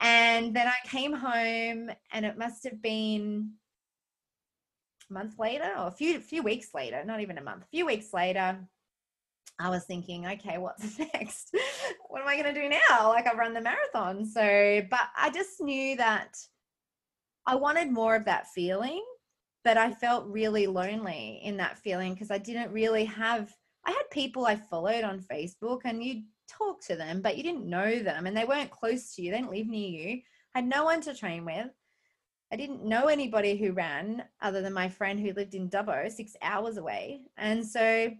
And 0.00 0.56
then 0.56 0.66
I 0.66 0.88
came 0.88 1.12
home, 1.12 1.90
and 2.12 2.24
it 2.24 2.38
must 2.38 2.64
have 2.64 2.80
been 2.80 3.52
a 5.10 5.12
month 5.12 5.38
later, 5.38 5.72
or 5.76 5.88
a 5.88 5.92
few 5.92 6.20
few 6.20 6.42
weeks 6.42 6.68
later. 6.74 7.04
Not 7.04 7.20
even 7.20 7.38
a 7.38 7.42
month. 7.42 7.64
A 7.64 7.68
few 7.68 7.86
weeks 7.86 8.12
later. 8.12 8.58
I 9.62 9.68
was 9.68 9.84
thinking, 9.84 10.26
okay, 10.26 10.56
what's 10.56 10.98
next? 11.14 11.54
what 12.08 12.22
am 12.22 12.28
I 12.28 12.40
going 12.40 12.54
to 12.54 12.58
do 12.58 12.66
now? 12.66 13.10
Like 13.10 13.26
I've 13.26 13.36
run 13.36 13.52
the 13.52 13.60
marathon. 13.60 14.24
So, 14.24 14.80
but 14.90 15.00
I 15.18 15.28
just 15.28 15.60
knew 15.60 15.96
that 15.96 16.34
I 17.46 17.54
wanted 17.54 17.90
more 17.90 18.14
of 18.14 18.24
that 18.26 18.48
feeling, 18.48 19.04
but 19.64 19.76
I 19.76 19.92
felt 19.92 20.26
really 20.26 20.66
lonely 20.66 21.40
in 21.42 21.56
that 21.58 21.78
feeling 21.78 22.14
because 22.14 22.30
I 22.30 22.38
didn't 22.38 22.72
really 22.72 23.04
have 23.06 23.52
I 23.84 23.92
had 23.92 24.10
people 24.10 24.46
I 24.46 24.56
followed 24.56 25.04
on 25.04 25.20
Facebook 25.20 25.80
and 25.84 26.04
you 26.04 26.22
talk 26.48 26.82
to 26.82 26.96
them, 26.96 27.22
but 27.22 27.36
you 27.36 27.42
didn't 27.42 27.64
know 27.64 27.98
them 28.00 28.26
and 28.26 28.36
they 28.36 28.44
weren't 28.44 28.70
close 28.70 29.14
to 29.14 29.22
you. 29.22 29.30
They 29.30 29.38
didn't 29.38 29.52
live 29.52 29.68
near 29.68 29.88
you. 29.88 30.20
I 30.54 30.58
had 30.58 30.68
no 30.68 30.84
one 30.84 31.00
to 31.02 31.14
train 31.14 31.44
with. 31.44 31.68
I 32.52 32.56
didn't 32.56 32.84
know 32.84 33.06
anybody 33.06 33.56
who 33.56 33.72
ran 33.72 34.24
other 34.42 34.60
than 34.60 34.72
my 34.72 34.88
friend 34.88 35.20
who 35.20 35.32
lived 35.32 35.54
in 35.54 35.70
Dubbo, 35.70 36.10
six 36.10 36.36
hours 36.42 36.76
away. 36.76 37.22
And 37.36 37.64
so 37.64 38.10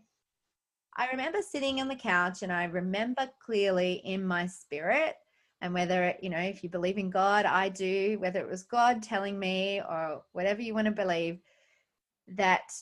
I 0.97 1.11
remember 1.11 1.41
sitting 1.43 1.81
on 1.81 1.89
the 1.89 1.97
couch 1.97 2.43
and 2.43 2.53
I 2.53 2.65
remember 2.65 3.29
clearly 3.45 3.95
in 4.05 4.25
my 4.25 4.47
spirit, 4.47 5.17
and 5.61 5.75
whether, 5.75 6.15
you 6.23 6.31
know, 6.31 6.39
if 6.39 6.63
you 6.63 6.71
believe 6.71 6.99
in 6.99 7.11
God, 7.11 7.45
I 7.45 7.69
do, 7.69 8.17
whether 8.19 8.41
it 8.41 8.49
was 8.49 8.63
God 8.63 9.03
telling 9.03 9.39
me 9.39 9.81
or 9.81 10.23
whatever 10.33 10.63
you 10.63 10.75
want 10.75 10.87
to 10.87 10.93
believe, 10.93 11.41
that 12.29 12.73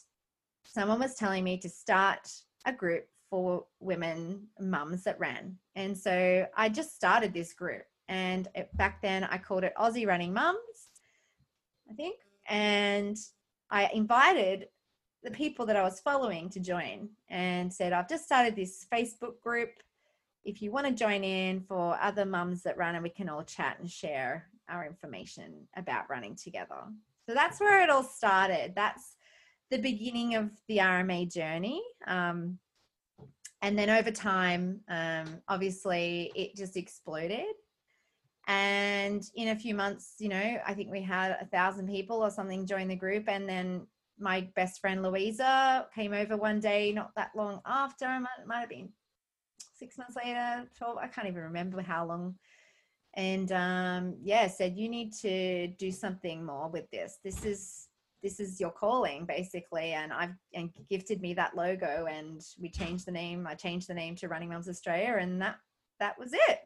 someone 0.64 1.00
was 1.00 1.14
telling 1.14 1.42
me 1.42 1.58
to 1.58 1.68
start 1.68 2.30
a 2.66 2.72
group 2.72 3.06
for 3.30 3.64
women 3.80 4.46
mums 4.60 5.04
that 5.04 5.18
ran. 5.18 5.56
And 5.74 5.96
so 5.96 6.46
I 6.56 6.68
just 6.68 6.94
started 6.94 7.32
this 7.32 7.52
group. 7.52 7.84
And 8.08 8.48
it, 8.54 8.74
back 8.76 9.02
then 9.02 9.24
I 9.24 9.38
called 9.38 9.64
it 9.64 9.74
Aussie 9.76 10.06
Running 10.06 10.32
Mums, 10.32 10.88
I 11.90 11.94
think. 11.94 12.16
And 12.48 13.16
I 13.70 13.90
invited 13.92 14.68
the 15.22 15.30
people 15.30 15.66
that 15.66 15.76
I 15.76 15.82
was 15.82 16.00
following 16.00 16.48
to 16.50 16.60
join 16.60 17.08
and 17.28 17.72
said, 17.72 17.92
I've 17.92 18.08
just 18.08 18.24
started 18.24 18.56
this 18.56 18.86
Facebook 18.92 19.40
group. 19.42 19.70
If 20.48 20.62
you 20.62 20.72
want 20.72 20.86
to 20.86 20.94
join 20.94 21.24
in 21.24 21.60
for 21.60 21.98
other 22.00 22.24
mums 22.24 22.62
that 22.62 22.78
run, 22.78 22.94
and 22.94 23.04
we 23.04 23.10
can 23.10 23.28
all 23.28 23.44
chat 23.44 23.76
and 23.80 23.90
share 23.90 24.48
our 24.70 24.86
information 24.86 25.68
about 25.76 26.08
running 26.08 26.36
together. 26.36 26.84
So 27.28 27.34
that's 27.34 27.60
where 27.60 27.82
it 27.82 27.90
all 27.90 28.02
started. 28.02 28.72
That's 28.74 29.16
the 29.70 29.76
beginning 29.76 30.36
of 30.36 30.50
the 30.66 30.78
RMA 30.78 31.30
journey. 31.30 31.82
Um, 32.06 32.58
and 33.60 33.78
then 33.78 33.90
over 33.90 34.10
time, 34.10 34.80
um, 34.88 35.42
obviously, 35.48 36.32
it 36.34 36.56
just 36.56 36.78
exploded. 36.78 37.44
And 38.46 39.22
in 39.34 39.48
a 39.48 39.56
few 39.56 39.74
months, 39.74 40.14
you 40.18 40.30
know, 40.30 40.58
I 40.66 40.72
think 40.72 40.90
we 40.90 41.02
had 41.02 41.36
a 41.42 41.44
thousand 41.44 41.88
people 41.88 42.24
or 42.24 42.30
something 42.30 42.64
join 42.64 42.88
the 42.88 42.96
group. 42.96 43.28
And 43.28 43.46
then 43.46 43.86
my 44.18 44.48
best 44.56 44.80
friend 44.80 45.02
Louisa 45.02 45.88
came 45.94 46.14
over 46.14 46.38
one 46.38 46.58
day, 46.58 46.90
not 46.90 47.10
that 47.16 47.32
long 47.36 47.60
after. 47.66 48.06
It 48.06 48.20
might, 48.20 48.46
might 48.46 48.60
have 48.60 48.70
been 48.70 48.88
six 49.78 49.98
months 49.98 50.16
later, 50.16 50.68
12. 50.76 50.96
I 50.98 51.06
can't 51.06 51.28
even 51.28 51.42
remember 51.42 51.80
how 51.82 52.06
long. 52.06 52.34
And 53.14 53.50
um, 53.52 54.16
yeah, 54.22 54.48
said, 54.48 54.76
you 54.76 54.88
need 54.88 55.12
to 55.22 55.68
do 55.68 55.90
something 55.90 56.44
more 56.44 56.68
with 56.68 56.90
this. 56.90 57.18
This 57.24 57.44
is 57.44 57.88
this 58.22 58.40
is 58.40 58.60
your 58.60 58.70
calling 58.70 59.24
basically 59.24 59.92
and 59.92 60.12
i've 60.12 60.34
and 60.54 60.70
gifted 60.88 61.20
me 61.20 61.34
that 61.34 61.54
logo 61.56 62.06
and 62.10 62.42
we 62.60 62.68
changed 62.68 63.06
the 63.06 63.12
name 63.12 63.46
i 63.46 63.54
changed 63.54 63.88
the 63.88 63.94
name 63.94 64.16
to 64.16 64.28
running 64.28 64.48
mums 64.48 64.68
australia 64.68 65.16
and 65.20 65.40
that 65.40 65.56
that 66.00 66.18
was 66.18 66.32
it 66.32 66.58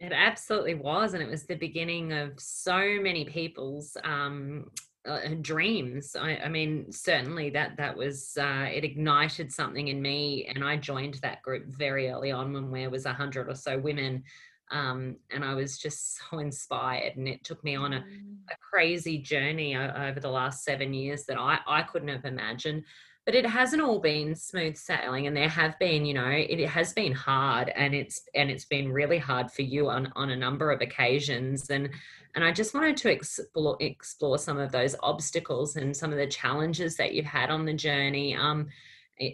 it 0.00 0.12
absolutely 0.12 0.74
was 0.74 1.14
and 1.14 1.22
it 1.22 1.28
was 1.28 1.44
the 1.44 1.56
beginning 1.56 2.12
of 2.12 2.38
so 2.38 2.98
many 3.00 3.24
people's 3.24 3.96
um 4.04 4.70
uh, 5.06 5.20
dreams 5.40 6.16
I, 6.16 6.36
I, 6.36 6.48
mean 6.48 6.90
certainly 6.90 7.50
that 7.50 7.76
that 7.76 7.96
was 7.96 8.36
uh, 8.38 8.66
it 8.72 8.84
ignited 8.84 9.52
something 9.52 9.88
in 9.88 10.02
me 10.02 10.50
and 10.52 10.64
i 10.64 10.76
joined 10.76 11.14
that 11.22 11.42
group 11.42 11.66
very 11.66 12.10
early 12.10 12.32
on 12.32 12.52
when 12.52 12.70
there 12.72 12.90
was 12.90 13.06
a 13.06 13.12
hundred 13.12 13.48
or 13.48 13.54
so 13.54 13.78
women 13.78 14.24
um, 14.70 15.16
and 15.30 15.44
I 15.44 15.54
was 15.54 15.78
just 15.78 16.18
so 16.30 16.38
inspired. 16.38 17.16
And 17.16 17.28
it 17.28 17.44
took 17.44 17.62
me 17.64 17.76
on 17.76 17.94
a, 17.94 18.00
mm. 18.00 18.36
a 18.50 18.56
crazy 18.70 19.18
journey 19.18 19.76
over 19.76 20.20
the 20.20 20.30
last 20.30 20.64
seven 20.64 20.92
years 20.92 21.24
that 21.24 21.38
I, 21.38 21.58
I 21.66 21.82
couldn't 21.82 22.08
have 22.08 22.24
imagined. 22.24 22.84
But 23.28 23.34
it 23.34 23.44
hasn't 23.44 23.82
all 23.82 23.98
been 23.98 24.34
smooth 24.34 24.74
sailing, 24.74 25.26
and 25.26 25.36
there 25.36 25.50
have 25.50 25.78
been, 25.78 26.06
you 26.06 26.14
know, 26.14 26.30
it, 26.30 26.66
has 26.66 26.94
been 26.94 27.12
hard, 27.12 27.68
and 27.76 27.94
it's 27.94 28.22
and 28.34 28.50
it's 28.50 28.64
been 28.64 28.90
really 28.90 29.18
hard 29.18 29.50
for 29.52 29.60
you 29.60 29.90
on 29.90 30.10
on 30.16 30.30
a 30.30 30.36
number 30.36 30.70
of 30.70 30.80
occasions. 30.80 31.68
And 31.68 31.90
and 32.34 32.42
I 32.42 32.52
just 32.52 32.72
wanted 32.72 32.96
to 32.96 33.10
explore 33.10 33.76
explore 33.80 34.38
some 34.38 34.56
of 34.56 34.72
those 34.72 34.96
obstacles 35.02 35.76
and 35.76 35.94
some 35.94 36.10
of 36.10 36.16
the 36.16 36.26
challenges 36.26 36.96
that 36.96 37.12
you've 37.12 37.26
had 37.26 37.50
on 37.50 37.66
the 37.66 37.74
journey 37.74 38.34
um, 38.34 38.68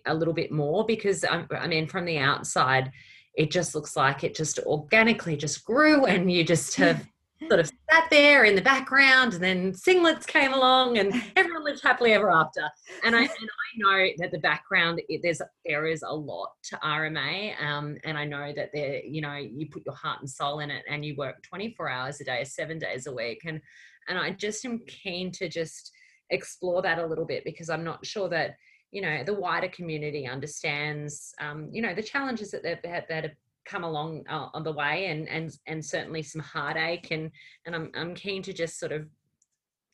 a 0.07 0.13
little 0.13 0.35
bit 0.35 0.51
more 0.51 0.85
because 0.85 1.25
I, 1.25 1.45
I 1.53 1.69
mean, 1.69 1.87
from 1.87 2.05
the 2.05 2.19
outside 2.19 2.91
it 3.35 3.51
just 3.51 3.75
looks 3.75 3.97
like 3.97 4.25
it 4.25 4.35
just 4.35 4.59
organically 4.61 5.37
just 5.37 5.65
grew 5.65 6.05
and 6.07 6.31
you 6.31 6.45
just 6.45 6.77
have 6.77 7.07
sort 7.49 7.61
of 7.61 7.67
sat 7.67 8.05
there 8.11 8.45
in 8.45 8.55
the 8.55 8.63
background 8.63 9.35
and 9.35 9.43
then 9.43 9.73
singlets 9.73 10.27
came 10.27 10.53
along 10.53 10.99
and 10.99 11.13
everyone 11.37 11.65
lived 11.65 11.83
happily 11.83 12.13
ever 12.13 12.31
after. 12.31 12.63
And 13.03 13.15
i 13.15 13.21
and 13.21 13.29
i 13.29 13.77
know 13.77 14.09
that 14.19 14.31
the 14.31 14.39
background 14.39 15.01
it, 15.09 15.21
there's 15.23 15.43
there 15.67 15.87
is 15.87 16.03
a 16.03 16.15
lot 16.15 16.51
to 16.65 16.77
rma 16.77 17.61
um, 17.63 17.97
and 18.05 18.17
i 18.17 18.25
know 18.25 18.53
that 18.55 18.71
there 18.73 19.05
you 19.05 19.21
know 19.21 19.35
you 19.35 19.69
put 19.69 19.85
your 19.85 19.95
heart 19.95 20.21
and 20.21 20.31
soul 20.31 20.61
in 20.61 20.71
it 20.71 20.85
and 20.89 21.05
you 21.05 21.15
work 21.17 21.43
24 21.43 21.89
hours 21.89 22.21
a 22.21 22.25
day 22.25 22.45
seven 22.45 22.79
days 22.79 23.07
a 23.07 23.13
week. 23.13 23.43
And 23.45 23.61
and 24.09 24.19
i 24.19 24.31
just 24.31 24.65
am 24.65 24.81
keen 24.87 25.31
to 25.33 25.49
just 25.49 25.93
explore 26.31 26.83
that 26.83 26.99
a 26.99 27.07
little 27.07 27.27
bit 27.27 27.45
because 27.45 27.69
i'm 27.69 27.85
not 27.85 28.05
sure 28.05 28.29
that 28.29 28.57
you 28.91 29.03
know 29.03 29.25
the 29.25 29.35
wider 29.35 29.69
community 29.69 30.27
understands 30.27 31.35
um, 31.41 31.69
you 31.73 31.83
know 31.83 31.95
the 31.95 32.03
challenges 32.03 32.51
that 32.53 32.63
they've 32.63 32.79
had 32.85 33.05
that 33.09 33.25
have 33.25 33.33
come 33.65 33.85
along 33.85 34.25
uh, 34.29 34.49
on 34.53 34.63
the 34.63 34.73
way 34.73 35.07
and 35.07 35.29
and 35.29 35.57
and 35.67 35.85
certainly 35.85 36.23
some 36.23 36.41
heartache 36.43 37.11
and 37.11 37.31
and 37.67 37.75
I'm 37.75 37.91
I'm 37.95 38.15
keen 38.15 38.43
to 38.43 38.53
just 38.53 38.79
sort 38.79 38.93
of 38.93 39.07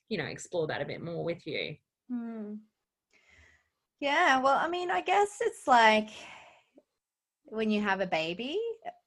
you 0.09 0.18
know 0.18 0.25
explore 0.25 0.66
that 0.66 0.83
a 0.83 0.87
bit 0.87 1.03
more 1.03 1.25
with 1.25 1.47
you. 1.47 1.77
Hmm. 2.11 2.55
Yeah, 4.01 4.41
well, 4.41 4.57
I 4.59 4.66
mean, 4.66 4.91
I 4.91 5.03
guess 5.03 5.39
it's 5.43 5.66
like 5.66 6.09
when 7.45 7.71
you 7.71 7.83
have 7.83 8.01
a 8.01 8.07
baby, 8.07 8.59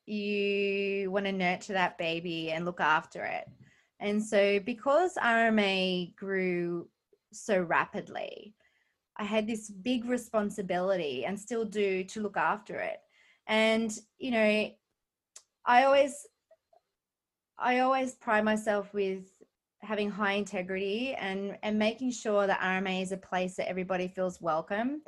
you 0.06 1.10
want 1.10 1.26
to 1.26 1.32
nurture 1.32 1.74
that 1.74 1.98
baby 1.98 2.52
and 2.52 2.64
look 2.64 2.80
after 2.80 3.24
it. 3.24 3.46
And 4.00 4.24
so, 4.24 4.60
because 4.60 5.16
RMA 5.16 6.16
grew 6.16 6.90
so 7.32 7.60
rapidly, 7.60 8.54
I 9.18 9.24
had 9.24 9.48
this 9.48 9.70
big 9.70 10.06
responsibility 10.06 11.26
and 11.26 11.40
still 11.40 11.66
do 11.66 12.04
to 12.04 12.22
look 12.22 12.38
after 12.38 12.80
it. 12.80 13.00
And, 13.48 13.92
you 14.18 14.32
know, 14.32 14.70
I 15.66 15.84
always 15.84 16.28
I 17.58 17.80
always 17.80 18.16
pride 18.16 18.44
myself 18.44 18.94
with 18.94 19.26
having 19.82 20.10
high 20.10 20.34
integrity 20.34 21.14
and 21.16 21.58
and 21.64 21.78
making 21.78 22.12
sure 22.12 22.48
that 22.48 22.60
RMA 22.60 23.02
is 23.02 23.12
a 23.12 23.18
place 23.18 23.56
that 23.56 23.70
everybody 23.70 24.08
feels 24.08 24.42
welcome 24.42 25.02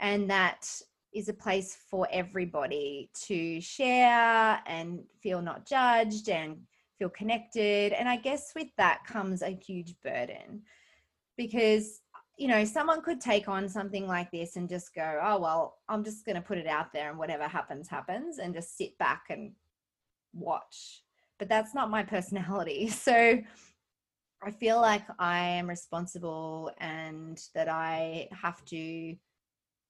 and 0.00 0.30
that 0.30 0.68
is 1.14 1.28
a 1.28 1.34
place 1.34 1.76
for 1.90 2.06
everybody 2.12 3.10
to 3.26 3.60
share 3.60 4.60
and 4.66 5.00
feel 5.22 5.40
not 5.40 5.66
judged 5.66 6.28
and 6.28 6.58
feel 6.98 7.08
connected. 7.08 7.92
And 7.92 8.08
I 8.08 8.16
guess 8.16 8.52
with 8.54 8.68
that 8.76 9.04
comes 9.06 9.42
a 9.42 9.50
huge 9.50 9.94
burden 10.02 10.62
because 11.36 12.00
you 12.38 12.46
know, 12.46 12.64
someone 12.64 13.02
could 13.02 13.20
take 13.20 13.48
on 13.48 13.68
something 13.68 14.06
like 14.06 14.30
this 14.30 14.54
and 14.54 14.68
just 14.68 14.94
go, 14.94 15.20
oh, 15.22 15.38
well, 15.40 15.78
I'm 15.88 16.04
just 16.04 16.24
going 16.24 16.36
to 16.36 16.40
put 16.42 16.56
it 16.56 16.68
out 16.68 16.92
there 16.92 17.10
and 17.10 17.18
whatever 17.18 17.48
happens, 17.48 17.88
happens, 17.88 18.38
and 18.38 18.54
just 18.54 18.78
sit 18.78 18.96
back 18.98 19.24
and 19.28 19.52
watch. 20.32 21.02
But 21.40 21.48
that's 21.48 21.74
not 21.74 21.90
my 21.90 22.02
personality. 22.04 22.88
So 22.88 23.40
I 24.40 24.50
feel 24.52 24.80
like 24.80 25.02
I 25.18 25.40
am 25.40 25.68
responsible 25.68 26.70
and 26.78 27.42
that 27.56 27.68
I 27.68 28.28
have 28.30 28.64
to 28.66 29.16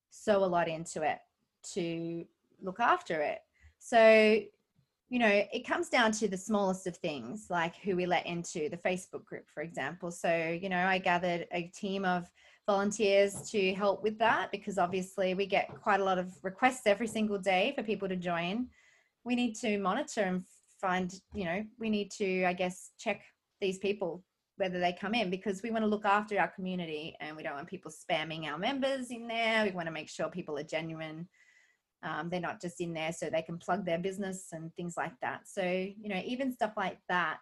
sew 0.08 0.42
a 0.42 0.46
lot 0.46 0.68
into 0.68 1.02
it 1.02 1.18
to 1.74 2.24
look 2.62 2.80
after 2.80 3.20
it. 3.20 3.40
So 3.78 4.40
you 5.10 5.18
know, 5.18 5.42
it 5.52 5.66
comes 5.66 5.88
down 5.88 6.12
to 6.12 6.28
the 6.28 6.36
smallest 6.36 6.86
of 6.86 6.96
things, 6.96 7.46
like 7.48 7.76
who 7.76 7.96
we 7.96 8.04
let 8.04 8.26
into 8.26 8.68
the 8.68 8.76
Facebook 8.76 9.24
group, 9.24 9.44
for 9.52 9.62
example. 9.62 10.10
So, 10.10 10.58
you 10.60 10.68
know, 10.68 10.84
I 10.84 10.98
gathered 10.98 11.46
a 11.52 11.62
team 11.74 12.04
of 12.04 12.30
volunteers 12.66 13.50
to 13.50 13.72
help 13.72 14.02
with 14.02 14.18
that 14.18 14.50
because 14.52 14.76
obviously 14.76 15.32
we 15.32 15.46
get 15.46 15.70
quite 15.82 16.00
a 16.00 16.04
lot 16.04 16.18
of 16.18 16.32
requests 16.42 16.82
every 16.86 17.06
single 17.06 17.38
day 17.38 17.72
for 17.74 17.82
people 17.82 18.08
to 18.08 18.16
join. 18.16 18.66
We 19.24 19.34
need 19.34 19.54
to 19.56 19.78
monitor 19.78 20.22
and 20.22 20.44
find, 20.78 21.14
you 21.34 21.46
know, 21.46 21.64
we 21.78 21.88
need 21.88 22.10
to, 22.12 22.44
I 22.44 22.52
guess, 22.52 22.90
check 22.98 23.22
these 23.60 23.78
people 23.78 24.22
whether 24.58 24.80
they 24.80 24.92
come 24.92 25.14
in 25.14 25.30
because 25.30 25.62
we 25.62 25.70
want 25.70 25.84
to 25.84 25.88
look 25.88 26.04
after 26.04 26.38
our 26.38 26.48
community 26.48 27.16
and 27.20 27.36
we 27.36 27.42
don't 27.42 27.54
want 27.54 27.68
people 27.68 27.92
spamming 27.92 28.44
our 28.44 28.58
members 28.58 29.10
in 29.10 29.28
there. 29.28 29.64
We 29.64 29.70
want 29.70 29.86
to 29.86 29.92
make 29.92 30.08
sure 30.08 30.28
people 30.28 30.58
are 30.58 30.64
genuine 30.64 31.28
um, 32.02 32.28
they're 32.30 32.40
not 32.40 32.60
just 32.60 32.80
in 32.80 32.92
there 32.94 33.12
so 33.12 33.28
they 33.28 33.42
can 33.42 33.58
plug 33.58 33.84
their 33.84 33.98
business 33.98 34.48
and 34.52 34.74
things 34.74 34.96
like 34.96 35.18
that. 35.20 35.48
So, 35.48 35.62
you 35.62 36.08
know, 36.08 36.22
even 36.24 36.52
stuff 36.52 36.72
like 36.76 36.98
that. 37.08 37.38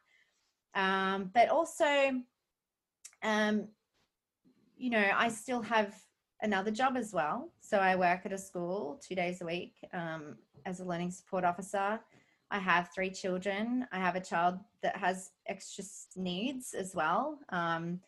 Um, 0.75 1.31
but 1.35 1.49
also, 1.49 2.23
um, 3.23 3.69
you 4.77 4.91
know, 4.91 5.11
I 5.15 5.29
still 5.29 5.63
have 5.63 5.95
another 6.43 6.71
job 6.71 6.97
as 6.97 7.13
well. 7.13 7.53
So 7.61 7.79
I 7.79 7.97
work 7.97 8.21
at 8.25 8.33
a 8.33 8.39
school 8.39 9.01
two 9.07 9.15
days 9.15 9.41
a 9.41 9.47
week 9.47 9.75
um, 9.93 10.37
as 10.65 10.81
a 10.81 10.85
learning 10.85 11.11
support 11.11 11.45
officer. 11.45 12.01
I 12.51 12.59
have 12.59 12.91
three 12.95 13.11
children. 13.11 13.87
I 13.91 13.99
have 13.99 14.15
a 14.15 14.21
child 14.21 14.59
that 14.83 14.97
has 14.97 15.33
extra 15.47 15.85
needs 16.15 16.75
as 16.75 16.95
well, 16.95 17.41
um, 17.49 18.01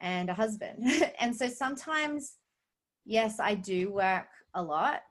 and 0.00 0.30
a 0.30 0.34
husband. 0.34 0.84
and 1.20 1.34
so 1.34 1.46
sometimes, 1.46 2.38
yes, 3.04 3.38
I 3.38 3.54
do 3.54 3.90
work 3.92 4.26
a 4.54 4.62
lot. 4.62 5.02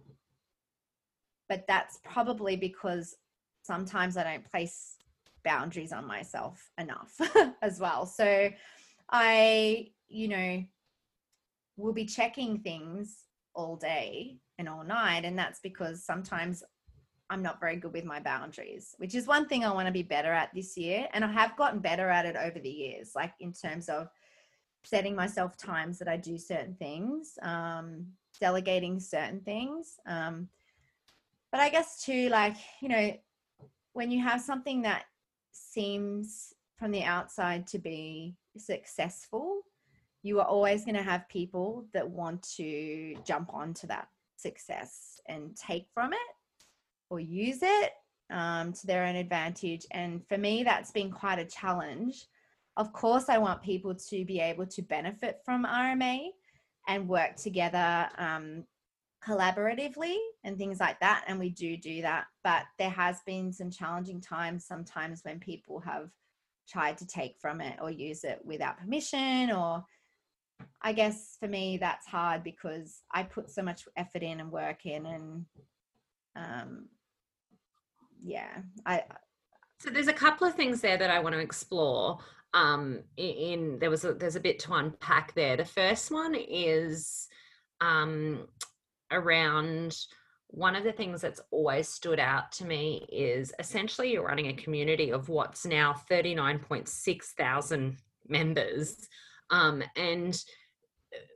But 1.51 1.67
that's 1.67 1.99
probably 2.05 2.55
because 2.55 3.17
sometimes 3.61 4.15
I 4.15 4.23
don't 4.23 4.49
place 4.49 4.95
boundaries 5.43 5.91
on 5.91 6.07
myself 6.07 6.71
enough 6.77 7.13
as 7.61 7.77
well. 7.77 8.05
So 8.05 8.49
I, 9.09 9.89
you 10.07 10.29
know, 10.29 10.63
will 11.75 11.91
be 11.91 12.05
checking 12.05 12.59
things 12.59 13.25
all 13.53 13.75
day 13.75 14.37
and 14.59 14.69
all 14.69 14.85
night. 14.85 15.25
And 15.25 15.37
that's 15.37 15.59
because 15.59 16.05
sometimes 16.05 16.63
I'm 17.29 17.43
not 17.43 17.59
very 17.59 17.75
good 17.75 17.91
with 17.91 18.05
my 18.05 18.21
boundaries, 18.21 18.95
which 18.97 19.13
is 19.13 19.27
one 19.27 19.45
thing 19.45 19.65
I 19.65 19.73
want 19.73 19.87
to 19.87 19.91
be 19.91 20.03
better 20.03 20.31
at 20.31 20.53
this 20.55 20.77
year. 20.77 21.09
And 21.11 21.25
I 21.25 21.31
have 21.33 21.57
gotten 21.57 21.81
better 21.81 22.07
at 22.07 22.25
it 22.25 22.37
over 22.37 22.59
the 22.59 22.69
years, 22.69 23.11
like 23.13 23.33
in 23.41 23.51
terms 23.51 23.89
of 23.89 24.07
setting 24.85 25.17
myself 25.17 25.57
times 25.57 25.99
that 25.99 26.07
I 26.07 26.15
do 26.15 26.37
certain 26.37 26.75
things, 26.75 27.37
um, 27.41 28.05
delegating 28.39 29.01
certain 29.01 29.41
things. 29.41 29.99
Um, 30.05 30.47
but 31.51 31.59
I 31.59 31.69
guess 31.69 32.03
too, 32.03 32.29
like, 32.29 32.55
you 32.81 32.89
know, 32.89 33.13
when 33.93 34.09
you 34.09 34.21
have 34.23 34.41
something 34.41 34.81
that 34.83 35.05
seems 35.51 36.53
from 36.77 36.91
the 36.91 37.03
outside 37.03 37.67
to 37.67 37.79
be 37.79 38.35
successful, 38.57 39.61
you 40.23 40.39
are 40.39 40.45
always 40.45 40.85
going 40.85 40.95
to 40.95 41.03
have 41.03 41.27
people 41.29 41.85
that 41.93 42.09
want 42.09 42.41
to 42.57 43.15
jump 43.25 43.53
onto 43.53 43.87
that 43.87 44.07
success 44.37 45.19
and 45.27 45.55
take 45.55 45.87
from 45.93 46.13
it 46.13 46.19
or 47.09 47.19
use 47.19 47.59
it 47.61 47.91
um, 48.31 48.71
to 48.73 48.87
their 48.87 49.05
own 49.05 49.15
advantage. 49.15 49.85
And 49.91 50.25
for 50.27 50.37
me, 50.37 50.63
that's 50.63 50.91
been 50.91 51.11
quite 51.11 51.39
a 51.39 51.45
challenge. 51.45 52.27
Of 52.77 52.93
course, 52.93 53.29
I 53.29 53.37
want 53.37 53.61
people 53.61 53.93
to 53.93 54.25
be 54.25 54.39
able 54.39 54.65
to 54.67 54.81
benefit 54.81 55.41
from 55.43 55.65
RMA 55.65 56.29
and 56.87 57.09
work 57.09 57.35
together 57.35 58.09
um, 58.17 58.63
collaboratively 59.23 60.15
and 60.43 60.57
things 60.57 60.79
like 60.79 60.99
that. 60.99 61.23
And 61.27 61.39
we 61.39 61.49
do 61.49 61.77
do 61.77 62.01
that. 62.01 62.25
But 62.43 62.63
there 62.79 62.89
has 62.89 63.19
been 63.25 63.53
some 63.53 63.71
challenging 63.71 64.21
times 64.21 64.65
sometimes 64.65 65.21
when 65.23 65.39
people 65.39 65.79
have 65.81 66.09
tried 66.69 66.97
to 66.99 67.07
take 67.07 67.35
from 67.39 67.61
it 67.61 67.77
or 67.81 67.91
use 67.91 68.23
it 68.23 68.39
without 68.43 68.77
permission 68.77 69.51
or 69.51 69.83
I 70.81 70.93
guess 70.93 71.37
for 71.39 71.47
me 71.47 71.77
that's 71.77 72.05
hard 72.05 72.43
because 72.43 73.01
I 73.11 73.23
put 73.23 73.49
so 73.49 73.63
much 73.63 73.87
effort 73.97 74.23
in 74.23 74.39
and 74.39 74.51
work 74.51 74.85
in 74.85 75.05
and 75.05 75.45
um, 76.35 76.87
yeah, 78.23 78.59
I. 78.85 79.03
So 79.79 79.89
there's 79.89 80.07
a 80.07 80.13
couple 80.13 80.47
of 80.47 80.55
things 80.55 80.81
there 80.81 80.97
that 80.97 81.09
I 81.09 81.19
want 81.19 81.33
to 81.33 81.41
explore. 81.41 82.19
Um, 82.53 82.99
in, 83.17 83.79
there 83.79 83.89
was 83.89 84.05
a, 84.05 84.13
there's 84.13 84.35
a 84.35 84.41
bit 84.41 84.59
to 84.59 84.73
unpack 84.73 85.33
there. 85.33 85.57
The 85.57 85.65
first 85.65 86.11
one 86.11 86.35
is 86.35 87.27
um, 87.79 88.47
around 89.11 89.97
one 90.51 90.75
of 90.75 90.83
the 90.83 90.91
things 90.91 91.21
that's 91.21 91.41
always 91.49 91.87
stood 91.87 92.19
out 92.19 92.51
to 92.51 92.65
me 92.65 93.05
is 93.11 93.53
essentially 93.57 94.11
you're 94.11 94.25
running 94.25 94.47
a 94.47 94.53
community 94.53 95.11
of 95.11 95.29
what's 95.29 95.65
now 95.65 95.95
39.6 96.09 97.23
thousand 97.37 97.97
members 98.27 99.07
um, 99.49 99.81
and 99.95 100.43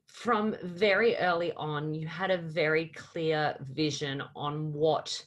from 0.08 0.56
very 0.64 1.16
early 1.18 1.54
on 1.54 1.94
you 1.94 2.08
had 2.08 2.30
a 2.30 2.38
very 2.38 2.88
clear 2.96 3.56
vision 3.62 4.22
on 4.36 4.72
what 4.74 5.26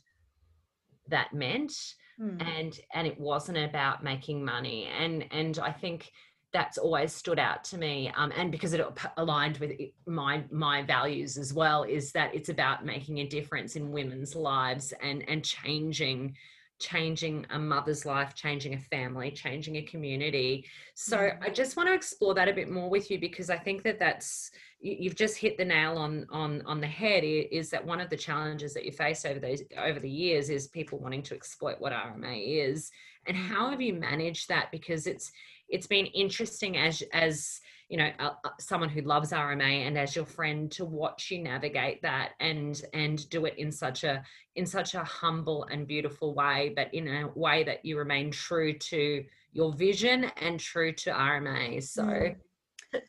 that 1.08 1.32
meant 1.32 1.72
mm. 2.20 2.40
and 2.58 2.80
and 2.94 3.06
it 3.06 3.18
wasn't 3.18 3.56
about 3.56 4.04
making 4.04 4.44
money 4.44 4.88
and 4.98 5.24
and 5.30 5.58
i 5.58 5.72
think 5.72 6.10
that's 6.52 6.78
always 6.78 7.12
stood 7.12 7.38
out 7.38 7.62
to 7.62 7.78
me 7.78 8.10
um, 8.16 8.32
and 8.36 8.50
because 8.50 8.72
it 8.72 8.80
aligned 9.16 9.58
with 9.58 9.72
my 10.06 10.42
my 10.50 10.82
values 10.82 11.36
as 11.36 11.52
well 11.52 11.82
is 11.82 12.12
that 12.12 12.34
it's 12.34 12.48
about 12.48 12.84
making 12.84 13.18
a 13.18 13.26
difference 13.26 13.76
in 13.76 13.92
women's 13.92 14.34
lives 14.34 14.92
and 15.02 15.28
and 15.28 15.44
changing 15.44 16.34
changing 16.78 17.44
a 17.50 17.58
mother's 17.58 18.06
life 18.06 18.34
changing 18.34 18.74
a 18.74 18.78
family 18.78 19.30
changing 19.30 19.76
a 19.76 19.82
community. 19.82 20.64
So 20.94 21.16
mm. 21.16 21.42
i 21.42 21.50
just 21.50 21.76
want 21.76 21.88
to 21.88 21.94
explore 21.94 22.34
that 22.34 22.48
a 22.48 22.52
bit 22.52 22.70
more 22.70 22.88
with 22.88 23.10
you 23.10 23.18
because 23.18 23.50
i 23.50 23.56
think 23.56 23.82
that 23.82 23.98
that's 23.98 24.50
you've 24.80 25.16
just 25.16 25.36
hit 25.36 25.58
the 25.58 25.64
nail 25.64 25.98
on 25.98 26.26
on 26.30 26.62
on 26.64 26.80
the 26.80 26.86
head 26.86 27.24
is 27.24 27.70
that 27.70 27.84
one 27.84 28.00
of 28.00 28.10
the 28.10 28.16
challenges 28.16 28.74
that 28.74 28.84
you 28.84 28.92
face 28.92 29.24
over 29.24 29.40
those 29.40 29.62
over 29.76 29.98
the 29.98 30.08
years 30.08 30.50
is 30.50 30.68
people 30.68 30.98
wanting 30.98 31.22
to 31.22 31.34
exploit 31.34 31.80
what 31.80 31.92
RMA 31.92 32.64
is. 32.64 32.90
And 33.26 33.36
how 33.36 33.70
have 33.70 33.80
you 33.80 33.94
managed 33.94 34.48
that? 34.48 34.70
Because 34.70 35.06
it's 35.06 35.32
it's 35.68 35.86
been 35.86 36.06
interesting 36.06 36.76
as 36.76 37.02
as 37.12 37.60
you 37.88 37.96
know 37.96 38.10
uh, 38.18 38.30
someone 38.58 38.88
who 38.88 39.00
loves 39.02 39.32
RMA 39.32 39.86
and 39.86 39.98
as 39.98 40.14
your 40.14 40.26
friend 40.26 40.70
to 40.72 40.84
watch 40.84 41.30
you 41.30 41.42
navigate 41.42 42.02
that 42.02 42.32
and 42.40 42.82
and 42.92 43.28
do 43.30 43.46
it 43.46 43.54
in 43.58 43.72
such 43.72 44.04
a 44.04 44.22
in 44.56 44.66
such 44.66 44.94
a 44.94 45.04
humble 45.04 45.64
and 45.70 45.86
beautiful 45.86 46.34
way 46.34 46.72
but 46.74 46.92
in 46.92 47.08
a 47.08 47.28
way 47.34 47.64
that 47.64 47.84
you 47.84 47.98
remain 47.98 48.30
true 48.30 48.72
to 48.72 49.24
your 49.52 49.72
vision 49.72 50.30
and 50.40 50.60
true 50.60 50.92
to 50.92 51.10
RMA 51.10 51.82
so 51.82 52.02
mm. 52.02 52.36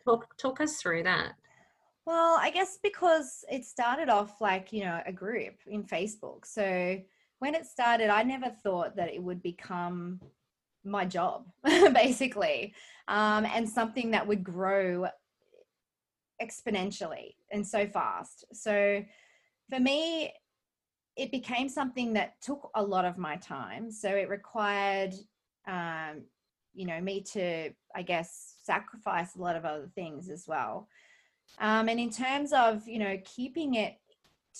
talk 0.05 0.37
talk 0.37 0.61
us 0.61 0.77
through 0.77 1.03
that 1.03 1.33
well, 2.09 2.39
I 2.39 2.49
guess 2.49 2.79
because 2.81 3.45
it 3.51 3.65
started 3.65 4.09
off 4.09 4.41
like, 4.41 4.73
you 4.73 4.83
know, 4.83 4.99
a 5.05 5.11
group 5.11 5.53
in 5.67 5.83
Facebook. 5.83 6.43
So 6.43 6.97
when 7.37 7.53
it 7.53 7.67
started, 7.67 8.09
I 8.09 8.23
never 8.23 8.49
thought 8.49 8.95
that 8.95 9.13
it 9.13 9.21
would 9.21 9.43
become 9.43 10.19
my 10.89 11.05
job, 11.05 11.45
basically, 11.63 12.73
um, 13.07 13.45
and 13.45 13.67
something 13.67 14.11
that 14.11 14.25
would 14.25 14.43
grow 14.43 15.07
exponentially 16.41 17.35
and 17.51 17.65
so 17.65 17.87
fast. 17.87 18.45
So 18.53 19.03
for 19.69 19.79
me, 19.79 20.33
it 21.15 21.31
became 21.31 21.67
something 21.67 22.13
that 22.13 22.41
took 22.41 22.69
a 22.75 22.83
lot 22.83 23.05
of 23.05 23.17
my 23.17 23.35
time. 23.37 23.91
So 23.91 24.09
it 24.09 24.29
required, 24.29 25.13
um, 25.67 26.23
you 26.73 26.85
know, 26.85 27.01
me 27.01 27.21
to, 27.33 27.71
I 27.95 28.01
guess, 28.03 28.55
sacrifice 28.63 29.35
a 29.35 29.41
lot 29.41 29.55
of 29.55 29.65
other 29.65 29.89
things 29.95 30.29
as 30.29 30.47
well. 30.47 30.87
Um, 31.59 31.89
and 31.89 31.99
in 31.99 32.09
terms 32.09 32.53
of, 32.53 32.87
you 32.87 32.99
know, 32.99 33.17
keeping 33.25 33.75
it 33.75 33.97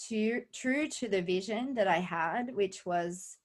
to, 0.07 0.41
true 0.53 0.87
to 0.87 1.07
the 1.07 1.21
vision 1.21 1.75
that 1.75 1.87
I 1.87 1.99
had, 1.99 2.53
which 2.53 2.85
was 2.85 3.37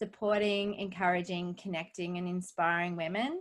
supporting, 0.00 0.74
encouraging, 0.76 1.54
connecting, 1.62 2.16
and 2.16 2.26
inspiring 2.26 2.96
women, 2.96 3.40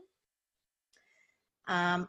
um, 1.68 2.08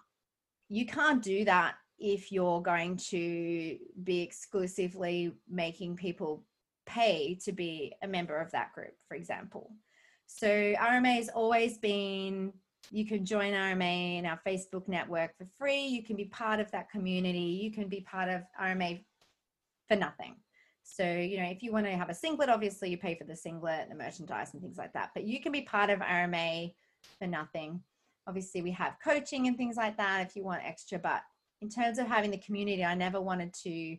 you 0.69 0.87
can't 0.87 1.23
do 1.23 1.45
that 1.45 1.77
if 1.99 2.33
you're 2.33 2.61
going 2.61 2.97
to 2.97 3.79
be 4.03 4.21
exclusively 4.21 5.33
making 5.49 5.95
people 5.95 6.45
pay 6.85 7.39
to 7.45 7.53
be 7.53 7.95
a 8.03 8.09
member 8.09 8.37
of 8.37 8.51
that 8.51 8.73
group, 8.73 8.95
for 9.07 9.15
example. 9.15 9.71
So 10.27 10.49
RMA 10.49 11.15
has 11.17 11.29
always 11.29 11.79
been 11.79 12.53
you 12.91 13.07
can 13.07 13.25
join 13.25 13.53
RMA 13.53 14.19
in 14.19 14.27
our 14.27 14.41
Facebook 14.45 14.89
network 14.89 15.37
for 15.39 15.47
free. 15.59 15.87
You 15.87 16.03
can 16.03 16.17
be 16.17 16.25
part 16.25 16.59
of 16.59 16.71
that 16.73 16.91
community. 16.91 17.61
You 17.63 17.71
can 17.71 17.89
be 17.89 18.01
part 18.01 18.29
of 18.29 18.43
RMA 18.61 19.05
for 19.87 19.97
nothing. 19.97 20.35
So, 20.93 21.05
you 21.05 21.39
know, 21.39 21.49
if 21.49 21.63
you 21.63 21.73
want 21.73 21.87
to 21.87 21.93
have 21.93 22.11
a 22.11 22.15
singlet, 22.15 22.49
obviously 22.49 22.91
you 22.91 22.99
pay 22.99 23.15
for 23.15 23.25
the 23.25 23.37
singlet, 23.37 23.89
the 23.89 23.95
merchandise, 23.95 24.53
and 24.53 24.63
things 24.63 24.79
like 24.79 24.93
that. 24.95 25.11
But 25.15 25.25
you 25.25 25.41
can 25.41 25.53
be 25.53 25.63
part 25.63 25.91
of 25.91 26.01
RMA 26.01 26.75
for 27.19 27.27
nothing. 27.27 27.81
Obviously, 28.27 28.63
we 28.63 28.73
have 28.73 28.97
coaching 29.03 29.47
and 29.47 29.57
things 29.57 29.77
like 29.77 29.97
that 29.97 30.27
if 30.27 30.37
you 30.37 30.45
want 30.45 30.63
extra. 30.65 30.99
But 30.99 31.23
in 31.61 31.69
terms 31.69 31.99
of 31.99 32.07
having 32.07 32.31
the 32.31 32.39
community, 32.39 32.85
I 32.85 32.95
never 32.95 33.21
wanted 33.21 33.55
to 33.63 33.97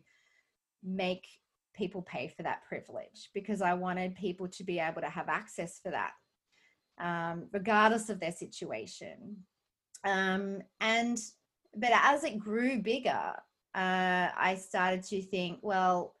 make 0.84 1.26
people 1.74 2.02
pay 2.02 2.28
for 2.28 2.42
that 2.42 2.62
privilege 2.68 3.30
because 3.32 3.62
I 3.62 3.74
wanted 3.74 4.14
people 4.14 4.48
to 4.48 4.64
be 4.64 4.78
able 4.78 5.00
to 5.00 5.08
have 5.08 5.28
access 5.28 5.80
for 5.82 5.90
that 5.90 6.12
um, 7.00 7.48
regardless 7.52 8.08
of 8.08 8.20
their 8.20 8.32
situation. 8.32 9.36
Um, 10.04 10.62
and 10.80 11.18
but 11.76 11.90
as 11.92 12.24
it 12.24 12.38
grew 12.38 12.78
bigger, 12.78 13.34
uh, 13.74 14.28
I 14.36 14.58
started 14.60 15.02
to 15.04 15.22
think, 15.22 15.60
well, 15.62 16.14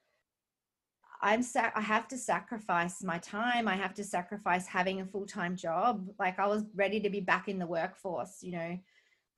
I'm 1.22 1.42
sac- 1.42 1.74
I 1.76 1.80
have 1.80 2.08
to 2.08 2.18
sacrifice 2.18 3.02
my 3.02 3.18
time. 3.18 3.68
I 3.68 3.76
have 3.76 3.94
to 3.94 4.04
sacrifice 4.04 4.66
having 4.66 5.00
a 5.00 5.06
full 5.06 5.26
time 5.26 5.56
job. 5.56 6.08
Like 6.18 6.38
I 6.38 6.46
was 6.46 6.64
ready 6.74 7.00
to 7.00 7.10
be 7.10 7.20
back 7.20 7.48
in 7.48 7.58
the 7.58 7.66
workforce, 7.66 8.42
you 8.42 8.52
know, 8.52 8.78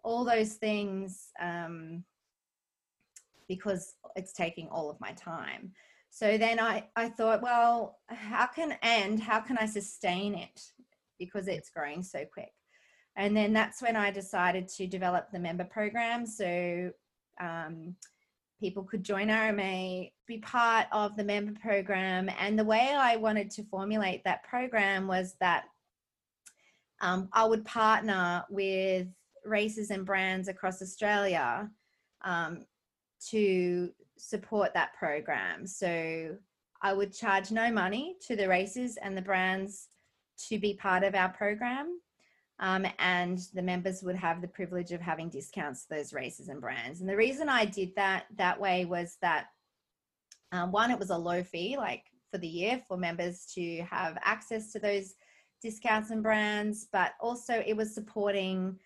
all 0.02 0.24
those 0.24 0.54
things 0.54 1.28
um, 1.40 2.04
because 3.48 3.94
it's 4.16 4.32
taking 4.32 4.68
all 4.68 4.90
of 4.90 5.00
my 5.00 5.12
time. 5.12 5.72
So 6.10 6.38
then 6.38 6.60
I, 6.60 6.84
I 6.96 7.08
thought, 7.08 7.42
well, 7.42 7.98
how 8.08 8.46
can 8.46 8.76
and 8.82 9.20
how 9.20 9.40
can 9.40 9.58
I 9.58 9.66
sustain 9.66 10.34
it? 10.34 10.60
because 11.18 11.48
it's 11.48 11.70
growing 11.70 12.02
so 12.02 12.24
quick. 12.24 12.52
And 13.16 13.36
then 13.36 13.52
that's 13.52 13.80
when 13.80 13.96
I 13.96 14.10
decided 14.10 14.68
to 14.68 14.86
develop 14.86 15.30
the 15.30 15.38
member 15.38 15.64
program. 15.64 16.26
So 16.26 16.90
um, 17.40 17.94
people 18.64 18.82
could 18.82 19.02
join 19.02 19.28
RMA, 19.28 20.10
be 20.26 20.38
part 20.38 20.86
of 20.90 21.14
the 21.18 21.24
member 21.24 21.52
program. 21.60 22.30
And 22.40 22.58
the 22.58 22.64
way 22.64 22.94
I 22.96 23.16
wanted 23.16 23.50
to 23.50 23.62
formulate 23.64 24.24
that 24.24 24.42
program 24.42 25.06
was 25.06 25.34
that 25.38 25.64
um, 27.02 27.28
I 27.34 27.44
would 27.44 27.66
partner 27.66 28.42
with 28.48 29.08
races 29.44 29.90
and 29.90 30.06
brands 30.06 30.48
across 30.48 30.80
Australia 30.80 31.68
um, 32.22 32.64
to 33.28 33.90
support 34.16 34.72
that 34.72 34.94
program. 34.94 35.66
So 35.66 36.34
I 36.80 36.94
would 36.94 37.12
charge 37.12 37.50
no 37.50 37.70
money 37.70 38.16
to 38.26 38.34
the 38.34 38.48
races 38.48 38.96
and 38.96 39.14
the 39.14 39.20
brands 39.20 39.88
to 40.48 40.58
be 40.58 40.72
part 40.72 41.04
of 41.04 41.14
our 41.14 41.28
program. 41.28 42.00
Um, 42.64 42.86
and 42.98 43.40
the 43.52 43.60
members 43.60 44.02
would 44.02 44.16
have 44.16 44.40
the 44.40 44.48
privilege 44.48 44.92
of 44.92 45.00
having 45.02 45.28
discounts 45.28 45.82
to 45.82 45.94
those 45.94 46.14
races 46.14 46.48
and 46.48 46.62
brands. 46.62 47.02
And 47.02 47.08
the 47.08 47.16
reason 47.16 47.46
I 47.46 47.66
did 47.66 47.94
that 47.96 48.24
that 48.36 48.58
way 48.58 48.86
was 48.86 49.18
that 49.20 49.48
um, 50.50 50.72
one, 50.72 50.90
it 50.90 50.98
was 50.98 51.10
a 51.10 51.16
low 51.16 51.42
fee, 51.42 51.76
like 51.76 52.04
for 52.30 52.38
the 52.38 52.48
year, 52.48 52.80
for 52.88 52.96
members 52.96 53.44
to 53.54 53.82
have 53.82 54.16
access 54.24 54.72
to 54.72 54.78
those 54.78 55.14
discounts 55.60 56.08
and 56.08 56.22
brands, 56.22 56.88
but 56.90 57.12
also 57.20 57.62
it 57.66 57.76
was 57.76 57.94
supporting 57.94 58.78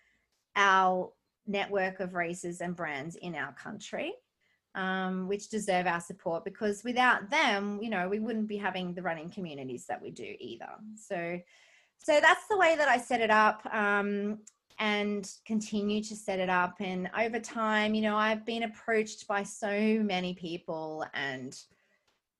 our 0.57 1.13
network 1.47 2.01
of 2.01 2.15
races 2.15 2.59
and 2.59 2.75
brands 2.75 3.15
in 3.15 3.33
our 3.33 3.53
country. 3.53 4.13
Um, 4.75 5.27
which 5.27 5.49
deserve 5.49 5.87
our 5.87 5.99
support 5.99 6.45
because 6.45 6.83
without 6.83 7.31
them, 7.31 7.79
you 7.81 7.89
know, 7.89 8.07
we 8.07 8.19
wouldn't 8.19 8.47
be 8.47 8.55
having 8.55 8.93
the 8.93 9.01
running 9.01 9.31
communities 9.31 9.87
that 9.87 9.99
we 9.99 10.11
do 10.11 10.35
either. 10.39 10.69
So, 10.95 11.39
so 12.01 12.19
that's 12.21 12.47
the 12.47 12.57
way 12.57 12.75
that 12.75 12.87
I 12.87 12.97
set 12.97 13.21
it 13.21 13.29
up 13.29 13.61
um, 13.71 14.39
and 14.79 15.29
continue 15.45 16.01
to 16.03 16.15
set 16.15 16.39
it 16.39 16.49
up. 16.49 16.75
And 16.79 17.09
over 17.17 17.39
time, 17.39 17.93
you 17.93 18.01
know, 18.01 18.15
I've 18.15 18.45
been 18.45 18.63
approached 18.63 19.27
by 19.27 19.43
so 19.43 19.99
many 20.01 20.33
people 20.33 21.05
and 21.13 21.57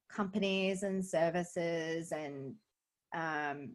companies 0.09 0.83
and 0.83 1.05
services, 1.05 2.11
and 2.11 2.55
um, 3.13 3.71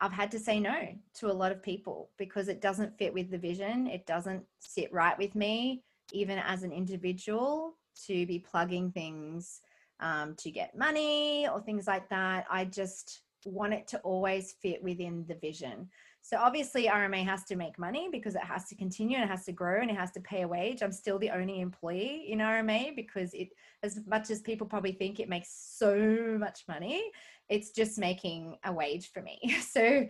I've 0.00 0.12
had 0.12 0.30
to 0.32 0.38
say 0.38 0.60
no 0.60 0.94
to 1.14 1.30
a 1.30 1.32
lot 1.32 1.50
of 1.50 1.62
people 1.62 2.10
because 2.18 2.48
it 2.48 2.60
doesn't 2.60 2.98
fit 2.98 3.12
with 3.12 3.30
the 3.30 3.38
vision. 3.38 3.86
It 3.86 4.06
doesn't 4.06 4.44
sit 4.60 4.92
right 4.92 5.18
with 5.18 5.34
me, 5.34 5.82
even 6.12 6.38
as 6.38 6.62
an 6.62 6.72
individual, 6.72 7.76
to 8.06 8.26
be 8.26 8.38
plugging 8.38 8.92
things 8.92 9.60
um, 10.00 10.34
to 10.36 10.50
get 10.50 10.76
money 10.76 11.48
or 11.48 11.60
things 11.60 11.86
like 11.86 12.08
that. 12.10 12.46
I 12.50 12.66
just 12.66 13.22
want 13.46 13.72
it 13.72 13.86
to 13.88 13.98
always 14.00 14.54
fit 14.60 14.82
within 14.82 15.24
the 15.28 15.34
vision. 15.36 15.88
So 16.22 16.36
obviously 16.36 16.86
RMA 16.86 17.24
has 17.24 17.44
to 17.44 17.56
make 17.56 17.78
money 17.78 18.08
because 18.12 18.34
it 18.34 18.44
has 18.44 18.66
to 18.66 18.76
continue 18.76 19.16
and 19.16 19.24
it 19.24 19.30
has 19.30 19.44
to 19.46 19.52
grow 19.52 19.80
and 19.80 19.90
it 19.90 19.96
has 19.96 20.10
to 20.12 20.20
pay 20.20 20.42
a 20.42 20.48
wage. 20.48 20.82
I'm 20.82 20.92
still 20.92 21.18
the 21.18 21.30
only 21.30 21.60
employee 21.60 22.26
in 22.28 22.40
RMA 22.40 22.94
because 22.94 23.32
it 23.32 23.48
as 23.82 23.98
much 24.06 24.30
as 24.30 24.42
people 24.42 24.66
probably 24.66 24.92
think 24.92 25.18
it 25.18 25.28
makes 25.28 25.48
so 25.50 26.36
much 26.38 26.64
money, 26.68 27.10
it's 27.48 27.70
just 27.70 27.98
making 27.98 28.58
a 28.64 28.72
wage 28.72 29.10
for 29.12 29.22
me. 29.22 29.38
So 29.60 30.06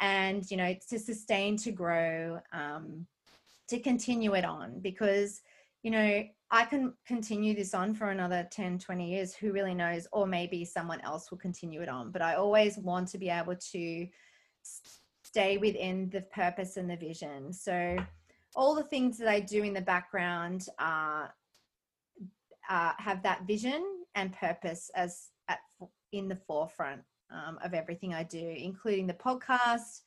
and 0.00 0.50
you 0.50 0.56
know 0.56 0.74
to 0.88 0.98
sustain 0.98 1.56
to 1.58 1.70
grow 1.70 2.40
um, 2.52 3.06
to 3.68 3.78
continue 3.78 4.34
it 4.34 4.44
on 4.44 4.80
because 4.80 5.42
you 5.82 5.90
know 5.90 6.24
I 6.52 6.64
can 6.64 6.94
continue 7.06 7.54
this 7.54 7.74
on 7.74 7.94
for 7.94 8.10
another 8.10 8.46
10, 8.50 8.78
20 8.78 9.08
years. 9.08 9.34
Who 9.34 9.52
really 9.52 9.74
knows? 9.74 10.08
Or 10.12 10.26
maybe 10.26 10.64
someone 10.64 11.00
else 11.02 11.30
will 11.30 11.38
continue 11.38 11.80
it 11.80 11.88
on. 11.88 12.10
But 12.10 12.22
I 12.22 12.34
always 12.34 12.76
want 12.76 13.08
to 13.08 13.18
be 13.18 13.28
able 13.28 13.54
to 13.54 14.08
stay 15.24 15.58
within 15.58 16.10
the 16.10 16.22
purpose 16.22 16.76
and 16.76 16.90
the 16.90 16.96
vision. 16.96 17.52
So 17.52 17.96
all 18.56 18.74
the 18.74 18.82
things 18.82 19.16
that 19.18 19.28
I 19.28 19.38
do 19.38 19.62
in 19.62 19.72
the 19.72 19.80
background 19.80 20.66
are, 20.78 21.32
uh, 22.68 22.92
have 22.98 23.22
that 23.22 23.46
vision 23.46 23.84
and 24.16 24.32
purpose 24.32 24.90
as 24.96 25.28
at, 25.48 25.60
in 26.12 26.28
the 26.28 26.36
forefront 26.36 27.02
um, 27.30 27.58
of 27.62 27.74
everything 27.74 28.12
I 28.12 28.24
do, 28.24 28.54
including 28.56 29.06
the 29.06 29.14
podcast, 29.14 30.00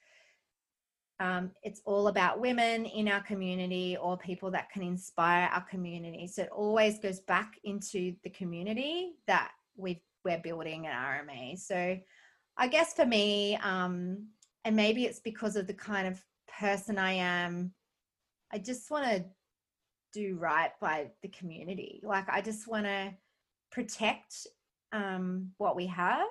um, 1.20 1.52
it's 1.62 1.82
all 1.86 2.08
about 2.08 2.40
women 2.40 2.86
in 2.86 3.08
our 3.08 3.22
community 3.22 3.98
or 4.02 4.18
people 4.18 4.52
that 4.52 4.70
can 4.72 4.82
inspire 4.82 5.48
our 5.54 5.62
community. 5.62 6.28
So 6.28 6.44
it 6.44 6.50
always 6.50 7.00
goes 7.00 7.20
back 7.22 7.60
into 7.64 8.16
the 8.24 8.30
community 8.32 9.14
that 9.28 9.52
we 9.76 10.02
we're 10.26 10.40
building 10.40 10.88
at 10.88 10.96
RMA. 10.96 11.58
So 11.60 11.98
I 12.58 12.68
guess 12.68 12.94
for 12.94 13.06
me, 13.06 13.58
um, 13.58 14.28
and 14.64 14.76
maybe 14.76 15.06
it's 15.06 15.20
because 15.20 15.56
of 15.56 15.68
the 15.68 15.74
kind 15.74 16.08
of 16.08 16.24
person 16.60 16.98
I 16.98 17.14
am, 17.14 17.74
I 18.52 18.60
just 18.60 18.90
want 18.90 19.06
to 19.06 19.26
do 20.14 20.38
right 20.38 20.72
by 20.80 21.12
the 21.22 21.28
community. 21.30 22.00
Like 22.04 22.30
I 22.30 22.42
just 22.42 22.68
want 22.68 22.86
to 22.86 23.14
protect 23.72 24.48
um, 24.92 25.50
what 25.58 25.76
we 25.76 25.88
have 25.88 26.28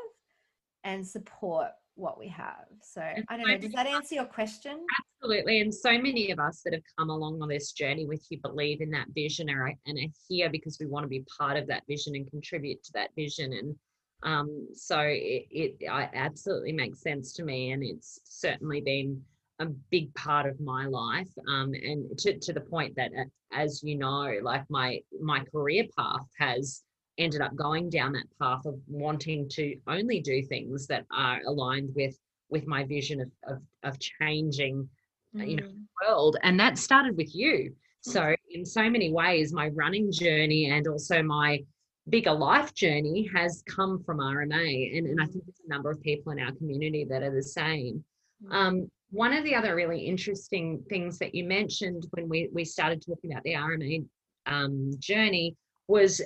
and 0.84 1.06
support 1.06 1.70
what 1.94 2.18
we 2.18 2.28
have. 2.28 2.66
So 2.82 3.02
I 3.02 3.36
don't 3.36 3.46
know, 3.46 3.58
does 3.58 3.72
that 3.72 3.86
answer 3.86 4.14
your 4.14 4.24
question? 4.24 4.84
Absolutely. 5.20 5.60
And 5.60 5.74
so 5.74 5.98
many 5.98 6.30
of 6.30 6.38
us 6.38 6.62
that 6.64 6.72
have 6.72 6.82
come 6.98 7.10
along 7.10 7.42
on 7.42 7.48
this 7.48 7.72
journey 7.72 8.06
with 8.06 8.24
you 8.30 8.38
believe 8.40 8.80
in 8.80 8.90
that 8.90 9.08
vision 9.14 9.48
and 9.50 9.58
are, 9.58 9.74
and 9.86 9.98
are 9.98 10.12
here 10.28 10.48
because 10.50 10.78
we 10.80 10.86
want 10.86 11.04
to 11.04 11.08
be 11.08 11.24
part 11.38 11.56
of 11.56 11.66
that 11.68 11.82
vision 11.86 12.14
and 12.16 12.30
contribute 12.30 12.82
to 12.84 12.92
that 12.94 13.10
vision. 13.14 13.52
And 13.52 13.76
um, 14.22 14.68
so 14.74 15.00
it, 15.00 15.46
it 15.50 15.76
absolutely 15.88 16.72
makes 16.72 17.02
sense 17.02 17.32
to 17.34 17.44
me. 17.44 17.72
And 17.72 17.82
it's 17.82 18.20
certainly 18.24 18.80
been 18.80 19.22
a 19.58 19.66
big 19.90 20.12
part 20.14 20.46
of 20.46 20.58
my 20.60 20.86
life. 20.86 21.28
Um, 21.48 21.74
and 21.74 22.18
to, 22.18 22.38
to 22.38 22.52
the 22.52 22.60
point 22.60 22.96
that, 22.96 23.12
uh, 23.18 23.24
as 23.52 23.82
you 23.82 23.96
know, 23.96 24.38
like 24.42 24.64
my, 24.70 25.00
my 25.20 25.44
career 25.52 25.84
path 25.96 26.26
has 26.38 26.82
ended 27.18 27.40
up 27.40 27.54
going 27.54 27.90
down 27.90 28.12
that 28.12 28.26
path 28.40 28.64
of 28.64 28.78
wanting 28.86 29.48
to 29.48 29.76
only 29.86 30.20
do 30.20 30.42
things 30.42 30.86
that 30.86 31.04
are 31.12 31.40
aligned 31.46 31.90
with 31.94 32.16
with 32.48 32.66
my 32.66 32.84
vision 32.84 33.20
of 33.20 33.30
of, 33.46 33.62
of 33.82 33.98
changing 33.98 34.88
mm. 35.34 35.48
you 35.48 35.56
know 35.56 35.64
mm. 35.64 35.72
the 35.72 36.06
world 36.06 36.36
and 36.42 36.58
that 36.58 36.78
started 36.78 37.16
with 37.16 37.34
you 37.34 37.70
mm. 37.70 37.74
so 38.12 38.34
in 38.50 38.64
so 38.64 38.88
many 38.88 39.12
ways 39.12 39.52
my 39.52 39.68
running 39.68 40.10
journey 40.10 40.70
and 40.70 40.86
also 40.86 41.22
my 41.22 41.62
bigger 42.08 42.32
life 42.32 42.74
journey 42.74 43.30
has 43.34 43.62
come 43.68 44.02
from 44.02 44.18
rma 44.18 44.98
and, 44.98 45.06
and 45.06 45.20
i 45.20 45.24
think 45.24 45.44
there's 45.44 45.60
a 45.64 45.68
number 45.68 45.90
of 45.90 46.00
people 46.00 46.32
in 46.32 46.40
our 46.40 46.52
community 46.52 47.04
that 47.04 47.22
are 47.22 47.34
the 47.34 47.42
same 47.42 48.02
mm. 48.44 48.54
um, 48.54 48.90
one 49.10 49.34
of 49.34 49.44
the 49.44 49.54
other 49.54 49.74
really 49.74 50.00
interesting 50.00 50.82
things 50.88 51.18
that 51.18 51.34
you 51.34 51.44
mentioned 51.44 52.06
when 52.12 52.30
we, 52.30 52.48
we 52.50 52.64
started 52.64 53.04
talking 53.04 53.32
about 53.32 53.42
the 53.44 53.52
rma 53.52 54.04
um, 54.46 54.90
journey 54.98 55.54
was 55.88 56.20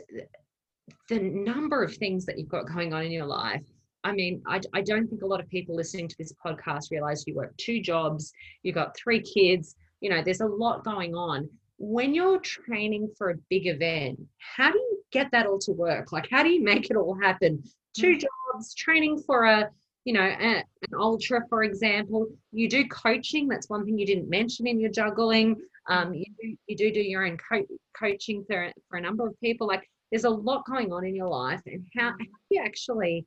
the 1.09 1.18
number 1.20 1.82
of 1.82 1.95
things 1.97 2.24
that 2.26 2.39
you've 2.39 2.49
got 2.49 2.66
going 2.66 2.93
on 2.93 3.05
in 3.05 3.12
your 3.12 3.26
life. 3.26 3.64
I 4.05 4.12
mean, 4.12 4.41
I, 4.47 4.61
I 4.72 4.82
don't 4.82 5.09
think 5.09 5.22
a 5.22 5.26
lot 5.26 5.41
of 5.41 5.49
people 5.49 5.74
listening 5.74 6.07
to 6.09 6.16
this 6.18 6.32
podcast 6.45 6.91
realize 6.93 7.24
you 7.26 7.34
work 7.34 7.57
two 7.57 7.80
jobs, 7.80 8.32
you've 8.62 8.76
got 8.76 8.97
three 8.97 9.20
kids, 9.20 9.74
you 10.01 10.11
know, 10.11 10.22
there's 10.22 10.41
a 10.41 10.47
lot 10.47 10.84
going 10.84 11.14
on. 11.14 11.49
When 11.78 12.14
you're 12.14 12.39
training 12.39 13.11
for 13.18 13.30
a 13.30 13.37
big 13.51 13.66
event, 13.66 14.20
how 14.39 14.70
do 14.70 14.78
you 14.78 15.03
get 15.11 15.30
that 15.32 15.47
all 15.47 15.59
to 15.61 15.72
work? 15.72 16.12
Like, 16.12 16.28
how 16.30 16.43
do 16.43 16.51
you 16.51 16.62
make 16.62 16.89
it 16.91 16.97
all 16.97 17.18
happen? 17.20 17.62
Two 17.99 18.16
mm. 18.16 18.20
jobs, 18.20 18.74
training 18.74 19.22
for 19.26 19.45
a, 19.45 19.68
you 20.05 20.12
know, 20.12 20.22
a, 20.22 20.59
an 20.59 20.64
ultra, 20.99 21.41
for 21.49 21.64
example. 21.64 22.28
You 22.53 22.68
do 22.68 22.87
coaching. 22.89 23.49
That's 23.49 23.68
one 23.68 23.84
thing 23.84 23.99
you 23.99 24.07
didn't 24.07 24.30
mention 24.30 24.66
in 24.66 24.78
your 24.78 24.91
juggling. 24.91 25.57
Um, 25.89 26.14
you, 26.14 26.24
do, 26.41 26.57
you 26.66 26.76
do 26.76 26.93
do 26.93 27.01
your 27.01 27.26
own 27.26 27.37
co- 27.37 27.66
coaching 27.99 28.45
for, 28.47 28.72
for 28.89 28.99
a 28.99 29.01
number 29.01 29.26
of 29.26 29.39
people. 29.41 29.66
Like, 29.66 29.89
there's 30.11 30.24
a 30.24 30.30
lot 30.30 30.64
going 30.66 30.92
on 30.92 31.04
in 31.04 31.14
your 31.14 31.28
life 31.28 31.62
and 31.66 31.84
how, 31.96 32.11
how 32.11 32.16
do 32.16 32.26
you 32.50 32.62
actually 32.62 33.26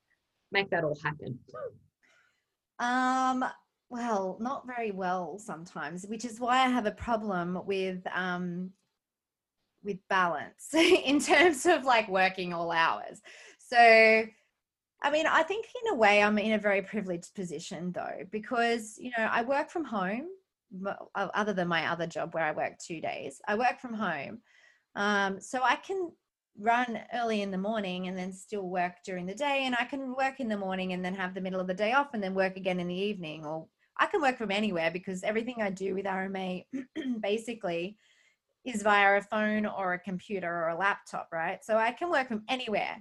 make 0.51 0.69
that 0.69 0.83
all 0.83 0.97
happen? 1.03 1.37
Um 2.79 3.45
well 3.89 4.37
not 4.39 4.67
very 4.67 4.91
well 4.91 5.39
sometimes 5.39 6.05
which 6.05 6.23
is 6.23 6.39
why 6.39 6.57
i 6.59 6.67
have 6.67 6.85
a 6.85 6.91
problem 6.91 7.59
with 7.65 7.99
um 8.13 8.69
with 9.83 9.97
balance 10.09 10.69
in 10.73 11.19
terms 11.19 11.65
of 11.65 11.83
like 11.83 12.07
working 12.07 12.53
all 12.53 12.71
hours. 12.71 13.21
So 13.59 14.25
i 15.01 15.09
mean 15.11 15.25
i 15.27 15.43
think 15.43 15.65
in 15.83 15.93
a 15.93 15.95
way 15.95 16.21
i'm 16.21 16.37
in 16.37 16.53
a 16.53 16.57
very 16.57 16.81
privileged 16.81 17.33
position 17.33 17.91
though 17.93 18.25
because 18.31 18.95
you 18.99 19.11
know 19.17 19.25
i 19.31 19.41
work 19.41 19.69
from 19.69 19.85
home 19.85 20.27
other 21.15 21.53
than 21.53 21.67
my 21.67 21.89
other 21.89 22.05
job 22.05 22.33
where 22.33 22.43
i 22.43 22.51
work 22.51 22.73
two 22.77 23.01
days. 23.01 23.41
I 23.47 23.55
work 23.55 23.79
from 23.79 23.93
home. 23.93 24.39
Um, 24.95 25.39
so 25.39 25.61
i 25.63 25.75
can 25.75 26.11
run 26.59 26.99
early 27.13 27.41
in 27.41 27.51
the 27.51 27.57
morning 27.57 28.07
and 28.07 28.17
then 28.17 28.33
still 28.33 28.69
work 28.69 28.93
during 29.05 29.25
the 29.25 29.33
day 29.33 29.63
and 29.65 29.75
i 29.79 29.85
can 29.85 30.13
work 30.15 30.39
in 30.39 30.49
the 30.49 30.57
morning 30.57 30.93
and 30.93 31.03
then 31.03 31.15
have 31.15 31.33
the 31.33 31.41
middle 31.41 31.59
of 31.59 31.67
the 31.67 31.73
day 31.73 31.93
off 31.93 32.13
and 32.13 32.21
then 32.21 32.33
work 32.33 32.57
again 32.57 32.79
in 32.79 32.87
the 32.87 32.93
evening 32.93 33.45
or 33.45 33.65
i 33.97 34.05
can 34.05 34.21
work 34.21 34.37
from 34.37 34.51
anywhere 34.51 34.91
because 34.91 35.23
everything 35.23 35.61
i 35.61 35.69
do 35.69 35.95
with 35.95 36.05
rma 36.05 36.65
basically 37.21 37.97
is 38.65 38.83
via 38.83 39.17
a 39.17 39.21
phone 39.21 39.65
or 39.65 39.93
a 39.93 39.99
computer 39.99 40.49
or 40.49 40.69
a 40.69 40.77
laptop 40.77 41.29
right? 41.31 41.63
So 41.63 41.77
i 41.77 41.91
can 41.91 42.09
work 42.09 42.27
from 42.27 42.43
anywhere. 42.49 42.97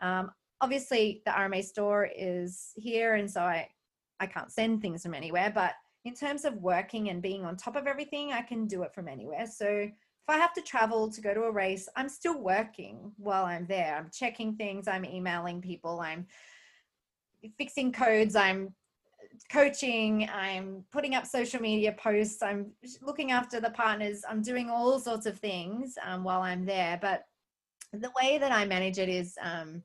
Um, 0.00 0.30
obviously 0.60 1.22
the 1.26 1.32
rma 1.32 1.64
store 1.64 2.08
is 2.16 2.72
here 2.76 3.14
and 3.14 3.30
so 3.30 3.40
i 3.40 3.68
i 4.20 4.26
can't 4.26 4.52
send 4.52 4.82
things 4.82 5.02
from 5.02 5.14
anywhere 5.14 5.50
but 5.54 5.72
in 6.04 6.14
terms 6.14 6.44
of 6.44 6.54
working 6.54 7.10
and 7.10 7.22
being 7.22 7.44
on 7.44 7.56
top 7.56 7.76
of 7.76 7.86
everything 7.86 8.32
i 8.32 8.40
can 8.40 8.66
do 8.66 8.82
it 8.82 8.94
from 8.94 9.08
anywhere. 9.08 9.46
So 9.46 9.88
I 10.30 10.38
have 10.38 10.54
to 10.54 10.62
travel 10.62 11.10
to 11.10 11.20
go 11.20 11.34
to 11.34 11.42
a 11.42 11.50
race, 11.50 11.88
I'm 11.96 12.08
still 12.08 12.40
working 12.40 13.12
while 13.16 13.44
I'm 13.44 13.66
there. 13.66 13.96
I'm 13.96 14.10
checking 14.12 14.56
things, 14.56 14.88
I'm 14.88 15.04
emailing 15.04 15.60
people, 15.60 16.00
I'm 16.00 16.26
fixing 17.58 17.92
codes, 17.92 18.36
I'm 18.36 18.74
coaching, 19.50 20.28
I'm 20.32 20.84
putting 20.92 21.14
up 21.14 21.26
social 21.26 21.60
media 21.60 21.92
posts, 21.92 22.42
I'm 22.42 22.72
looking 23.02 23.30
after 23.32 23.60
the 23.60 23.70
partners, 23.70 24.22
I'm 24.28 24.42
doing 24.42 24.70
all 24.70 24.98
sorts 24.98 25.26
of 25.26 25.38
things 25.38 25.94
um, 26.06 26.24
while 26.24 26.42
I'm 26.42 26.64
there. 26.64 26.98
But 27.00 27.24
the 27.92 28.10
way 28.20 28.38
that 28.38 28.52
I 28.52 28.64
manage 28.66 28.98
it 28.98 29.08
is 29.08 29.36
um, 29.42 29.82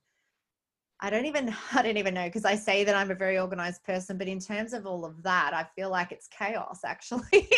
I 0.99 1.09
don't 1.09 1.25
even 1.25 1.55
I 1.73 1.81
don't 1.81 1.97
even 1.97 2.13
know 2.13 2.25
because 2.25 2.45
I 2.45 2.55
say 2.55 2.83
that 2.83 2.95
I'm 2.95 3.11
a 3.11 3.15
very 3.15 3.37
organized 3.39 3.83
person, 3.83 4.17
but 4.17 4.27
in 4.27 4.39
terms 4.39 4.73
of 4.73 4.85
all 4.85 5.05
of 5.05 5.23
that, 5.23 5.53
I 5.53 5.65
feel 5.75 5.89
like 5.89 6.11
it's 6.11 6.27
chaos 6.27 6.81
actually. 6.83 7.49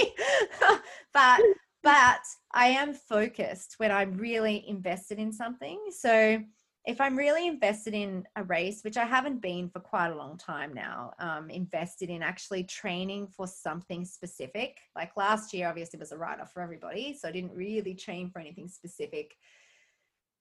but 1.13 1.41
but 1.87 2.19
I 2.51 2.67
am 2.67 2.93
focused 2.93 3.75
when 3.77 3.93
I'm 3.93 4.17
really 4.17 4.67
invested 4.67 5.19
in 5.19 5.31
something. 5.31 5.79
So 5.97 6.43
if 6.85 6.99
I'm 6.99 7.15
really 7.15 7.47
invested 7.47 7.93
in 7.93 8.25
a 8.35 8.43
race, 8.43 8.81
which 8.83 8.97
I 8.97 9.05
haven't 9.05 9.41
been 9.41 9.69
for 9.69 9.79
quite 9.79 10.09
a 10.09 10.15
long 10.17 10.37
time 10.37 10.73
now, 10.73 11.13
um, 11.19 11.49
invested 11.49 12.09
in 12.09 12.21
actually 12.21 12.65
training 12.65 13.27
for 13.27 13.47
something 13.47 14.03
specific. 14.03 14.79
Like 14.97 15.15
last 15.15 15.53
year, 15.53 15.69
obviously, 15.69 15.97
was 15.97 16.11
a 16.11 16.17
write 16.17 16.41
off 16.41 16.51
for 16.51 16.61
everybody. 16.61 17.17
So 17.17 17.29
I 17.29 17.31
didn't 17.31 17.55
really 17.55 17.95
train 17.95 18.31
for 18.31 18.39
anything 18.39 18.67
specific. 18.67 19.37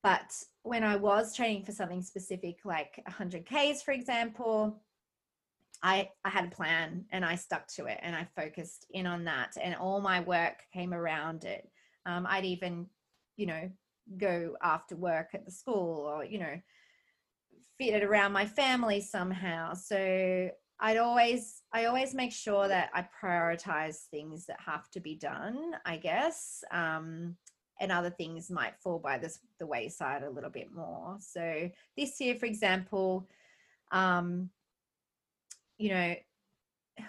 But 0.03 0.32
when 0.64 0.82
I 0.82 0.97
was 0.97 1.32
training 1.32 1.62
for 1.62 1.70
something 1.70 2.03
specific, 2.03 2.59
like 2.64 3.01
100Ks, 3.09 3.84
for 3.84 3.92
example, 3.92 4.82
I, 5.83 6.11
I 6.24 6.31
had 6.31 6.47
a 6.47 6.51
plan 6.51 7.05
and 7.12 7.24
I 7.24 7.37
stuck 7.37 7.66
to 7.74 7.87
it 7.87 7.99
and 8.03 8.14
I 8.16 8.27
focused 8.37 8.87
in 8.91 9.07
on 9.07 9.24
that, 9.24 9.57
and 9.61 9.74
all 9.74 10.01
my 10.01 10.20
work 10.20 10.62
came 10.72 10.95
around 10.95 11.45
it. 11.45 11.68
Um, 12.07 12.27
I'd 12.29 12.45
even, 12.45 12.87
you 13.37 13.47
know, 13.47 13.70
go 14.16 14.57
after 14.62 14.97
work 14.97 15.31
at 15.35 15.45
the 15.45 15.51
school 15.51 16.07
or 16.07 16.24
you 16.24 16.39
know 16.39 16.61
fit 17.79 17.95
it 17.95 18.05
around 18.05 18.33
my 18.33 18.47
family 18.47 19.01
somehow 19.01 19.74
so 19.74 20.49
i'd 20.81 20.97
always 20.97 21.62
i 21.72 21.87
always 21.87 22.14
make 22.14 22.33
sure 22.33 22.68
that 22.68 22.91
i 22.95 23.07
prioritize 23.22 24.07
things 24.11 24.47
that 24.47 24.59
have 24.64 24.89
to 24.91 25.01
be 25.01 25.16
done 25.16 25.72
i 25.85 25.97
guess 25.97 26.62
um, 26.70 27.37
and 27.81 27.93
other 27.93 28.09
things 28.09 28.51
might 28.51 28.74
fall 28.83 28.99
by 28.99 29.18
this, 29.18 29.39
the 29.59 29.66
wayside 29.66 30.22
a 30.22 30.31
little 30.31 30.51
bit 30.51 30.72
more 30.72 31.16
so 31.20 31.68
this 31.97 32.20
year 32.20 32.35
for 32.35 32.47
example 32.47 33.29
um, 33.93 34.51
you 35.79 35.91
know 35.91 36.14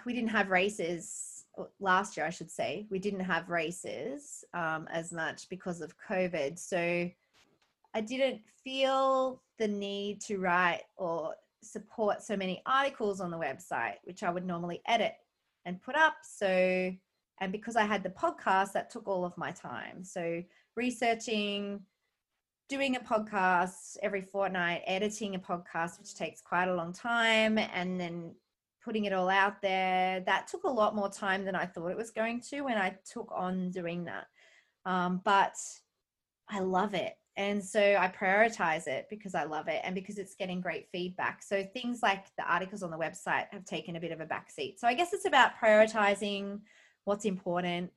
we 0.04 0.12
didn't 0.12 0.28
have 0.30 0.50
races 0.50 1.38
last 1.80 2.16
year, 2.16 2.26
I 2.26 2.30
should 2.30 2.50
say, 2.50 2.86
we 2.90 2.98
didn't 2.98 3.20
have 3.20 3.48
races 3.48 4.44
um, 4.54 4.86
as 4.92 5.12
much 5.12 5.48
because 5.48 5.80
of 5.80 5.94
COVID. 6.08 6.58
So 6.58 7.10
I 7.94 8.00
didn't 8.00 8.42
feel 8.62 9.42
the 9.58 9.68
need 9.68 10.20
to 10.22 10.38
write 10.38 10.82
or 10.96 11.34
support 11.62 12.22
so 12.22 12.36
many 12.36 12.62
articles 12.66 13.20
on 13.20 13.30
the 13.30 13.38
website, 13.38 13.96
which 14.04 14.22
I 14.22 14.30
would 14.30 14.46
normally 14.46 14.82
edit 14.86 15.14
and 15.64 15.82
put 15.82 15.96
up. 15.96 16.16
So, 16.22 16.92
and 17.40 17.52
because 17.52 17.76
I 17.76 17.84
had 17.84 18.02
the 18.02 18.10
podcast, 18.10 18.72
that 18.72 18.90
took 18.90 19.08
all 19.08 19.24
of 19.24 19.36
my 19.36 19.50
time. 19.50 20.04
So, 20.04 20.42
researching, 20.76 21.80
doing 22.68 22.96
a 22.96 23.00
podcast 23.00 23.96
every 24.02 24.22
fortnight, 24.22 24.82
editing 24.86 25.34
a 25.34 25.38
podcast, 25.38 25.98
which 25.98 26.14
takes 26.14 26.40
quite 26.40 26.68
a 26.68 26.74
long 26.74 26.92
time, 26.92 27.58
and 27.58 28.00
then 28.00 28.34
putting 28.88 29.04
it 29.04 29.12
all 29.12 29.28
out 29.28 29.60
there. 29.60 30.20
That 30.20 30.48
took 30.48 30.64
a 30.64 30.70
lot 30.70 30.96
more 30.96 31.10
time 31.10 31.44
than 31.44 31.54
I 31.54 31.66
thought 31.66 31.90
it 31.90 31.96
was 31.96 32.10
going 32.10 32.40
to 32.48 32.62
when 32.62 32.78
I 32.78 32.96
took 33.04 33.30
on 33.36 33.70
doing 33.70 34.06
that. 34.06 34.28
Um, 34.86 35.20
but 35.26 35.52
I 36.48 36.60
love 36.60 36.94
it. 36.94 37.12
And 37.36 37.62
so 37.62 37.80
I 37.80 38.08
prioritize 38.08 38.86
it 38.86 39.06
because 39.10 39.34
I 39.34 39.44
love 39.44 39.68
it 39.68 39.82
and 39.84 39.94
because 39.94 40.16
it's 40.16 40.34
getting 40.36 40.62
great 40.62 40.86
feedback. 40.90 41.42
So 41.42 41.62
things 41.62 42.00
like 42.02 42.34
the 42.38 42.50
articles 42.50 42.82
on 42.82 42.90
the 42.90 42.96
website 42.96 43.44
have 43.50 43.66
taken 43.66 43.96
a 43.96 44.00
bit 44.00 44.10
of 44.10 44.20
a 44.20 44.26
backseat. 44.26 44.78
So 44.78 44.88
I 44.88 44.94
guess 44.94 45.12
it's 45.12 45.26
about 45.26 45.58
prioritizing 45.62 46.60
what's 47.04 47.26
important. 47.26 47.90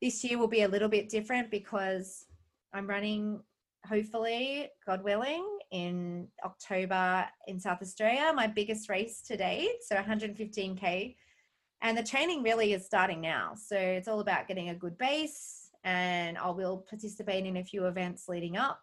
This 0.00 0.24
year 0.24 0.38
will 0.38 0.48
be 0.48 0.62
a 0.62 0.68
little 0.68 0.88
bit 0.88 1.10
different 1.10 1.50
because 1.50 2.24
I'm 2.72 2.88
running, 2.88 3.42
hopefully, 3.86 4.70
God 4.86 5.04
willing, 5.04 5.51
in 5.72 6.28
October 6.44 7.26
in 7.48 7.58
South 7.58 7.80
Australia, 7.82 8.32
my 8.34 8.46
biggest 8.46 8.88
race 8.88 9.22
to 9.22 9.36
date, 9.36 9.78
so 9.80 9.96
115k. 9.96 11.16
And 11.80 11.98
the 11.98 12.02
training 12.02 12.42
really 12.42 12.74
is 12.74 12.86
starting 12.86 13.20
now. 13.20 13.54
So 13.56 13.76
it's 13.76 14.06
all 14.06 14.20
about 14.20 14.46
getting 14.46 14.68
a 14.68 14.74
good 14.74 14.96
base, 14.98 15.70
and 15.82 16.38
I 16.38 16.50
will 16.50 16.84
participate 16.88 17.44
in 17.46 17.56
a 17.56 17.64
few 17.64 17.86
events 17.86 18.28
leading 18.28 18.56
up. 18.56 18.80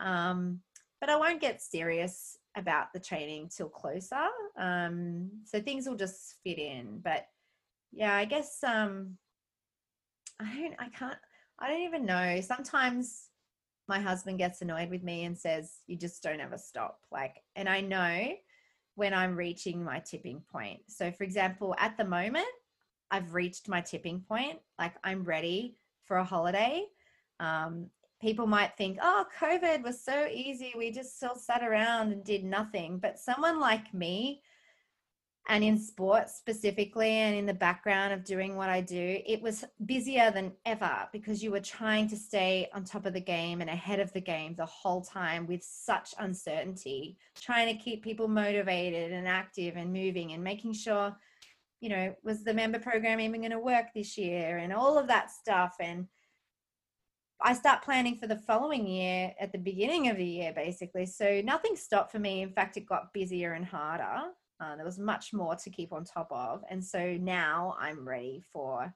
Um, 0.00 0.60
but 1.00 1.08
I 1.08 1.16
won't 1.16 1.40
get 1.40 1.62
serious 1.62 2.36
about 2.56 2.92
the 2.92 3.00
training 3.00 3.50
till 3.56 3.68
closer. 3.68 4.26
Um, 4.58 5.30
so 5.44 5.60
things 5.60 5.86
will 5.86 5.96
just 5.96 6.34
fit 6.42 6.58
in. 6.58 7.00
But 7.02 7.26
yeah, 7.92 8.14
I 8.14 8.24
guess 8.24 8.58
um, 8.66 9.16
I 10.40 10.54
don't, 10.54 10.74
I 10.78 10.88
can't, 10.88 11.18
I 11.60 11.68
don't 11.68 11.82
even 11.82 12.04
know. 12.04 12.40
Sometimes 12.40 13.28
my 13.88 14.00
husband 14.00 14.38
gets 14.38 14.62
annoyed 14.62 14.90
with 14.90 15.02
me 15.02 15.24
and 15.24 15.36
says, 15.36 15.80
You 15.86 15.96
just 15.96 16.22
don't 16.22 16.40
ever 16.40 16.58
stop. 16.58 17.00
Like, 17.12 17.42
and 17.56 17.68
I 17.68 17.80
know 17.80 18.32
when 18.94 19.12
I'm 19.12 19.36
reaching 19.36 19.84
my 19.84 19.98
tipping 20.00 20.42
point. 20.52 20.80
So, 20.88 21.10
for 21.10 21.24
example, 21.24 21.74
at 21.78 21.96
the 21.96 22.04
moment, 22.04 22.46
I've 23.10 23.34
reached 23.34 23.68
my 23.68 23.80
tipping 23.80 24.20
point. 24.20 24.58
Like, 24.78 24.94
I'm 25.04 25.24
ready 25.24 25.76
for 26.04 26.18
a 26.18 26.24
holiday. 26.24 26.84
Um, 27.40 27.90
people 28.20 28.46
might 28.46 28.76
think, 28.76 28.98
oh, 29.02 29.26
COVID 29.38 29.82
was 29.82 30.02
so 30.02 30.26
easy. 30.32 30.72
We 30.76 30.90
just 30.90 31.16
still 31.16 31.36
sat 31.36 31.62
around 31.62 32.12
and 32.12 32.24
did 32.24 32.44
nothing. 32.44 32.98
But 32.98 33.18
someone 33.18 33.60
like 33.60 33.92
me, 33.92 34.42
and 35.48 35.62
in 35.62 35.78
sports 35.78 36.36
specifically 36.36 37.10
and 37.10 37.36
in 37.36 37.44
the 37.44 37.52
background 37.52 38.14
of 38.14 38.24
doing 38.24 38.56
what 38.56 38.70
I 38.70 38.80
do, 38.80 39.18
it 39.26 39.42
was 39.42 39.64
busier 39.84 40.30
than 40.30 40.52
ever 40.64 41.06
because 41.12 41.42
you 41.42 41.50
were 41.50 41.60
trying 41.60 42.08
to 42.08 42.16
stay 42.16 42.70
on 42.72 42.84
top 42.84 43.04
of 43.04 43.12
the 43.12 43.20
game 43.20 43.60
and 43.60 43.68
ahead 43.68 44.00
of 44.00 44.10
the 44.14 44.22
game 44.22 44.54
the 44.54 44.64
whole 44.64 45.02
time 45.02 45.46
with 45.46 45.62
such 45.62 46.14
uncertainty, 46.18 47.18
trying 47.36 47.76
to 47.76 47.82
keep 47.82 48.02
people 48.02 48.26
motivated 48.26 49.12
and 49.12 49.28
active 49.28 49.76
and 49.76 49.92
moving 49.92 50.32
and 50.32 50.42
making 50.42 50.72
sure, 50.72 51.14
you 51.80 51.90
know, 51.90 52.14
was 52.24 52.42
the 52.42 52.54
member 52.54 52.78
program 52.78 53.20
even 53.20 53.42
going 53.42 53.50
to 53.50 53.58
work 53.58 53.86
this 53.94 54.16
year 54.16 54.56
and 54.56 54.72
all 54.72 54.96
of 54.98 55.08
that 55.08 55.30
stuff. 55.30 55.74
And 55.78 56.06
I 57.42 57.52
start 57.52 57.82
planning 57.82 58.16
for 58.16 58.26
the 58.26 58.38
following 58.38 58.86
year 58.86 59.34
at 59.38 59.52
the 59.52 59.58
beginning 59.58 60.08
of 60.08 60.16
the 60.16 60.24
year, 60.24 60.54
basically. 60.54 61.04
So 61.04 61.42
nothing 61.44 61.76
stopped 61.76 62.12
for 62.12 62.18
me. 62.18 62.40
In 62.40 62.50
fact, 62.50 62.78
it 62.78 62.86
got 62.86 63.12
busier 63.12 63.52
and 63.52 63.66
harder. 63.66 64.30
Uh, 64.60 64.76
there 64.76 64.84
was 64.84 64.98
much 64.98 65.32
more 65.32 65.56
to 65.56 65.70
keep 65.70 65.92
on 65.92 66.04
top 66.04 66.28
of. 66.30 66.62
And 66.70 66.84
so 66.84 67.16
now 67.20 67.74
I'm 67.80 68.06
ready 68.06 68.42
for 68.52 68.94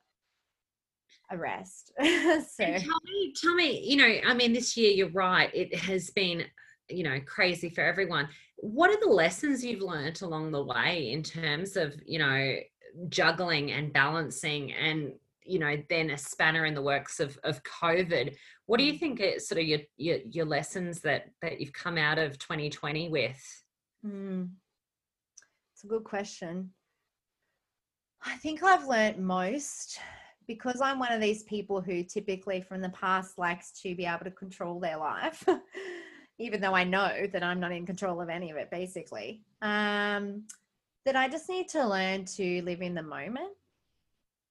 a 1.30 1.36
rest. 1.36 1.92
so 1.98 2.04
and 2.04 2.82
tell 2.82 3.00
me, 3.04 3.32
tell 3.40 3.54
me, 3.54 3.82
you 3.84 3.96
know, 3.96 4.14
I 4.26 4.34
mean, 4.34 4.52
this 4.52 4.76
year 4.76 4.90
you're 4.92 5.10
right, 5.10 5.50
it 5.54 5.74
has 5.74 6.10
been, 6.10 6.44
you 6.88 7.02
know, 7.02 7.18
crazy 7.26 7.68
for 7.68 7.82
everyone. 7.82 8.28
What 8.56 8.90
are 8.90 9.00
the 9.00 9.12
lessons 9.12 9.64
you've 9.64 9.82
learned 9.82 10.22
along 10.22 10.52
the 10.52 10.64
way 10.64 11.10
in 11.10 11.22
terms 11.22 11.76
of, 11.76 11.94
you 12.06 12.18
know, 12.18 12.56
juggling 13.08 13.72
and 13.72 13.92
balancing 13.92 14.72
and 14.72 15.12
you 15.44 15.58
know 15.58 15.76
then 15.88 16.10
a 16.10 16.18
spanner 16.18 16.66
in 16.66 16.74
the 16.74 16.82
works 16.82 17.20
of 17.20 17.38
of 17.44 17.62
covid 17.62 18.34
what 18.66 18.78
do 18.78 18.84
you 18.84 18.94
mm. 18.94 19.00
think 19.00 19.20
are 19.20 19.38
sort 19.38 19.60
of 19.60 19.66
your 19.66 19.80
your, 19.96 20.18
your 20.30 20.44
lessons 20.44 21.00
that 21.00 21.30
that 21.42 21.60
you've 21.60 21.72
come 21.72 21.96
out 21.96 22.18
of 22.18 22.38
2020 22.38 23.08
with 23.08 23.62
mm. 24.04 24.48
It's 25.78 25.84
a 25.84 25.86
good 25.86 26.02
question. 26.02 26.70
I 28.24 28.34
think 28.38 28.64
I've 28.64 28.88
learned 28.88 29.24
most 29.24 30.00
because 30.48 30.80
I'm 30.80 30.98
one 30.98 31.12
of 31.12 31.20
these 31.20 31.44
people 31.44 31.80
who 31.80 32.02
typically 32.02 32.60
from 32.60 32.80
the 32.80 32.88
past 32.88 33.38
likes 33.38 33.70
to 33.82 33.94
be 33.94 34.04
able 34.04 34.24
to 34.24 34.32
control 34.32 34.80
their 34.80 34.96
life, 34.96 35.46
even 36.40 36.60
though 36.60 36.74
I 36.74 36.82
know 36.82 37.28
that 37.32 37.44
I'm 37.44 37.60
not 37.60 37.70
in 37.70 37.86
control 37.86 38.20
of 38.20 38.28
any 38.28 38.50
of 38.50 38.56
it, 38.56 38.72
basically. 38.72 39.44
Um, 39.62 40.48
that 41.04 41.14
I 41.14 41.28
just 41.28 41.48
need 41.48 41.68
to 41.68 41.86
learn 41.86 42.24
to 42.24 42.62
live 42.62 42.82
in 42.82 42.96
the 42.96 43.02
moment 43.04 43.52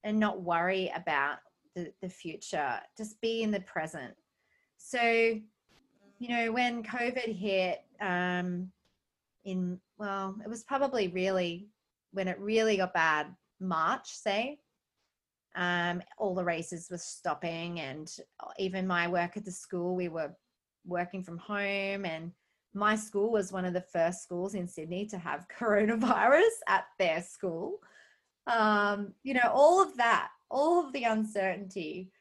and 0.06 0.18
not 0.18 0.44
worry 0.44 0.94
about 0.96 1.40
the, 1.76 1.92
the 2.02 2.08
future, 2.08 2.80
just 2.98 3.20
be 3.20 3.44
in 3.44 3.52
the 3.52 3.60
present. 3.60 4.14
So, 4.78 5.02
you 5.02 6.30
know, 6.30 6.54
when 6.54 6.84
COVID 6.84 7.36
hit, 7.36 7.84
um, 8.00 8.72
in 9.48 9.80
well 9.98 10.36
it 10.44 10.50
was 10.50 10.64
probably 10.64 11.08
really 11.08 11.70
when 12.12 12.28
it 12.28 12.40
really 12.40 12.78
got 12.78 12.94
bad 12.94 13.28
march 13.60 14.10
say 14.10 14.60
um, 15.56 16.04
all 16.20 16.36
the 16.36 16.44
races 16.44 16.88
were 16.92 17.00
stopping 17.00 17.80
and 17.80 18.16
even 18.60 18.86
my 18.86 19.08
work 19.08 19.38
at 19.38 19.46
the 19.46 19.52
school 19.52 19.96
we 19.96 20.08
were 20.08 20.32
working 20.86 21.24
from 21.24 21.38
home 21.38 22.06
and 22.06 22.32
my 22.76 22.96
school 22.96 23.32
was 23.32 23.52
one 23.52 23.66
of 23.66 23.74
the 23.74 23.82
first 23.82 24.22
schools 24.22 24.54
in 24.54 24.68
sydney 24.68 25.08
to 25.08 25.18
have 25.18 25.48
coronavirus 25.60 26.58
at 26.68 26.86
their 27.00 27.24
school. 27.24 27.80
Um, 28.46 29.14
you 29.24 29.34
know 29.34 29.50
all 29.52 29.82
of 29.82 29.98
that 29.98 30.30
all 30.52 30.86
of 30.86 30.94
the 30.94 31.04
uncertainty 31.04 32.12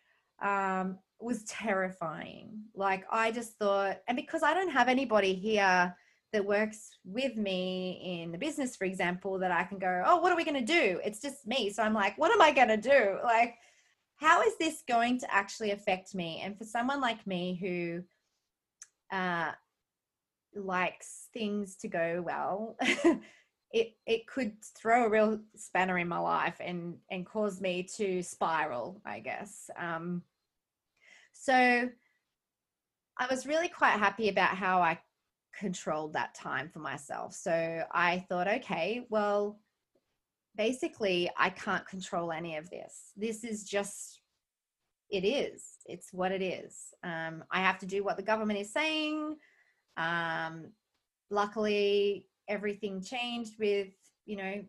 um, 0.42 0.98
was 1.20 1.44
terrifying. 1.44 2.62
Like 2.74 3.04
i 3.10 3.30
just 3.32 3.58
thought 3.58 3.98
and 4.08 4.16
because 4.16 4.42
i 4.42 4.54
don't 4.54 4.72
have 4.72 4.88
anybody 4.88 5.34
here 5.34 5.94
that 6.32 6.44
works 6.44 6.90
with 7.04 7.36
me 7.36 8.22
in 8.22 8.32
the 8.32 8.38
business, 8.38 8.76
for 8.76 8.84
example, 8.84 9.38
that 9.38 9.52
I 9.52 9.64
can 9.64 9.78
go, 9.78 10.02
oh, 10.04 10.16
what 10.16 10.32
are 10.32 10.36
we 10.36 10.44
going 10.44 10.66
to 10.66 10.72
do? 10.72 11.00
It's 11.04 11.20
just 11.20 11.46
me. 11.46 11.70
So 11.70 11.82
I'm 11.82 11.94
like, 11.94 12.18
what 12.18 12.32
am 12.32 12.42
I 12.42 12.52
going 12.52 12.68
to 12.68 12.76
do? 12.76 13.18
Like, 13.22 13.54
how 14.16 14.42
is 14.42 14.56
this 14.58 14.82
going 14.88 15.20
to 15.20 15.34
actually 15.34 15.70
affect 15.70 16.14
me? 16.14 16.40
And 16.42 16.58
for 16.58 16.64
someone 16.64 17.00
like 17.00 17.26
me 17.26 17.58
who 17.60 19.16
uh, 19.16 19.52
likes 20.54 21.28
things 21.32 21.76
to 21.76 21.88
go 21.88 22.22
well, 22.24 22.76
it 23.72 23.94
it 24.06 24.26
could 24.26 24.54
throw 24.62 25.04
a 25.04 25.10
real 25.10 25.40
spanner 25.54 25.98
in 25.98 26.08
my 26.08 26.18
life 26.18 26.56
and 26.60 26.96
and 27.10 27.26
cause 27.26 27.60
me 27.60 27.86
to 27.96 28.22
spiral, 28.22 29.00
I 29.04 29.20
guess. 29.20 29.70
Um, 29.78 30.22
so 31.32 31.88
I 33.18 33.26
was 33.30 33.46
really 33.46 33.68
quite 33.68 33.98
happy 33.98 34.28
about 34.28 34.56
how 34.56 34.80
I 34.80 34.98
controlled 35.58 36.12
that 36.12 36.34
time 36.34 36.68
for 36.68 36.80
myself. 36.80 37.34
So 37.34 37.82
I 37.92 38.24
thought, 38.28 38.48
okay, 38.48 39.06
well, 39.08 39.58
basically, 40.56 41.30
I 41.38 41.50
can't 41.50 41.86
control 41.86 42.32
any 42.32 42.56
of 42.56 42.68
this. 42.70 43.12
This 43.16 43.44
is 43.44 43.64
just, 43.64 44.20
it 45.10 45.24
is. 45.24 45.64
It's 45.86 46.12
what 46.12 46.32
it 46.32 46.42
is. 46.42 46.76
Um, 47.02 47.44
I 47.50 47.60
have 47.60 47.78
to 47.78 47.86
do 47.86 48.04
what 48.04 48.16
the 48.16 48.22
government 48.22 48.58
is 48.58 48.72
saying. 48.72 49.36
Um, 49.96 50.72
luckily, 51.30 52.26
everything 52.48 53.02
changed 53.02 53.54
with, 53.58 53.88
you 54.24 54.36
know, 54.36 54.64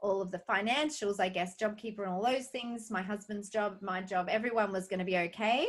all 0.00 0.20
of 0.20 0.30
the 0.30 0.42
financials, 0.48 1.20
I 1.20 1.30
guess, 1.30 1.56
JobKeeper 1.60 2.00
and 2.00 2.12
all 2.12 2.22
those 2.22 2.46
things, 2.48 2.90
my 2.90 3.02
husband's 3.02 3.48
job, 3.48 3.78
my 3.80 4.02
job, 4.02 4.28
everyone 4.28 4.70
was 4.72 4.88
going 4.88 4.98
to 4.98 5.04
be 5.04 5.16
okay 5.16 5.66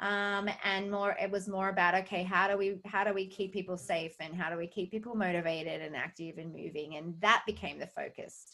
um, 0.00 0.48
and 0.64 0.90
more 0.90 1.16
it 1.20 1.30
was 1.30 1.48
more 1.48 1.70
about 1.70 1.94
okay 1.94 2.22
how 2.22 2.46
do 2.46 2.56
we 2.56 2.78
how 2.84 3.04
do 3.04 3.12
we 3.12 3.26
keep 3.26 3.52
people 3.52 3.76
safe 3.76 4.14
and 4.20 4.34
how 4.34 4.48
do 4.48 4.56
we 4.56 4.66
keep 4.66 4.90
people 4.90 5.14
motivated 5.14 5.82
and 5.82 5.96
active 5.96 6.38
and 6.38 6.52
moving? 6.52 6.96
And 6.96 7.14
that 7.20 7.42
became 7.46 7.78
the 7.78 7.86
focus. 7.86 8.44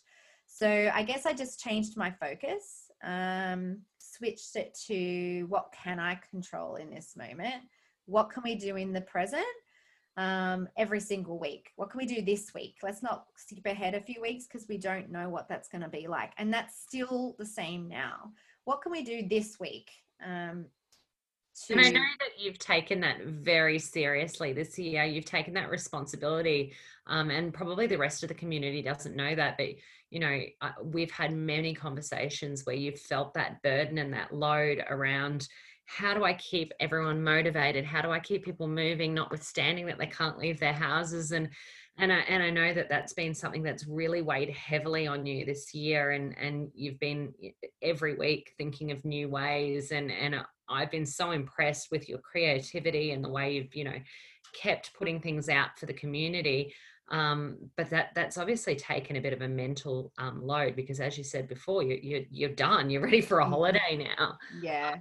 So 0.47 0.91
i 0.95 1.03
guess 1.03 1.27
i 1.27 1.33
just 1.33 1.59
changed 1.59 1.97
my 1.97 2.11
focus 2.11 2.91
um, 3.03 3.81
switched 3.99 4.57
it 4.57 4.79
to 4.87 5.47
what 5.49 5.73
can 5.73 5.99
i 5.99 6.19
control 6.31 6.77
in 6.77 6.91
this 6.91 7.17
moment? 7.17 7.63
What 8.07 8.31
can 8.31 8.43
we 8.43 8.55
do 8.55 8.77
in 8.77 8.93
the 8.93 9.01
present? 9.01 9.45
Um, 10.17 10.69
every 10.77 11.01
single 11.01 11.41
week. 11.41 11.73
What 11.75 11.91
can 11.91 11.99
we 11.99 12.07
do 12.07 12.23
this 12.23 12.55
week? 12.55 12.77
Let's 12.85 13.03
not 13.03 13.27
skip 13.37 13.67
ahead 13.67 13.95
a 13.95 14.01
few 14.01 14.23
weeks 14.23 14.47
because 14.47 14.69
we 14.69 14.79
don't 14.79 15.11
know 15.11 15.29
what 15.29 15.49
that's 15.49 15.69
going 15.69 15.83
to 15.83 15.89
be 15.89 16.07
like. 16.07 16.33
And 16.39 16.55
that's 16.55 16.81
still 16.83 17.35
the 17.37 17.47
same 17.47 17.89
now. 17.89 18.31
What 18.65 18.81
can 18.81 18.93
we 18.93 19.03
do 19.03 19.27
this 19.29 19.59
week? 19.59 19.91
Um, 20.25 20.67
to... 21.67 21.73
And 21.75 21.81
I 21.81 21.91
know 21.91 22.01
that 22.21 22.39
you've 22.39 22.59
taken 22.59 23.01
that 23.01 23.25
very 23.25 23.79
seriously 23.79 24.53
this 24.53 24.79
year. 24.79 25.05
You've 25.05 25.25
taken 25.25 25.55
that 25.55 25.71
responsibility, 25.71 26.73
um, 27.07 27.31
and 27.31 27.53
probably 27.53 27.87
the 27.87 27.99
rest 27.99 28.23
of 28.23 28.29
the 28.29 28.35
community 28.35 28.83
doesn't 28.83 29.17
know 29.17 29.35
that. 29.35 29.57
But 29.57 29.69
you 30.11 30.21
know, 30.21 30.41
uh, 30.61 30.71
we've 30.83 31.11
had 31.11 31.33
many 31.33 31.75
conversations 31.75 32.65
where 32.65 32.77
you've 32.77 33.01
felt 33.01 33.35
that 33.35 33.61
burden 33.63 33.99
and 33.99 34.13
that 34.13 34.33
load 34.33 34.85
around 34.89 35.49
how 35.87 36.15
do 36.15 36.25
I 36.25 36.35
keep 36.35 36.73
everyone 36.81 37.23
motivated? 37.23 37.85
How 37.85 38.01
do 38.01 38.11
I 38.11 38.19
keep 38.19 38.45
people 38.45 38.69
moving, 38.69 39.13
notwithstanding 39.13 39.87
that 39.87 39.99
they 39.99 40.07
can't 40.07 40.39
leave 40.39 40.59
their 40.59 40.73
houses? 40.73 41.33
And 41.33 41.51
and 41.99 42.13
I 42.13 42.19
and 42.29 42.43
I 42.43 42.51
know 42.51 42.75
that 42.75 42.89
that's 42.89 43.13
been 43.13 43.35
something 43.35 43.63
that's 43.63 43.87
really 43.87 44.21
weighed 44.21 44.51
heavily 44.51 45.07
on 45.07 45.25
you 45.27 45.45
this 45.45 45.73
year, 45.75 46.11
and 46.11 46.37
and 46.39 46.71
you've 46.75 46.99
been 46.99 47.33
every 47.83 48.15
week 48.17 48.53
thinking 48.59 48.91
of 48.91 49.05
new 49.05 49.29
ways, 49.29 49.93
and 49.93 50.11
and 50.11 50.37
I've 50.69 50.91
been 50.91 51.07
so 51.07 51.31
impressed 51.31 51.89
with 51.93 52.09
your 52.09 52.19
creativity 52.19 53.13
and 53.13 53.23
the 53.23 53.29
way 53.29 53.55
you've 53.55 53.75
you 53.75 53.85
know 53.85 53.99
kept 54.61 54.95
putting 54.95 55.21
things 55.21 55.49
out 55.49 55.79
for 55.79 55.87
the 55.87 55.93
community. 55.93 56.75
Um, 57.11 57.59
but 57.77 57.91
that 57.91 58.11
that's 58.15 58.39
obviously 58.39 58.75
taken 58.75 59.17
a 59.17 59.21
bit 59.21 59.33
of 59.33 59.43
a 59.43 59.49
mental 59.49 60.13
um, 60.19 60.43
load 60.43 60.75
because, 60.75 61.01
as 61.01 61.17
you 61.17 61.23
said 61.23 61.49
before, 61.49 61.83
you, 61.83 61.99
you 62.03 62.27
you're 62.31 62.51
done. 62.51 62.91
You're 62.91 63.03
ready 63.03 63.21
for 63.21 63.39
a 63.39 63.45
mm-hmm. 63.45 63.53
holiday 63.53 64.09
now. 64.19 64.37
Yeah. 64.61 64.97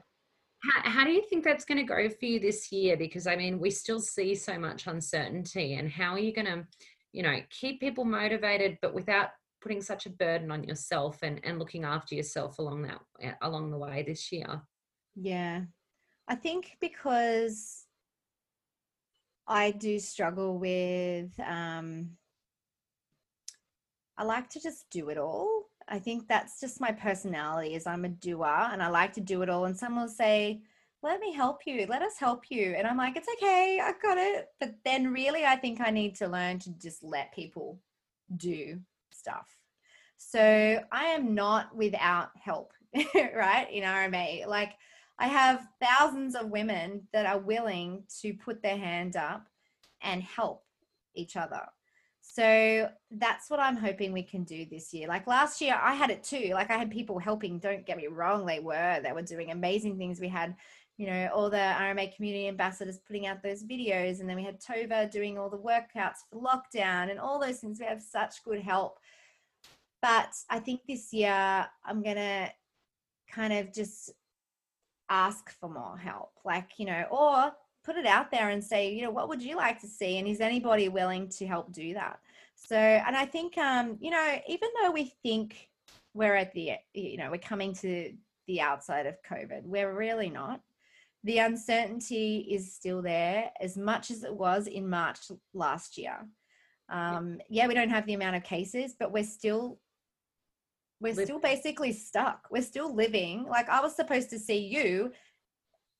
How, 0.63 0.89
how 0.89 1.03
do 1.03 1.11
you 1.11 1.23
think 1.29 1.43
that's 1.43 1.65
going 1.65 1.77
to 1.77 1.83
go 1.83 2.09
for 2.09 2.25
you 2.25 2.39
this 2.39 2.71
year? 2.71 2.95
Because 2.95 3.27
I 3.27 3.35
mean, 3.35 3.59
we 3.59 3.69
still 3.69 3.99
see 3.99 4.35
so 4.35 4.57
much 4.57 4.87
uncertainty, 4.87 5.75
and 5.75 5.91
how 5.91 6.13
are 6.13 6.19
you 6.19 6.33
going 6.33 6.45
to, 6.45 6.65
you 7.11 7.23
know, 7.23 7.37
keep 7.49 7.79
people 7.79 8.05
motivated, 8.05 8.77
but 8.81 8.93
without 8.93 9.29
putting 9.61 9.81
such 9.81 10.05
a 10.05 10.09
burden 10.09 10.51
on 10.51 10.63
yourself 10.63 11.19
and 11.23 11.39
and 11.43 11.59
looking 11.59 11.83
after 11.85 12.15
yourself 12.15 12.59
along 12.59 12.83
that 12.83 12.99
along 13.41 13.71
the 13.71 13.77
way 13.77 14.03
this 14.03 14.31
year? 14.31 14.61
Yeah, 15.15 15.61
I 16.27 16.35
think 16.35 16.77
because 16.79 17.85
I 19.47 19.71
do 19.71 19.99
struggle 19.99 20.57
with. 20.57 21.31
Um, 21.39 22.11
I 24.17 24.23
like 24.23 24.49
to 24.51 24.61
just 24.61 24.85
do 24.91 25.09
it 25.09 25.17
all. 25.17 25.62
I 25.93 25.99
think 25.99 26.27
that's 26.27 26.59
just 26.59 26.81
my 26.81 26.91
personality 26.91 27.75
is 27.75 27.85
I'm 27.85 28.03
a 28.03 28.09
doer 28.09 28.69
and 28.71 28.81
I 28.81 28.87
like 28.87 29.13
to 29.13 29.21
do 29.21 29.43
it 29.43 29.49
all. 29.49 29.65
And 29.65 29.77
someone 29.77 30.05
will 30.05 30.09
say, 30.09 30.63
let 31.03 31.19
me 31.19 31.31
help 31.31 31.67
you. 31.67 31.85
Let 31.87 32.01
us 32.01 32.17
help 32.17 32.45
you. 32.49 32.73
And 32.75 32.87
I'm 32.87 32.97
like, 32.97 33.15
it's 33.15 33.27
okay. 33.37 33.79
I've 33.79 34.01
got 34.01 34.17
it. 34.17 34.47
But 34.59 34.73
then 34.83 35.13
really, 35.13 35.45
I 35.45 35.55
think 35.55 35.81
I 35.81 35.91
need 35.91 36.15
to 36.15 36.27
learn 36.27 36.57
to 36.59 36.71
just 36.79 37.03
let 37.03 37.31
people 37.31 37.79
do 38.35 38.79
stuff. 39.11 39.45
So 40.17 40.83
I 40.91 41.03
am 41.05 41.35
not 41.35 41.75
without 41.75 42.29
help, 42.41 42.73
right? 43.13 43.67
In 43.71 43.83
RMA. 43.83 44.47
Like 44.47 44.73
I 45.19 45.27
have 45.27 45.67
thousands 45.79 46.33
of 46.33 46.49
women 46.49 47.07
that 47.13 47.27
are 47.27 47.37
willing 47.37 48.01
to 48.21 48.33
put 48.33 48.63
their 48.63 48.77
hand 48.77 49.15
up 49.15 49.45
and 50.01 50.23
help 50.23 50.63
each 51.13 51.37
other. 51.37 51.61
So 52.33 52.89
that's 53.11 53.51
what 53.51 53.59
I'm 53.59 53.77
hoping 53.77 54.11
we 54.11 54.23
can 54.23 54.43
do 54.43 54.65
this 54.65 54.91
year. 54.91 55.07
Like 55.07 55.27
last 55.27 55.61
year, 55.61 55.79
I 55.79 55.93
had 55.93 56.09
it 56.09 56.23
too. 56.23 56.49
Like 56.53 56.71
I 56.71 56.79
had 56.79 56.89
people 56.89 57.19
helping. 57.19 57.59
Don't 57.59 57.85
get 57.85 57.95
me 57.95 58.07
wrong, 58.07 58.43
they 58.43 58.59
were. 58.59 58.99
They 59.03 59.11
were 59.11 59.21
doing 59.21 59.51
amazing 59.51 59.99
things. 59.99 60.19
We 60.19 60.29
had, 60.29 60.55
you 60.97 61.05
know, 61.05 61.29
all 61.31 61.51
the 61.51 61.57
RMA 61.57 62.15
community 62.15 62.47
ambassadors 62.47 62.97
putting 62.97 63.27
out 63.27 63.43
those 63.43 63.63
videos, 63.63 64.19
and 64.19 64.27
then 64.27 64.35
we 64.35 64.43
had 64.43 64.59
Tova 64.59 65.11
doing 65.11 65.37
all 65.37 65.51
the 65.51 65.59
workouts 65.59 66.25
for 66.27 66.41
lockdown 66.41 67.11
and 67.11 67.19
all 67.19 67.39
those 67.39 67.59
things. 67.59 67.79
We 67.79 67.85
have 67.85 68.01
such 68.01 68.43
good 68.43 68.61
help. 68.61 68.97
But 70.01 70.33
I 70.49 70.57
think 70.57 70.81
this 70.87 71.13
year 71.13 71.67
I'm 71.85 72.01
gonna 72.01 72.49
kind 73.29 73.53
of 73.53 73.71
just 73.71 74.11
ask 75.07 75.51
for 75.59 75.69
more 75.69 75.99
help. 75.99 76.31
Like 76.43 76.79
you 76.79 76.87
know, 76.87 77.05
or 77.11 77.53
put 77.83 77.97
it 77.97 78.05
out 78.05 78.31
there 78.31 78.49
and 78.49 78.63
say, 78.63 78.93
you 78.93 79.01
know, 79.01 79.11
what 79.11 79.29
would 79.29 79.41
you 79.41 79.55
like 79.55 79.79
to 79.81 79.87
see? 79.87 80.17
And 80.17 80.27
is 80.27 80.39
anybody 80.39 80.89
willing 80.89 81.27
to 81.29 81.45
help 81.45 81.71
do 81.71 81.93
that? 81.93 82.19
So, 82.55 82.75
and 82.75 83.15
I 83.15 83.25
think, 83.25 83.57
um, 83.57 83.97
you 83.99 84.09
know, 84.09 84.39
even 84.47 84.69
though 84.81 84.91
we 84.91 85.13
think 85.21 85.69
we're 86.13 86.35
at 86.35 86.53
the, 86.53 86.73
you 86.93 87.17
know, 87.17 87.29
we're 87.31 87.37
coming 87.37 87.73
to 87.75 88.13
the 88.47 88.61
outside 88.61 89.05
of 89.05 89.21
COVID, 89.23 89.63
we're 89.63 89.93
really 89.93 90.29
not. 90.29 90.61
The 91.25 91.39
uncertainty 91.39 92.47
is 92.49 92.73
still 92.73 93.01
there 93.01 93.51
as 93.59 93.77
much 93.77 94.11
as 94.11 94.23
it 94.23 94.33
was 94.33 94.67
in 94.67 94.89
March 94.89 95.19
last 95.53 95.97
year. 95.97 96.17
Um, 96.89 97.39
yeah, 97.49 97.67
we 97.67 97.73
don't 97.73 97.89
have 97.89 98.05
the 98.05 98.13
amount 98.13 98.35
of 98.35 98.43
cases, 98.43 98.95
but 98.97 99.11
we're 99.11 99.23
still 99.23 99.79
we're 100.99 101.13
still 101.13 101.39
basically 101.39 101.91
stuck. 101.91 102.47
We're 102.49 102.61
still 102.61 102.95
living. 102.95 103.43
Like 103.43 103.67
I 103.67 103.81
was 103.81 103.93
supposed 103.93 104.29
to 104.29 104.39
see 104.39 104.59
you 104.59 105.11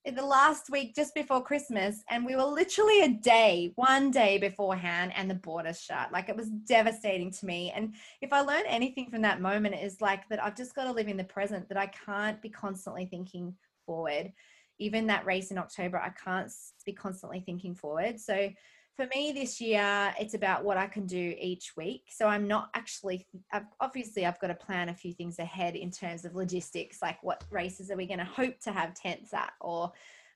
the 0.06 0.26
last 0.26 0.70
week 0.70 0.94
just 0.94 1.16
before 1.16 1.42
Christmas, 1.42 2.04
and 2.10 2.26
we 2.26 2.36
were 2.36 2.44
literally 2.44 3.04
a 3.04 3.10
day, 3.10 3.72
one 3.76 4.12
day 4.12 4.38
beforehand, 4.38 5.14
and 5.16 5.30
the 5.30 5.36
borders 5.36 5.82
shut. 5.82 6.12
Like 6.12 6.28
it 6.28 6.36
was 6.36 6.50
devastating 6.50 7.32
to 7.32 7.46
me. 7.46 7.72
And 7.74 7.96
if 8.22 8.34
I 8.34 8.42
learned 8.42 8.66
anything 8.68 9.10
from 9.10 9.22
that 9.22 9.40
moment, 9.40 9.76
is 9.76 10.02
like 10.02 10.28
that 10.28 10.44
I've 10.44 10.58
just 10.58 10.76
got 10.76 10.86
to 10.86 10.92
live 10.92 11.08
in 11.08 11.18
the 11.18 11.24
present, 11.24 11.70
that 11.70 11.78
I 11.78 11.88
can't 11.88 12.42
be 12.42 12.50
constantly 12.50 13.06
thinking 13.06 13.56
forward. 13.86 14.34
Even 14.80 15.08
that 15.08 15.26
race 15.26 15.52
in 15.52 15.58
October, 15.58 15.98
I 15.98 16.10
can't 16.10 16.52
be 16.86 16.92
constantly 16.92 17.40
thinking 17.40 17.74
forward. 17.74 18.20
So 18.20 18.50
for 18.96 19.08
me 19.16 19.32
this 19.32 19.60
year 19.60 20.14
it's 20.20 20.34
about 20.34 20.64
what 20.64 20.78
i 20.78 20.88
can 20.88 21.06
do 21.06 21.36
each 21.40 21.74
week. 21.76 22.04
So 22.10 22.28
i'm 22.28 22.48
not 22.48 22.70
actually 22.74 23.28
I've, 23.52 23.66
obviously 23.80 24.26
i've 24.26 24.40
got 24.40 24.48
to 24.48 24.56
plan 24.56 24.90
a 24.90 24.96
few 24.96 25.14
things 25.14 25.40
ahead 25.40 25.76
in 25.76 25.92
terms 25.92 26.26
of 26.26 26.36
logistics 26.36 27.02
like 27.02 27.22
what 27.24 27.44
races 27.50 27.90
are 27.90 27.98
we 27.98 28.08
going 28.08 28.20
to 28.20 28.26
hope 28.26 28.60
to 28.62 28.72
have 28.72 28.94
tents 28.94 29.34
at 29.34 29.54
or 29.62 29.92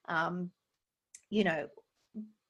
um, 0.09 0.51
you 1.29 1.43
know 1.43 1.67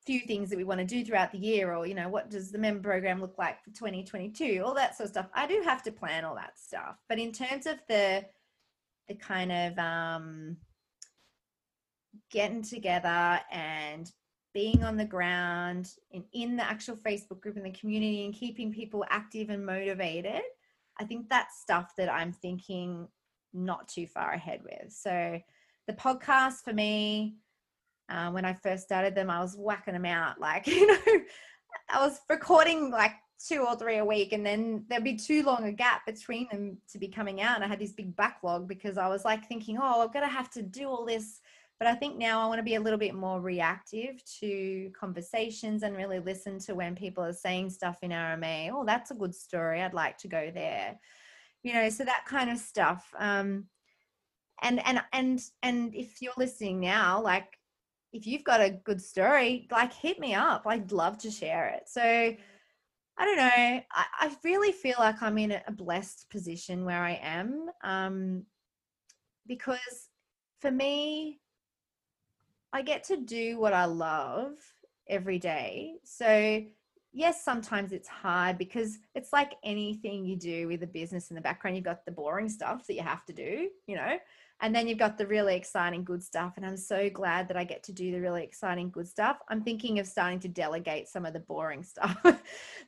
few 0.06 0.22
things 0.22 0.50
that 0.50 0.56
we 0.56 0.64
want 0.64 0.80
to 0.80 0.86
do 0.86 1.04
throughout 1.04 1.34
the 1.34 1.38
year 1.38 1.76
or 1.76 1.86
you 1.86 1.94
know 1.94 2.08
what 2.08 2.30
does 2.30 2.50
the 2.50 2.58
member 2.58 2.82
program 2.82 3.20
look 3.20 3.38
like 3.38 3.62
for 3.62 3.72
2022 3.72 4.64
all 4.66 4.74
that 4.74 4.96
sort 4.96 5.06
of 5.06 5.12
stuff. 5.12 5.28
I 5.34 5.46
do 5.46 5.62
have 5.66 5.84
to 5.84 5.92
plan 5.92 6.24
all 6.24 6.36
that 6.36 6.58
stuff. 6.58 6.96
But 7.10 7.20
in 7.20 7.34
terms 7.34 7.66
of 7.66 7.78
the 7.90 8.24
the 9.10 9.16
kind 9.16 9.52
of 9.52 9.78
um 9.78 10.58
getting 12.32 12.62
together 12.62 13.42
and 13.52 14.10
being 14.58 14.84
on 14.84 14.98
the 14.98 15.06
ground 15.06 15.92
and 16.12 16.24
in 16.34 16.58
the 16.58 16.64
actual 16.64 16.96
Facebook 16.96 17.40
group 17.40 17.58
in 17.58 17.64
the 17.64 17.70
community 17.70 18.26
and 18.26 18.34
keeping 18.34 18.74
people 18.74 19.06
active 19.12 19.52
and 19.52 19.64
motivated, 19.64 20.42
I 21.00 21.04
think 21.04 21.30
that's 21.30 21.62
stuff 21.62 21.94
that 21.96 22.12
I'm 22.12 22.32
thinking 22.32 23.08
not 23.54 23.88
too 23.88 24.08
far 24.08 24.32
ahead 24.32 24.62
with. 24.64 24.92
So 24.92 25.40
the 25.86 25.94
podcast 25.94 26.64
for 26.64 26.74
me, 26.74 27.36
uh, 28.10 28.32
when 28.32 28.46
I 28.46 28.54
first 28.54 28.82
started 28.82 29.14
them, 29.14 29.30
I 29.30 29.42
was 29.42 29.56
whacking 29.56 29.94
them 29.94 30.06
out. 30.06 30.38
Like, 30.42 30.66
you 30.66 30.88
know, 30.88 31.22
I 31.90 32.04
was 32.04 32.20
recording 32.28 32.90
like 32.90 33.14
two 33.48 33.60
or 33.60 33.76
three 33.76 33.98
a 33.98 34.06
week 34.06 34.34
and 34.34 34.44
then 34.44 34.86
there'd 34.90 35.04
be 35.04 35.18
too 35.18 35.44
long 35.44 35.66
a 35.66 35.72
gap 35.72 36.04
between 36.08 36.48
them 36.52 36.80
to 36.94 36.98
be 36.98 37.10
coming 37.10 37.42
out. 37.42 37.58
And 37.58 37.64
I 37.64 37.68
had 37.68 37.78
this 37.78 37.92
big 37.92 38.16
backlog 38.16 38.68
because 38.68 38.98
I 38.98 39.08
was 39.08 39.24
like 39.24 39.48
thinking, 39.48 39.78
oh, 39.80 40.02
I'm 40.02 40.12
going 40.12 40.26
to 40.28 40.34
have 40.34 40.50
to 40.54 40.64
do 40.64 40.88
all 40.90 41.06
this 41.06 41.42
But 41.80 41.88
I 41.88 41.96
think 41.96 42.18
now 42.18 42.42
I 42.42 42.48
want 42.48 42.60
to 42.60 42.64
be 42.64 42.76
a 42.76 42.82
little 42.82 42.98
bit 42.98 43.14
more 43.14 43.40
reactive 43.40 44.24
to 44.40 44.92
conversations 45.00 45.84
and 45.84 45.96
really 45.96 46.20
listen 46.20 46.58
to 46.60 46.74
when 46.74 46.96
people 46.96 47.24
are 47.24 47.34
saying 47.34 47.70
stuff 47.70 48.00
in 48.02 48.12
RMA. 48.12 48.72
Oh, 48.74 48.84
that's 48.84 49.12
a 49.12 49.16
good 49.16 49.36
story. 49.36 49.82
I'd 49.82 49.94
like 49.94 50.18
to 50.20 50.28
go 50.28 50.52
there. 50.52 51.00
You 51.62 51.74
know, 51.74 51.90
so 51.90 52.04
that 52.06 52.26
kind 52.26 52.50
of 52.50 52.58
stuff. 52.58 53.08
Um, 53.18 53.66
and 54.64 54.84
and 54.88 55.02
and 55.14 55.40
and 55.62 55.94
if 55.94 56.22
you're 56.22 56.34
listening 56.36 56.80
now, 56.80 57.22
like 57.22 57.58
if 58.12 58.26
you've 58.26 58.44
got 58.44 58.62
a 58.62 58.72
good 58.72 59.02
story, 59.02 59.68
like 59.72 59.94
hit 59.94 60.20
me 60.20 60.34
up. 60.34 60.64
I'd 60.66 60.92
love 60.92 61.20
to 61.20 61.32
share 61.32 61.68
it. 61.70 61.84
So 61.88 62.02
I 62.02 63.26
don't 63.26 63.38
know. 63.38 63.46
I, 63.46 63.84
I 64.20 64.36
really 64.44 64.72
feel 64.72 64.96
like 65.00 65.22
I'm 65.22 65.38
in 65.38 65.52
a 65.52 65.72
blessed 65.72 66.30
position 66.30 66.86
where 66.86 67.02
I 67.02 67.20
am. 67.22 67.70
Um, 67.84 68.46
because 69.48 70.10
for 70.62 70.72
me, 70.72 71.40
I 72.74 72.82
get 72.82 73.06
to 73.06 73.18
do 73.18 73.60
what 73.60 73.74
I 73.74 73.86
love 73.86 74.54
every 75.08 75.40
day. 75.40 75.96
So, 76.04 76.64
yes, 77.14 77.44
sometimes 77.44 77.92
it's 77.92 78.08
hard 78.08 78.58
because 78.58 78.98
it's 79.16 79.32
like 79.32 79.54
anything 79.64 80.26
you 80.26 80.36
do 80.36 80.68
with 80.68 80.84
a 80.84 80.88
business 80.88 81.30
in 81.30 81.36
the 81.36 81.42
background, 81.42 81.78
you've 81.78 81.86
got 81.86 82.06
the 82.06 82.12
boring 82.12 82.50
stuff 82.50 82.86
that 82.88 82.94
you 82.94 83.02
have 83.02 83.26
to 83.26 83.34
do, 83.34 83.70
you 83.88 83.96
know, 83.96 84.18
and 84.62 84.76
then 84.76 84.88
you've 84.88 84.98
got 84.98 85.18
the 85.18 85.28
really 85.28 85.56
exciting 85.56 86.04
good 86.04 86.24
stuff. 86.24 86.54
And 86.58 86.66
I'm 86.66 86.78
so 86.78 87.10
glad 87.10 87.48
that 87.48 87.58
I 87.58 87.64
get 87.64 87.84
to 87.84 87.94
do 87.94 88.12
the 88.12 88.20
really 88.20 88.44
exciting 88.44 88.90
good 88.90 89.08
stuff. 89.08 89.38
I'm 89.50 89.62
thinking 89.64 90.00
of 90.00 90.08
starting 90.08 90.40
to 90.42 90.48
delegate 90.48 91.08
some 91.08 91.26
of 91.26 91.34
the 91.34 91.40
boring 91.40 91.84
stuff. 91.84 92.18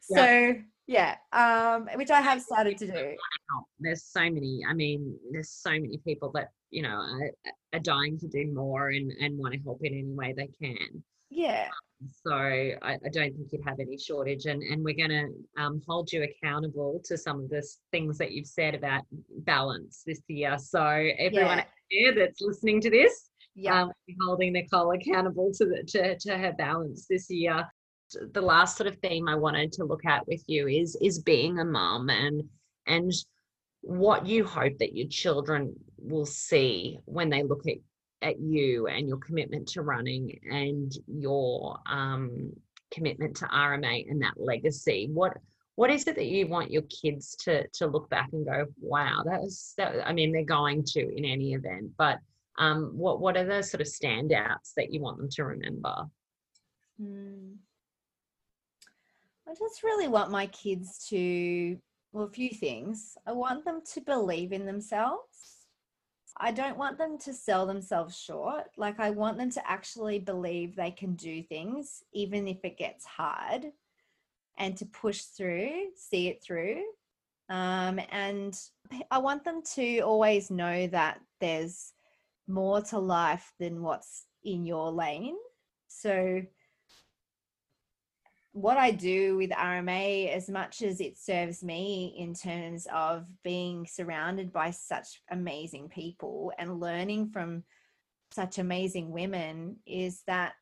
so, 0.01 0.55
yeah, 0.87 1.15
um, 1.31 1.87
which 1.95 2.11
I 2.11 2.21
have 2.21 2.41
started 2.41 2.77
to 2.79 2.87
do. 2.87 3.15
There's 3.79 4.03
so 4.03 4.21
many, 4.21 4.61
I 4.67 4.73
mean, 4.73 5.15
there's 5.31 5.51
so 5.51 5.71
many 5.71 5.99
people 6.03 6.31
that 6.33 6.49
you 6.71 6.81
know 6.81 6.89
are, 6.89 7.31
are 7.73 7.79
dying 7.79 8.17
to 8.19 8.27
do 8.27 8.51
more 8.53 8.89
and 8.89 9.11
and 9.19 9.37
want 9.37 9.53
to 9.53 9.59
help 9.61 9.79
in 9.83 9.93
any 9.93 10.13
way 10.13 10.33
they 10.35 10.49
can. 10.61 11.03
Yeah. 11.29 11.69
So 12.25 12.33
I, 12.33 12.73
I, 12.81 13.09
don't 13.11 13.35
think 13.35 13.49
you'd 13.51 13.67
have 13.67 13.79
any 13.79 13.97
shortage 13.97 14.45
and 14.45 14.63
and 14.63 14.83
we're 14.83 14.95
going 14.95 15.09
to 15.09 15.61
um, 15.61 15.81
hold 15.87 16.11
you 16.11 16.23
accountable 16.23 17.01
to 17.05 17.17
some 17.17 17.41
of 17.41 17.49
the 17.49 17.61
things 17.91 18.17
that 18.17 18.31
you've 18.31 18.47
said 18.47 18.73
about 18.73 19.03
balance 19.43 20.03
this 20.07 20.21
year. 20.27 20.57
So 20.57 20.81
everyone 20.81 21.59
yeah. 21.59 21.63
here 21.89 22.15
that's 22.15 22.41
listening 22.41 22.81
to 22.81 22.89
this 22.89 23.29
yeah. 23.55 23.83
um, 23.83 23.91
holding 24.21 24.53
nicole 24.53 24.91
accountable 24.91 25.51
to 25.53 25.65
the 25.65 25.83
to, 25.87 26.17
to 26.17 26.37
her 26.37 26.53
balance 26.57 27.05
this 27.09 27.29
year. 27.29 27.65
The 28.33 28.41
last 28.41 28.75
sort 28.75 28.87
of 28.87 28.97
theme 28.97 29.27
i 29.27 29.35
wanted 29.35 29.71
to 29.73 29.83
look 29.83 30.03
at 30.05 30.27
with 30.27 30.43
you 30.47 30.67
is 30.67 30.97
is 31.01 31.19
being 31.19 31.59
a 31.59 31.65
mom 31.65 32.09
and 32.09 32.43
and 32.87 33.11
what 33.81 34.27
you 34.27 34.45
hope 34.45 34.77
that 34.79 34.95
your 34.95 35.07
children 35.07 35.75
will 35.97 36.25
see 36.25 36.99
when 37.05 37.29
they 37.29 37.43
look 37.43 37.63
at, 37.67 37.77
at 38.21 38.39
you 38.39 38.87
and 38.87 39.07
your 39.07 39.17
commitment 39.17 39.67
to 39.69 39.81
running 39.81 40.39
and 40.49 40.91
your 41.07 41.77
um, 41.85 42.51
commitment 42.91 43.37
to 43.37 43.45
RMA 43.45 44.09
and 44.09 44.21
that 44.21 44.33
legacy. 44.37 45.09
What 45.11 45.37
what 45.75 45.89
is 45.89 46.05
it 46.07 46.15
that 46.15 46.25
you 46.25 46.45
want 46.45 46.71
your 46.71 46.81
kids 46.83 47.37
to 47.43 47.65
to 47.75 47.87
look 47.87 48.09
back 48.09 48.29
and 48.33 48.45
go, 48.45 48.65
wow, 48.81 49.23
that 49.25 49.41
was 49.41 49.73
that 49.77 50.05
I 50.05 50.11
mean, 50.11 50.31
they're 50.31 50.43
going 50.43 50.83
to 50.87 51.15
in 51.15 51.23
any 51.23 51.53
event, 51.53 51.91
but 51.97 52.19
um, 52.57 52.91
what 52.97 53.21
what 53.21 53.37
are 53.37 53.45
the 53.45 53.63
sort 53.63 53.81
of 53.81 53.87
standouts 53.87 54.73
that 54.75 54.91
you 54.91 55.01
want 55.01 55.17
them 55.17 55.29
to 55.31 55.45
remember? 55.45 55.95
Hmm. 57.01 57.53
I 59.47 59.53
just 59.53 59.81
really 59.81 60.07
want 60.07 60.29
my 60.29 60.47
kids 60.47 61.07
to 61.09 61.77
well, 62.11 62.25
a 62.25 62.29
few 62.29 62.49
things. 62.49 63.17
I 63.25 63.31
want 63.31 63.65
them 63.65 63.81
to 63.93 64.01
believe 64.01 64.51
in 64.51 64.65
themselves. 64.65 65.67
I 66.37 66.51
don't 66.51 66.77
want 66.77 66.97
them 66.97 67.17
to 67.19 67.33
sell 67.33 67.65
themselves 67.65 68.17
short. 68.17 68.65
Like, 68.77 68.99
I 68.99 69.09
want 69.09 69.37
them 69.37 69.51
to 69.51 69.69
actually 69.69 70.19
believe 70.19 70.75
they 70.75 70.91
can 70.91 71.15
do 71.15 71.43
things, 71.43 72.03
even 72.13 72.47
if 72.47 72.63
it 72.63 72.77
gets 72.77 73.05
hard, 73.05 73.65
and 74.57 74.75
to 74.77 74.85
push 74.85 75.21
through, 75.21 75.87
see 75.95 76.29
it 76.29 76.41
through. 76.41 76.83
Um, 77.49 77.99
and 78.11 78.57
I 79.11 79.17
want 79.17 79.43
them 79.43 79.61
to 79.75 79.99
always 79.99 80.49
know 80.49 80.87
that 80.87 81.19
there's 81.41 81.93
more 82.47 82.81
to 82.83 82.99
life 82.99 83.51
than 83.59 83.81
what's 83.81 84.25
in 84.43 84.65
your 84.65 84.91
lane. 84.91 85.35
So, 85.87 86.41
what 88.51 88.77
I 88.77 88.91
do 88.91 89.37
with 89.37 89.51
RMA, 89.51 90.33
as 90.35 90.49
much 90.49 90.81
as 90.81 90.99
it 90.99 91.17
serves 91.17 91.63
me 91.63 92.15
in 92.17 92.33
terms 92.33 92.87
of 92.93 93.25
being 93.43 93.85
surrounded 93.85 94.51
by 94.51 94.71
such 94.71 95.21
amazing 95.29 95.89
people 95.89 96.51
and 96.57 96.79
learning 96.79 97.29
from 97.29 97.63
such 98.31 98.57
amazing 98.57 99.11
women, 99.11 99.77
is 99.85 100.23
that 100.27 100.53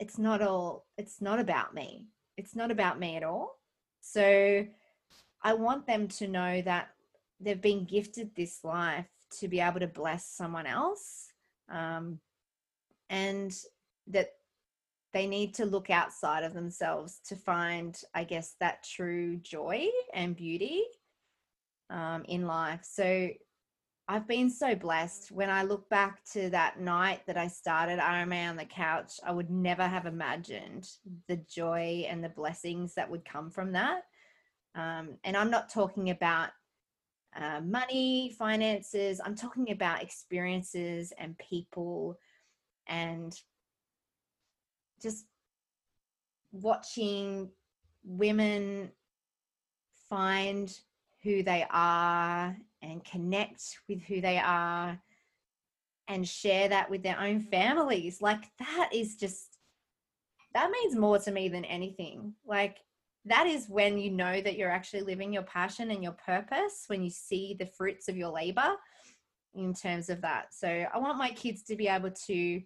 it's 0.00 0.18
not 0.18 0.42
all, 0.42 0.86
it's 0.96 1.20
not 1.20 1.38
about 1.38 1.74
me. 1.74 2.06
It's 2.36 2.56
not 2.56 2.70
about 2.70 2.98
me 2.98 3.16
at 3.16 3.22
all. 3.22 3.58
So 4.00 4.66
I 5.42 5.54
want 5.54 5.86
them 5.86 6.08
to 6.08 6.28
know 6.28 6.62
that 6.62 6.88
they've 7.40 7.60
been 7.60 7.84
gifted 7.84 8.34
this 8.34 8.64
life 8.64 9.06
to 9.38 9.48
be 9.48 9.60
able 9.60 9.80
to 9.80 9.86
bless 9.86 10.26
someone 10.26 10.66
else. 10.66 11.28
Um, 11.70 12.20
and 13.10 13.54
that 14.08 14.30
they 15.14 15.26
need 15.26 15.54
to 15.54 15.64
look 15.64 15.88
outside 15.88 16.42
of 16.44 16.52
themselves 16.52 17.20
to 17.28 17.36
find, 17.36 17.98
I 18.14 18.24
guess, 18.24 18.56
that 18.60 18.84
true 18.84 19.36
joy 19.36 19.86
and 20.12 20.36
beauty 20.36 20.82
um, 21.88 22.24
in 22.28 22.46
life. 22.46 22.80
So 22.82 23.30
I've 24.08 24.28
been 24.28 24.50
so 24.50 24.74
blessed. 24.74 25.32
When 25.32 25.48
I 25.48 25.62
look 25.62 25.88
back 25.88 26.22
to 26.32 26.50
that 26.50 26.78
night 26.78 27.22
that 27.26 27.38
I 27.38 27.46
started 27.46 28.00
RMA 28.00 28.50
on 28.50 28.56
the 28.56 28.66
couch, 28.66 29.12
I 29.24 29.32
would 29.32 29.50
never 29.50 29.86
have 29.86 30.04
imagined 30.04 30.86
the 31.28 31.36
joy 31.48 32.06
and 32.08 32.22
the 32.22 32.28
blessings 32.28 32.94
that 32.94 33.10
would 33.10 33.24
come 33.24 33.50
from 33.50 33.72
that. 33.72 34.02
Um, 34.74 35.16
and 35.22 35.36
I'm 35.36 35.50
not 35.50 35.70
talking 35.70 36.10
about 36.10 36.50
uh, 37.34 37.60
money, 37.60 38.34
finances, 38.38 39.20
I'm 39.24 39.36
talking 39.36 39.70
about 39.70 40.02
experiences 40.02 41.12
and 41.18 41.38
people 41.38 42.18
and 42.86 43.34
just 45.02 45.26
watching 46.52 47.50
women 48.04 48.90
find 50.08 50.78
who 51.22 51.42
they 51.42 51.66
are 51.70 52.56
and 52.82 53.04
connect 53.04 53.78
with 53.88 54.02
who 54.02 54.20
they 54.20 54.38
are 54.38 55.00
and 56.08 56.28
share 56.28 56.68
that 56.68 56.90
with 56.90 57.02
their 57.02 57.18
own 57.18 57.40
families. 57.40 58.20
Like 58.20 58.44
that 58.58 58.90
is 58.92 59.16
just 59.16 59.58
that 60.54 60.70
means 60.70 60.94
more 60.94 61.18
to 61.18 61.32
me 61.32 61.48
than 61.48 61.64
anything. 61.64 62.34
Like 62.46 62.78
that 63.24 63.46
is 63.46 63.68
when 63.68 63.98
you 63.98 64.10
know 64.10 64.40
that 64.40 64.56
you're 64.56 64.70
actually 64.70 65.02
living 65.02 65.32
your 65.32 65.42
passion 65.42 65.90
and 65.90 66.02
your 66.02 66.12
purpose 66.12 66.84
when 66.86 67.02
you 67.02 67.10
see 67.10 67.56
the 67.58 67.66
fruits 67.66 68.08
of 68.08 68.16
your 68.16 68.30
labor 68.30 68.76
in 69.54 69.72
terms 69.72 70.10
of 70.10 70.20
that. 70.20 70.52
So 70.52 70.68
i 70.68 70.98
want 70.98 71.18
my 71.18 71.30
kids 71.30 71.62
to 71.64 71.76
be 71.76 71.88
able 71.88 72.10
to 72.26 72.60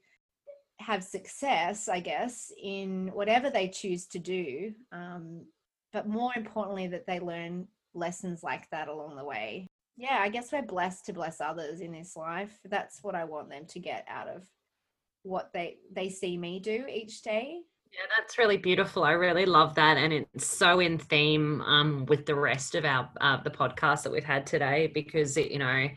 have 0.79 1.05
success, 1.05 1.89
I 1.89 2.01
guess, 2.01 2.53
in 2.63 3.11
whatever 3.13 3.51
they 3.51 3.69
choose 3.69 4.07
to 4.09 4.19
do. 4.19 4.75
Um, 4.93 5.47
but 5.93 6.09
more 6.09 6.33
importantly, 6.37 6.87
that 6.89 7.07
they 7.07 7.21
learn 7.21 7.69
lessons 7.95 8.43
like 8.43 8.69
that 8.71 8.89
along 8.89 9.17
the 9.17 9.25
way. 9.25 9.67
Yeah, 9.97 10.19
I 10.21 10.29
guess 10.29 10.53
we're 10.53 10.63
blessed 10.63 11.07
to 11.07 11.13
bless 11.13 11.41
others 11.41 11.81
in 11.81 11.93
this 11.93 12.15
life. 12.17 12.57
That's 12.65 13.03
what 13.03 13.15
I 13.15 13.25
want 13.25 13.51
them 13.51 13.67
to 13.67 13.81
get 13.81 14.07
out 14.09 14.29
of 14.29 14.45
what 15.25 15.53
they 15.53 15.79
they 15.93 16.09
see 16.09 16.37
me 16.37 16.61
do 16.61 16.85
each 16.89 17.23
day. 17.23 17.61
Yeah, 17.93 18.07
that's 18.17 18.39
really 18.39 18.59
beautiful. 18.59 19.03
I 19.03 19.13
really 19.13 19.47
love 19.47 19.75
that, 19.75 19.97
and 19.97 20.13
it's 20.13 20.47
so 20.47 20.79
in 20.79 20.99
theme 20.99 21.63
um, 21.63 22.07
with 22.07 22.27
the 22.27 22.35
rest 22.35 22.75
of 22.75 22.85
our 22.85 23.11
uh, 23.21 23.43
the 23.43 23.51
podcast 23.51 24.05
that 24.05 24.13
we've 24.13 24.25
had 24.25 24.47
today 24.47 24.91
because 24.95 25.37
it, 25.37 25.51
you 25.51 25.59
know 25.59 25.75
it, 25.77 25.91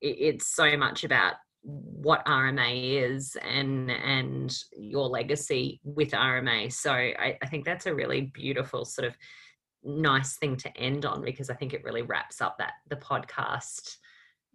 it's 0.00 0.46
so 0.46 0.76
much 0.76 1.04
about 1.04 1.34
what 1.64 2.24
RMA 2.26 3.02
is 3.10 3.36
and 3.42 3.90
and 3.90 4.54
your 4.76 5.08
legacy 5.08 5.80
with 5.82 6.10
RMA. 6.10 6.70
So 6.72 6.92
I, 6.92 7.38
I, 7.42 7.46
think 7.46 7.64
that's 7.64 7.86
a 7.86 7.94
really 7.94 8.20
beautiful 8.20 8.84
sort 8.84 9.08
of 9.08 9.16
nice 9.82 10.36
thing 10.36 10.56
to 10.58 10.76
end 10.76 11.06
on 11.06 11.22
because 11.22 11.48
I 11.48 11.54
think 11.54 11.72
it 11.72 11.82
really 11.82 12.02
wraps 12.02 12.42
up 12.42 12.58
that 12.58 12.74
the 12.88 12.96
podcast. 12.96 13.96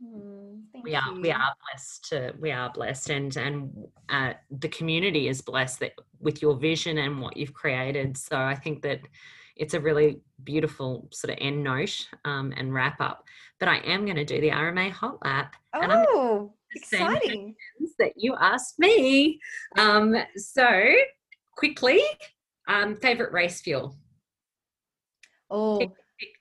Mm, 0.03 0.61
we 0.83 0.95
are 0.95 1.11
you. 1.13 1.21
we 1.21 1.31
are 1.31 1.53
blessed 1.65 2.09
to 2.09 2.33
we 2.39 2.51
are 2.51 2.71
blessed 2.71 3.09
and 3.09 3.35
and 3.35 3.87
uh, 4.07 4.33
the 4.51 4.69
community 4.69 5.27
is 5.27 5.41
blessed 5.41 5.79
that 5.81 5.93
with 6.19 6.41
your 6.41 6.55
vision 6.55 6.99
and 6.99 7.19
what 7.19 7.35
you've 7.35 7.53
created. 7.53 8.17
So 8.17 8.37
I 8.37 8.55
think 8.55 8.83
that 8.83 9.01
it's 9.55 9.73
a 9.73 9.79
really 9.79 10.21
beautiful 10.43 11.09
sort 11.11 11.31
of 11.33 11.37
end 11.41 11.63
note 11.63 12.07
um, 12.23 12.53
and 12.55 12.73
wrap 12.73 13.01
up. 13.01 13.25
But 13.59 13.67
I 13.67 13.77
am 13.79 14.05
going 14.05 14.15
to 14.15 14.25
do 14.25 14.39
the 14.39 14.51
RMA 14.51 14.89
hot 14.91 15.17
lap. 15.25 15.55
Oh, 15.73 16.53
exciting! 16.75 17.55
That 17.97 18.13
you 18.15 18.35
asked 18.39 18.79
me. 18.79 19.39
Um, 19.77 20.15
so 20.35 20.67
quickly, 21.57 22.01
um, 22.67 22.95
favorite 22.95 23.33
race 23.33 23.61
fuel. 23.61 23.95
Oh, 25.49 25.81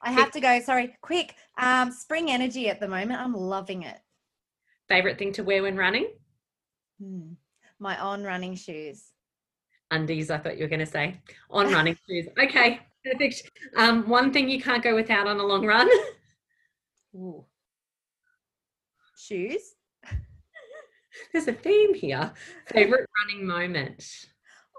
I 0.02 0.12
have 0.12 0.30
to 0.32 0.40
go. 0.40 0.60
Sorry, 0.60 0.96
quick. 1.02 1.34
Um, 1.58 1.90
spring 1.90 2.30
energy 2.30 2.68
at 2.68 2.80
the 2.80 2.88
moment. 2.88 3.20
I'm 3.20 3.34
loving 3.34 3.82
it. 3.82 3.98
Favorite 4.88 5.18
thing 5.18 5.32
to 5.34 5.42
wear 5.42 5.62
when 5.62 5.76
running? 5.76 6.08
Hmm. 7.00 7.32
My 7.78 7.98
on 7.98 8.24
running 8.24 8.54
shoes. 8.54 9.12
Undies, 9.90 10.30
I 10.30 10.38
thought 10.38 10.56
you 10.56 10.64
were 10.64 10.68
going 10.68 10.80
to 10.80 10.86
say. 10.86 11.20
On 11.50 11.72
running 11.72 11.96
shoes. 12.08 12.26
Okay, 12.42 12.80
perfect. 13.04 13.50
Um, 13.76 14.08
one 14.08 14.32
thing 14.32 14.48
you 14.48 14.60
can't 14.60 14.82
go 14.82 14.94
without 14.94 15.26
on 15.26 15.38
a 15.38 15.44
long 15.44 15.64
run? 15.64 15.88
Ooh. 17.14 17.44
Shoes. 19.16 19.74
There's 21.32 21.48
a 21.48 21.52
theme 21.52 21.94
here. 21.94 22.32
Favorite 22.66 23.08
running 23.22 23.46
moment? 23.46 24.26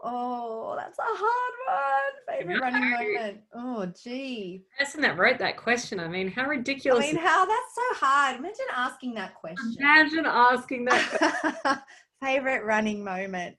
Oh, 0.03 0.75
that's 0.77 0.97
a 0.97 1.03
hard 1.05 1.53
one. 1.67 2.37
Favorite 2.37 2.61
running 2.61 2.89
moment. 2.89 3.41
Oh, 3.53 3.85
gee. 4.01 4.63
The 4.77 4.85
person 4.85 5.01
that 5.01 5.17
wrote 5.17 5.39
that 5.39 5.57
question, 5.57 5.99
I 5.99 6.07
mean, 6.07 6.29
how 6.29 6.45
ridiculous. 6.47 7.05
I 7.05 7.07
mean, 7.13 7.17
how 7.17 7.45
that's 7.45 7.75
so 7.75 8.05
hard. 8.05 8.37
Imagine 8.37 8.65
asking 8.73 9.13
that 9.15 9.35
question. 9.35 9.75
Imagine 9.79 10.25
asking 10.25 10.85
that. 10.85 11.83
Favorite 12.23 12.63
running 12.65 13.03
moment. 13.03 13.55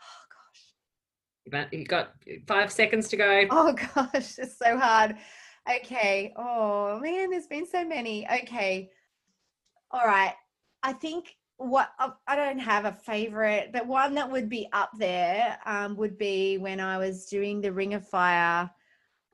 Oh 0.00 1.54
gosh. 1.54 1.72
You 1.72 1.84
got 1.84 2.12
five 2.46 2.72
seconds 2.72 3.08
to 3.08 3.16
go. 3.16 3.46
Oh 3.50 3.72
gosh, 3.72 4.12
it's 4.38 4.58
so 4.58 4.78
hard. 4.78 5.16
Okay. 5.68 6.32
Oh 6.36 6.98
man, 7.00 7.30
there's 7.30 7.46
been 7.46 7.66
so 7.66 7.84
many. 7.84 8.28
Okay. 8.28 8.90
All 9.90 10.06
right. 10.06 10.34
I 10.82 10.92
think 10.92 11.36
what 11.64 11.92
I 12.26 12.36
don't 12.36 12.58
have 12.58 12.84
a 12.84 12.92
favorite, 12.92 13.70
but 13.72 13.86
one 13.86 14.14
that 14.14 14.30
would 14.30 14.48
be 14.48 14.68
up 14.72 14.90
there 14.98 15.58
um, 15.64 15.96
would 15.96 16.18
be 16.18 16.58
when 16.58 16.80
I 16.80 16.98
was 16.98 17.26
doing 17.26 17.60
the 17.60 17.72
Ring 17.72 17.94
of 17.94 18.06
Fire 18.06 18.70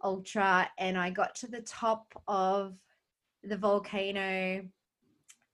Ultra 0.03 0.71
and 0.79 0.97
I 0.97 1.11
got 1.11 1.35
to 1.37 1.47
the 1.47 1.63
top 1.63 2.13
of 2.29 2.77
the 3.43 3.57
volcano 3.57 4.65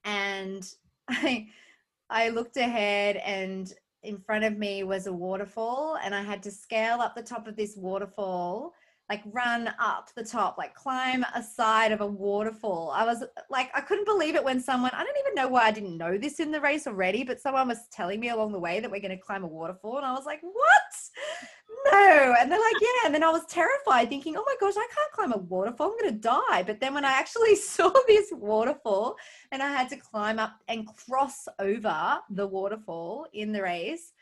and 0.04 0.74
I 1.08 1.48
I 2.10 2.28
looked 2.28 2.58
ahead 2.58 3.16
and 3.16 3.72
in 4.02 4.18
front 4.18 4.44
of 4.44 4.58
me 4.58 4.84
was 4.84 5.06
a 5.06 5.12
waterfall 5.12 5.96
and 6.04 6.14
I 6.14 6.22
had 6.22 6.42
to 6.42 6.50
scale 6.50 7.00
up 7.00 7.14
the 7.14 7.22
top 7.22 7.48
of 7.48 7.56
this 7.56 7.76
waterfall 7.76 8.74
like 9.10 9.22
run 9.32 9.70
up 9.78 10.08
the 10.16 10.24
top 10.24 10.56
like 10.56 10.74
climb 10.74 11.24
a 11.34 11.42
side 11.42 11.92
of 11.92 12.00
a 12.00 12.06
waterfall. 12.06 12.90
I 12.94 13.04
was 13.04 13.22
like 13.50 13.70
I 13.74 13.82
couldn't 13.82 14.06
believe 14.06 14.34
it 14.34 14.44
when 14.44 14.60
someone 14.60 14.92
I 14.94 15.04
don't 15.04 15.18
even 15.20 15.34
know 15.34 15.48
why 15.48 15.64
I 15.64 15.72
didn't 15.72 15.98
know 15.98 16.16
this 16.16 16.40
in 16.40 16.50
the 16.50 16.60
race 16.60 16.86
already 16.86 17.22
but 17.22 17.40
someone 17.40 17.68
was 17.68 17.86
telling 17.92 18.18
me 18.18 18.30
along 18.30 18.52
the 18.52 18.58
way 18.58 18.80
that 18.80 18.90
we're 18.90 19.00
going 19.00 19.16
to 19.16 19.22
climb 19.22 19.44
a 19.44 19.48
waterfall 19.48 19.98
and 19.98 20.06
I 20.06 20.12
was 20.12 20.24
like 20.24 20.40
what? 20.42 21.92
No. 21.92 22.34
And 22.40 22.50
they're 22.50 22.58
like 22.58 22.80
yeah. 22.80 23.06
And 23.06 23.14
then 23.14 23.22
I 23.22 23.30
was 23.30 23.44
terrified 23.46 24.08
thinking 24.08 24.36
oh 24.38 24.44
my 24.46 24.56
gosh 24.58 24.74
I 24.76 24.88
can't 24.94 25.12
climb 25.12 25.32
a 25.32 25.38
waterfall 25.38 25.88
I'm 25.88 25.98
going 25.98 26.14
to 26.14 26.20
die. 26.20 26.62
But 26.62 26.80
then 26.80 26.94
when 26.94 27.04
I 27.04 27.12
actually 27.12 27.56
saw 27.56 27.92
this 28.06 28.32
waterfall 28.32 29.16
and 29.52 29.62
I 29.62 29.68
had 29.68 29.90
to 29.90 29.96
climb 29.96 30.38
up 30.38 30.54
and 30.68 30.86
cross 30.86 31.46
over 31.58 32.20
the 32.30 32.46
waterfall 32.46 33.26
in 33.34 33.52
the 33.52 33.62
race. 33.62 34.13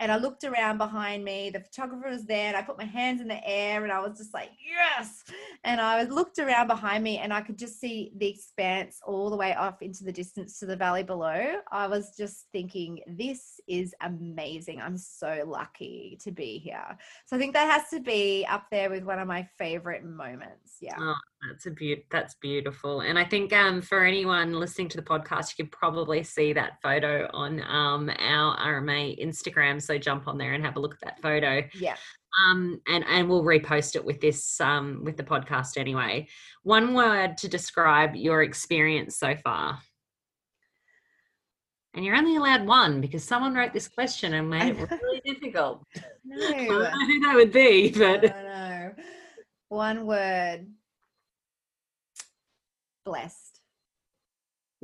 And 0.00 0.10
I 0.10 0.16
looked 0.16 0.44
around 0.44 0.78
behind 0.78 1.24
me. 1.24 1.50
The 1.50 1.60
photographer 1.60 2.08
was 2.08 2.24
there, 2.24 2.48
and 2.48 2.56
I 2.56 2.62
put 2.62 2.78
my 2.78 2.84
hands 2.84 3.20
in 3.20 3.28
the 3.28 3.46
air, 3.46 3.84
and 3.84 3.92
I 3.92 4.00
was 4.00 4.18
just 4.18 4.34
like, 4.34 4.50
"Yes!" 4.58 5.22
And 5.62 5.80
I 5.80 6.02
looked 6.04 6.38
around 6.38 6.66
behind 6.66 7.04
me, 7.04 7.18
and 7.18 7.32
I 7.32 7.42
could 7.42 7.58
just 7.58 7.78
see 7.78 8.12
the 8.16 8.26
expanse 8.26 8.98
all 9.06 9.30
the 9.30 9.36
way 9.36 9.54
off 9.54 9.82
into 9.82 10.02
the 10.04 10.12
distance 10.12 10.58
to 10.58 10.66
the 10.66 10.76
valley 10.76 11.02
below. 11.02 11.56
I 11.70 11.86
was 11.86 12.16
just 12.16 12.46
thinking, 12.50 13.00
"This 13.06 13.60
is 13.68 13.94
amazing! 14.00 14.80
I'm 14.80 14.96
so 14.96 15.44
lucky 15.46 16.18
to 16.22 16.32
be 16.32 16.58
here." 16.58 16.96
So 17.26 17.36
I 17.36 17.38
think 17.38 17.52
that 17.52 17.70
has 17.70 17.90
to 17.90 18.00
be 18.00 18.46
up 18.48 18.64
there 18.70 18.90
with 18.90 19.04
one 19.04 19.18
of 19.18 19.28
my 19.28 19.46
favorite 19.58 20.04
moments. 20.04 20.78
Yeah. 20.80 20.96
Oh, 20.98 21.14
that's 21.48 21.66
a 21.66 21.70
beaut. 21.70 22.04
That's 22.10 22.34
beautiful. 22.34 23.00
And 23.00 23.18
I 23.18 23.24
think 23.24 23.52
um, 23.52 23.80
for 23.80 24.04
anyone 24.04 24.52
listening 24.52 24.88
to 24.90 24.96
the 24.96 25.02
podcast, 25.02 25.56
you 25.56 25.64
can 25.64 25.70
probably 25.70 26.22
see 26.22 26.52
that 26.52 26.80
photo 26.82 27.28
on 27.32 27.62
um, 27.62 28.10
our 28.18 28.82
RMA 28.82 29.22
Instagram. 29.22 29.80
So 29.90 29.98
jump 29.98 30.28
on 30.28 30.38
there 30.38 30.52
and 30.52 30.64
have 30.64 30.76
a 30.76 30.80
look 30.80 30.94
at 30.94 31.00
that 31.00 31.20
photo. 31.20 31.64
Yeah. 31.74 31.96
Um, 32.46 32.80
and 32.86 33.04
and 33.08 33.28
we'll 33.28 33.42
repost 33.42 33.96
it 33.96 34.04
with 34.04 34.20
this 34.20 34.60
um, 34.60 35.00
with 35.02 35.16
the 35.16 35.24
podcast 35.24 35.76
anyway. 35.76 36.28
One 36.62 36.94
word 36.94 37.36
to 37.38 37.48
describe 37.48 38.14
your 38.14 38.44
experience 38.44 39.16
so 39.18 39.34
far. 39.34 39.80
And 41.94 42.04
you're 42.04 42.14
only 42.14 42.36
allowed 42.36 42.68
one 42.68 43.00
because 43.00 43.24
someone 43.24 43.52
wrote 43.52 43.72
this 43.72 43.88
question 43.88 44.34
and 44.34 44.48
made 44.48 44.76
it 44.78 44.88
really 45.02 45.22
difficult. 45.24 45.84
I 45.96 46.02
don't 46.38 46.68
No. 46.68 46.78
know 46.82 47.06
who 47.06 47.20
that 47.20 47.34
would 47.34 47.50
be, 47.52 47.90
but 47.90 48.22
don't. 48.22 48.94
One 49.70 50.06
word. 50.06 50.68
Blessed. 53.04 53.60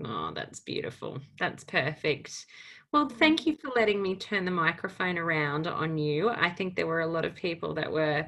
Oh, 0.05 0.33
that's 0.35 0.59
beautiful. 0.59 1.21
That's 1.39 1.63
perfect. 1.63 2.45
Well, 2.93 3.09
thank 3.09 3.47
you 3.47 3.57
for 3.57 3.71
letting 3.77 4.03
me 4.03 4.17
turn 4.17 4.45
the 4.45 4.51
microphone 4.51 5.19
around 5.19 5.67
on 5.67 5.99
you. 5.99 6.31
I 6.31 6.51
think 6.51 6.75
there 6.75 6.87
were 6.87 7.01
a 7.01 7.07
lot 7.07 7.25
of 7.25 7.35
people 7.35 7.75
that 7.75 7.91
were 7.91 8.27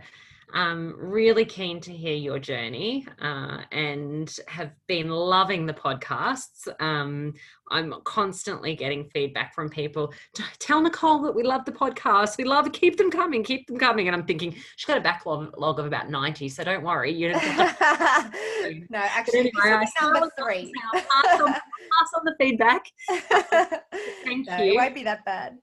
um, 0.54 0.94
really 0.98 1.44
keen 1.44 1.80
to 1.80 1.92
hear 1.92 2.14
your 2.14 2.38
journey 2.38 3.06
uh, 3.20 3.58
and 3.70 4.34
have 4.48 4.70
been 4.86 5.08
loving 5.10 5.66
the 5.66 5.74
podcasts. 5.74 6.66
Um, 6.80 7.34
I'm 7.70 7.92
constantly 8.04 8.74
getting 8.74 9.10
feedback 9.10 9.54
from 9.54 9.68
people. 9.68 10.12
"T- 10.34 10.42
Tell 10.58 10.80
Nicole 10.80 11.20
that 11.22 11.34
we 11.34 11.42
love 11.42 11.64
the 11.66 11.72
podcast. 11.72 12.38
We 12.38 12.44
love 12.44 12.66
it. 12.66 12.72
Keep 12.72 12.96
them 12.96 13.10
coming. 13.10 13.44
Keep 13.44 13.66
them 13.66 13.76
coming. 13.78 14.08
And 14.08 14.16
I'm 14.16 14.24
thinking 14.24 14.52
she's 14.76 14.86
got 14.86 14.96
a 14.96 15.02
backlog 15.02 15.78
of 15.78 15.84
about 15.86 16.08
90, 16.08 16.48
so 16.48 16.64
don't 16.64 16.82
worry. 16.82 17.12
You 17.12 17.32
don't 17.32 17.40
have 17.42 18.30
to 18.32 18.80
no, 18.90 18.98
actually, 18.98 19.40
anyway, 19.40 19.52
I 19.72 19.80
this 19.80 19.90
still 19.96 20.08
will 20.08 20.14
be 20.14 20.20
number 20.20 20.32
three. 20.38 20.72
pass 20.94 21.40
on, 21.40 21.52
pass 21.52 22.10
on 22.16 22.24
the 22.24 22.34
feedback 22.40 22.84
Thank 24.24 24.46
no, 24.48 24.56
you. 24.58 24.72
It 24.72 24.76
won't 24.76 24.94
be 24.94 25.02
that 25.04 25.24
bad. 25.24 25.58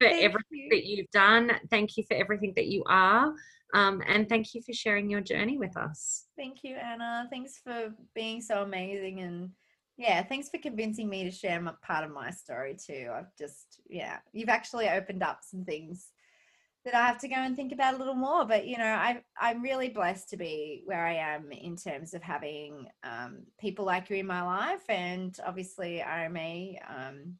for 0.00 0.08
Thank 0.08 0.22
everything 0.22 0.44
you. 0.52 0.68
that 0.70 0.84
you've 0.86 1.10
done. 1.10 1.52
Thank 1.70 1.96
you 1.96 2.04
for 2.08 2.14
everything 2.14 2.52
that 2.56 2.66
you 2.66 2.82
are. 2.86 3.34
Um, 3.74 4.02
and 4.06 4.28
thank 4.28 4.54
you 4.54 4.62
for 4.62 4.72
sharing 4.72 5.10
your 5.10 5.20
journey 5.20 5.58
with 5.58 5.76
us. 5.76 6.26
Thank 6.36 6.64
you, 6.64 6.76
Ana. 6.76 7.26
Thanks 7.30 7.60
for 7.62 7.94
being 8.14 8.40
so 8.40 8.62
amazing. 8.62 9.20
And 9.20 9.50
yeah, 9.96 10.22
thanks 10.22 10.48
for 10.48 10.58
convincing 10.58 11.08
me 11.08 11.24
to 11.24 11.30
share 11.30 11.60
my, 11.60 11.72
part 11.82 12.04
of 12.04 12.10
my 12.10 12.30
story 12.30 12.74
too. 12.74 13.10
I've 13.14 13.36
just, 13.38 13.80
yeah, 13.88 14.18
you've 14.32 14.48
actually 14.48 14.88
opened 14.88 15.22
up 15.22 15.40
some 15.42 15.64
things 15.64 16.08
that 16.84 16.94
I 16.94 17.06
have 17.06 17.18
to 17.18 17.28
go 17.28 17.36
and 17.36 17.54
think 17.54 17.72
about 17.72 17.94
a 17.94 17.98
little 17.98 18.14
more. 18.14 18.46
But, 18.46 18.66
you 18.66 18.78
know, 18.78 18.84
I, 18.84 19.22
I'm 19.38 19.62
really 19.62 19.90
blessed 19.90 20.30
to 20.30 20.36
be 20.36 20.82
where 20.86 21.06
I 21.06 21.14
am 21.14 21.52
in 21.52 21.76
terms 21.76 22.14
of 22.14 22.22
having 22.22 22.86
um, 23.04 23.42
people 23.60 23.84
like 23.84 24.08
you 24.08 24.16
in 24.16 24.26
my 24.26 24.42
life. 24.42 24.82
And 24.88 25.36
obviously, 25.46 26.02
RMA, 26.04 26.78
um, 26.88 27.36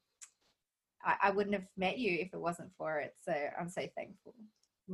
I, 1.02 1.16
I 1.24 1.30
wouldn't 1.30 1.54
have 1.54 1.66
met 1.76 1.98
you 1.98 2.18
if 2.20 2.34
it 2.34 2.40
wasn't 2.40 2.70
for 2.76 2.98
it. 2.98 3.14
So 3.24 3.34
I'm 3.58 3.70
so 3.70 3.86
thankful. 3.96 4.34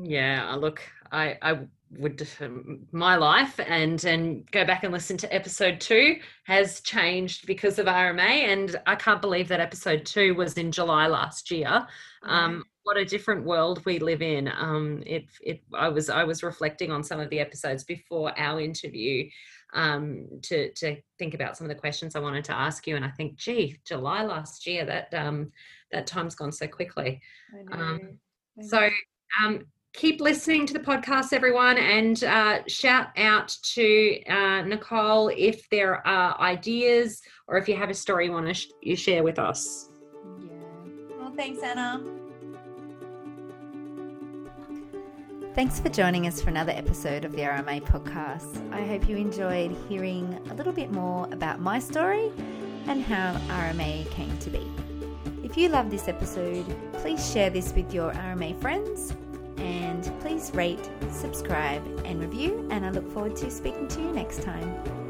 Yeah, 0.02 0.46
I 0.48 0.56
look, 0.56 0.82
I, 1.10 1.38
I 1.40 1.60
would, 1.98 2.26
um, 2.40 2.86
my 2.92 3.16
life 3.16 3.58
and 3.60 4.04
and 4.04 4.50
go 4.50 4.64
back 4.64 4.82
and 4.82 4.92
listen 4.92 5.16
to 5.18 5.34
episode 5.34 5.80
two 5.80 6.16
has 6.44 6.80
changed 6.80 7.46
because 7.46 7.78
of 7.78 7.86
RMA, 7.86 8.20
and 8.20 8.76
I 8.86 8.96
can't 8.96 9.22
believe 9.22 9.48
that 9.48 9.60
episode 9.60 10.04
two 10.04 10.34
was 10.34 10.54
in 10.54 10.70
July 10.72 11.06
last 11.06 11.50
year. 11.50 11.86
Um, 12.24 12.64
what 12.82 12.96
a 12.96 13.04
different 13.04 13.44
world 13.44 13.84
we 13.84 13.98
live 13.98 14.22
in. 14.22 14.48
Um, 14.48 15.02
it, 15.06 15.24
it, 15.40 15.62
I 15.74 15.88
was, 15.88 16.08
I 16.08 16.24
was 16.24 16.42
reflecting 16.42 16.92
on 16.92 17.02
some 17.02 17.18
of 17.18 17.30
the 17.30 17.40
episodes 17.40 17.82
before 17.82 18.38
our 18.38 18.60
interview, 18.60 19.28
um, 19.74 20.26
to 20.42 20.72
to 20.72 20.96
think 21.18 21.34
about 21.34 21.56
some 21.56 21.64
of 21.64 21.74
the 21.74 21.80
questions 21.80 22.14
I 22.14 22.20
wanted 22.20 22.44
to 22.44 22.52
ask 22.52 22.86
you, 22.86 22.96
and 22.96 23.04
I 23.04 23.10
think, 23.10 23.36
gee, 23.36 23.78
July 23.84 24.24
last 24.24 24.66
year, 24.66 24.84
that 24.84 25.14
um, 25.14 25.52
that 25.92 26.06
time's 26.06 26.34
gone 26.34 26.52
so 26.52 26.66
quickly. 26.66 27.20
I 27.54 27.76
know. 27.76 27.82
Um, 27.82 28.00
I 28.00 28.62
know. 28.62 28.68
So 28.68 28.88
um, 29.44 29.66
keep 29.96 30.20
listening 30.20 30.66
to 30.66 30.74
the 30.74 30.78
podcast, 30.78 31.32
everyone, 31.32 31.78
and 31.78 32.22
uh, 32.22 32.60
shout 32.68 33.08
out 33.16 33.48
to 33.62 34.22
uh, 34.28 34.62
Nicole 34.62 35.28
if 35.34 35.68
there 35.70 36.06
are 36.06 36.38
ideas 36.40 37.22
or 37.48 37.56
if 37.56 37.68
you 37.68 37.76
have 37.76 37.90
a 37.90 37.94
story 37.94 38.26
you 38.26 38.32
want 38.32 38.46
to 38.46 38.54
sh- 38.54 38.68
you 38.82 38.94
share 38.94 39.24
with 39.24 39.38
us. 39.38 39.88
Yeah. 40.38 40.52
Well, 41.18 41.32
thanks, 41.34 41.62
Ana. 41.62 42.04
Thanks 45.54 45.80
for 45.80 45.88
joining 45.88 46.26
us 46.26 46.42
for 46.42 46.50
another 46.50 46.72
episode 46.72 47.24
of 47.24 47.32
the 47.32 47.42
RMA 47.42 47.82
podcast. 47.82 48.70
I 48.74 48.82
hope 48.82 49.08
you 49.08 49.16
enjoyed 49.16 49.74
hearing 49.88 50.38
a 50.50 50.54
little 50.54 50.74
bit 50.74 50.92
more 50.92 51.26
about 51.32 51.60
my 51.60 51.78
story 51.78 52.30
and 52.86 53.02
how 53.02 53.32
RMA 53.48 54.10
came 54.10 54.36
to 54.38 54.50
be. 54.50 54.70
If 55.42 55.56
you 55.56 55.70
love 55.70 55.90
this 55.90 56.08
episode, 56.08 56.66
please 56.98 57.32
share 57.32 57.48
this 57.48 57.72
with 57.72 57.94
your 57.94 58.12
RMA 58.12 58.60
friends 58.60 59.14
and 59.58 60.12
please 60.20 60.50
rate, 60.54 60.90
subscribe, 61.10 61.84
and 62.04 62.20
review. 62.20 62.66
And 62.70 62.84
I 62.84 62.90
look 62.90 63.10
forward 63.12 63.36
to 63.36 63.50
speaking 63.50 63.88
to 63.88 64.00
you 64.00 64.12
next 64.12 64.42
time. 64.42 65.05